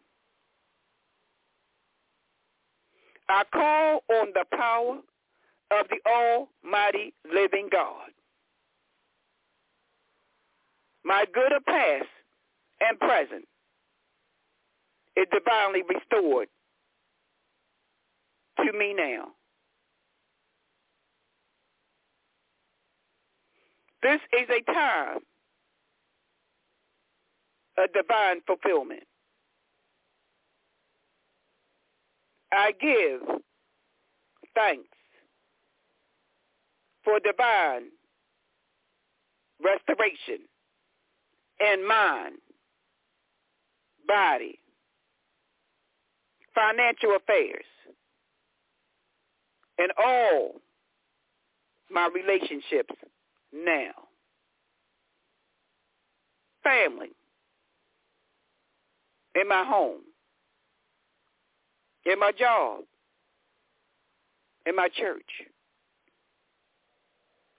I 3.28 3.42
call 3.52 4.04
on 4.20 4.28
the 4.36 4.46
power 4.56 5.00
of 5.72 5.88
the 5.90 5.98
almighty 6.08 7.16
living 7.34 7.70
God. 7.72 8.12
My 11.04 11.26
good 11.34 11.54
of 11.54 11.66
past 11.66 12.06
and 12.82 13.00
present 13.00 13.48
is 15.16 15.26
divinely 15.34 15.82
restored 15.90 16.50
to 18.58 18.78
me 18.78 18.94
now. 18.94 19.30
This 24.04 24.20
is 24.34 24.48
a 24.50 24.72
time 24.72 25.20
of 27.78 27.94
divine 27.94 28.42
fulfillment. 28.46 29.04
I 32.52 32.72
give 32.80 33.22
thanks 34.56 34.88
for 37.04 37.20
divine 37.20 37.90
restoration 39.64 40.46
in 41.60 41.88
mind, 41.88 42.36
body, 44.08 44.60
financial 46.54 47.16
affairs, 47.16 47.66
and 49.80 49.92
all 49.98 50.56
my 51.90 52.10
relationships 52.14 52.94
now. 53.66 53.92
Family, 56.64 57.12
in 59.36 59.48
my 59.48 59.64
home, 59.66 60.02
in 62.06 62.20
my 62.20 62.32
job, 62.32 62.82
in 64.66 64.76
my 64.76 64.90
church, 64.90 65.46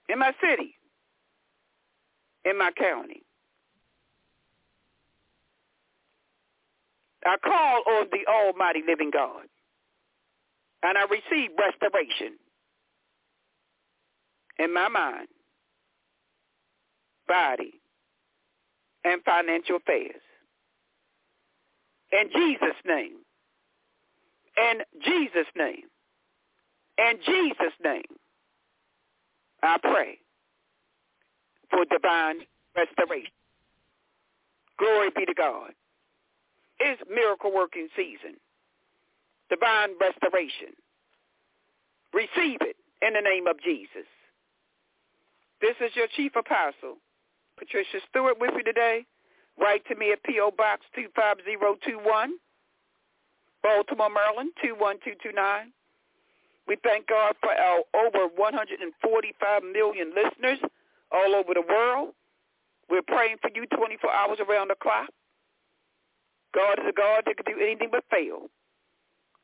in 0.09 0.19
my 0.19 0.31
city, 0.41 0.75
in 2.45 2.57
my 2.57 2.71
county. 2.71 3.23
I 7.25 7.35
call 7.43 7.83
on 7.95 8.07
the 8.11 8.31
almighty 8.31 8.81
living 8.87 9.11
God, 9.11 9.43
and 10.83 10.97
I 10.97 11.03
receive 11.03 11.51
restoration 11.57 12.37
in 14.57 14.73
my 14.73 14.87
mind, 14.87 15.27
body, 17.29 17.79
and 19.05 19.23
financial 19.23 19.77
affairs. 19.77 20.21
In 22.11 22.29
Jesus' 22.33 22.81
name. 22.85 23.17
In 24.57 24.81
Jesus' 25.05 25.47
name. 25.55 25.87
In 26.97 27.13
Jesus' 27.25 27.77
name. 27.81 28.11
I 29.63 29.77
pray 29.81 30.17
for 31.69 31.85
divine 31.85 32.39
restoration. 32.75 33.31
Glory 34.77 35.09
be 35.15 35.25
to 35.25 35.33
God. 35.33 35.71
It's 36.79 37.01
miracle 37.09 37.53
working 37.53 37.87
season. 37.95 38.37
Divine 39.49 39.91
restoration. 39.99 40.73
Receive 42.13 42.59
it 42.61 42.75
in 43.01 43.13
the 43.13 43.21
name 43.21 43.47
of 43.47 43.61
Jesus. 43.63 44.07
This 45.61 45.75
is 45.81 45.95
your 45.95 46.07
chief 46.15 46.35
apostle, 46.35 46.97
Patricia 47.59 47.99
Stewart, 48.09 48.39
with 48.39 48.51
you 48.55 48.63
today. 48.63 49.05
Write 49.59 49.83
to 49.91 49.95
me 49.95 50.13
at 50.13 50.23
P.O. 50.23 50.51
Box 50.55 50.87
25021, 50.95 51.99
Baltimore, 53.61 54.09
Maryland 54.09 54.55
21229. 54.63 55.75
We 56.65 56.77
thank 56.79 57.07
God 57.07 57.35
for 57.43 57.51
our 57.51 57.83
over 57.91 58.31
145 58.31 59.63
million 59.67 60.15
listeners 60.15 60.59
all 61.11 61.35
over 61.35 61.53
the 61.53 61.67
world. 61.67 62.15
We're 62.89 63.03
praying 63.03 63.37
for 63.41 63.51
you 63.53 63.67
24 63.67 64.07
hours 64.07 64.39
around 64.39 64.69
the 64.71 64.79
clock. 64.79 65.11
God 66.55 66.79
is 66.79 66.87
a 66.87 66.95
God 66.95 67.27
that 67.27 67.35
can 67.35 67.45
do 67.45 67.59
anything 67.59 67.89
but 67.91 68.05
fail. 68.09 68.47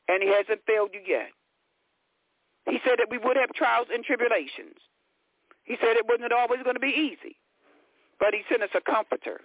And 0.08 0.24
he 0.24 0.30
hasn't 0.30 0.64
failed 0.66 0.92
you 0.94 1.02
yet. 1.06 1.30
He 2.70 2.80
said 2.88 2.98
that 2.98 3.12
we 3.12 3.18
would 3.18 3.36
have 3.38 3.52
trials 3.54 3.88
and 3.92 4.04
tribulations. 4.04 4.80
He 5.66 5.76
said 5.82 5.98
it 5.98 6.08
wasn't 6.08 6.32
always 6.32 6.64
going 6.64 6.76
to 6.76 6.80
be 6.80 6.96
easy. 6.96 7.38
But 8.20 8.34
he 8.34 8.42
sent 8.50 8.64
us 8.64 8.70
a 8.76 8.82
comforter. 8.82 9.42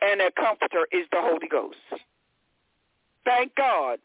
And 0.00 0.20
that 0.20 0.36
comforter 0.36 0.86
is 0.92 1.06
the 1.10 1.20
Holy 1.20 1.48
Ghost. 1.48 1.78
Thank 3.24 3.54
God 3.54 3.98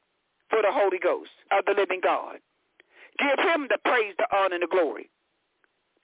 for 0.49 0.61
the 0.61 0.71
Holy 0.71 0.99
Ghost 0.99 1.31
of 1.51 1.65
the 1.65 1.73
living 1.73 2.01
God. 2.01 2.37
Give 3.19 3.37
him 3.39 3.67
the 3.69 3.77
praise, 3.83 4.15
the 4.17 4.27
honor, 4.35 4.55
and 4.55 4.63
the 4.63 4.67
glory. 4.67 5.09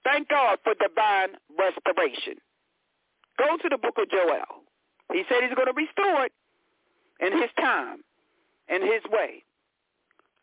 Thank 0.04 0.30
God 0.30 0.60
for 0.64 0.74
divine 0.74 1.36
restoration. 1.58 2.36
Go 3.38 3.58
to 3.58 3.70
the 3.70 3.78
book 3.78 3.96
of 3.98 4.10
Joel. 4.10 4.64
He 5.12 5.24
said 5.30 5.44
he's 5.44 5.56
going 5.56 5.68
to 5.68 5.74
restore 5.74 6.26
it 6.26 6.34
in 7.20 7.34
his 7.34 7.50
time, 7.60 8.00
in 8.70 8.82
his 8.82 9.02
way. 9.10 9.44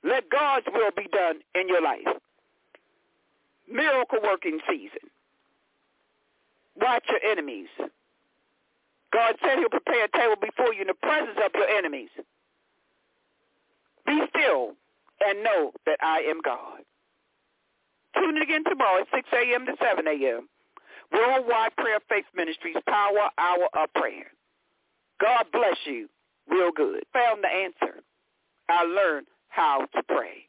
Let 0.03 0.28
God's 0.30 0.66
will 0.72 0.90
be 0.97 1.09
done 1.12 1.40
in 1.55 1.68
your 1.68 1.82
life. 1.82 2.07
Miracle 3.70 4.18
working 4.22 4.59
season. 4.68 5.09
Watch 6.81 7.05
your 7.09 7.31
enemies. 7.31 7.68
God 9.12 9.37
said 9.43 9.59
he'll 9.59 9.68
prepare 9.68 10.07
a 10.07 10.09
table 10.09 10.37
before 10.41 10.75
you 10.75 10.83
in 10.83 10.89
the 10.89 10.95
presence 10.95 11.39
of 11.45 11.53
your 11.55 11.68
enemies. 11.68 12.11
Be 14.07 14.20
still 14.29 14.72
and 15.25 15.45
know 15.45 15.72
that 15.87 15.99
I 16.03 16.18
am 16.29 16.41
God. 16.45 16.83
Tune 18.16 18.37
in 18.37 18.43
again 18.43 18.64
tomorrow 18.64 19.01
at 19.03 19.07
6 19.14 19.29
a.m. 19.33 19.66
to 19.66 19.72
7 19.81 20.07
a.m. 20.07 20.49
Worldwide 21.12 21.77
Prayer 21.77 21.99
Faith 22.09 22.25
Ministries 22.35 22.77
Power 22.89 23.31
Hour 23.39 23.68
of 23.75 23.93
Prayer. 23.95 24.33
God 25.20 25.47
bless 25.53 25.77
you 25.87 26.09
real 26.49 26.70
good. 26.75 27.05
Found 27.12 27.43
the 27.43 27.49
answer. 27.49 28.03
I 28.68 28.85
learned 28.85 29.27
how 29.49 29.87
to 29.95 30.03
pray. 30.03 30.49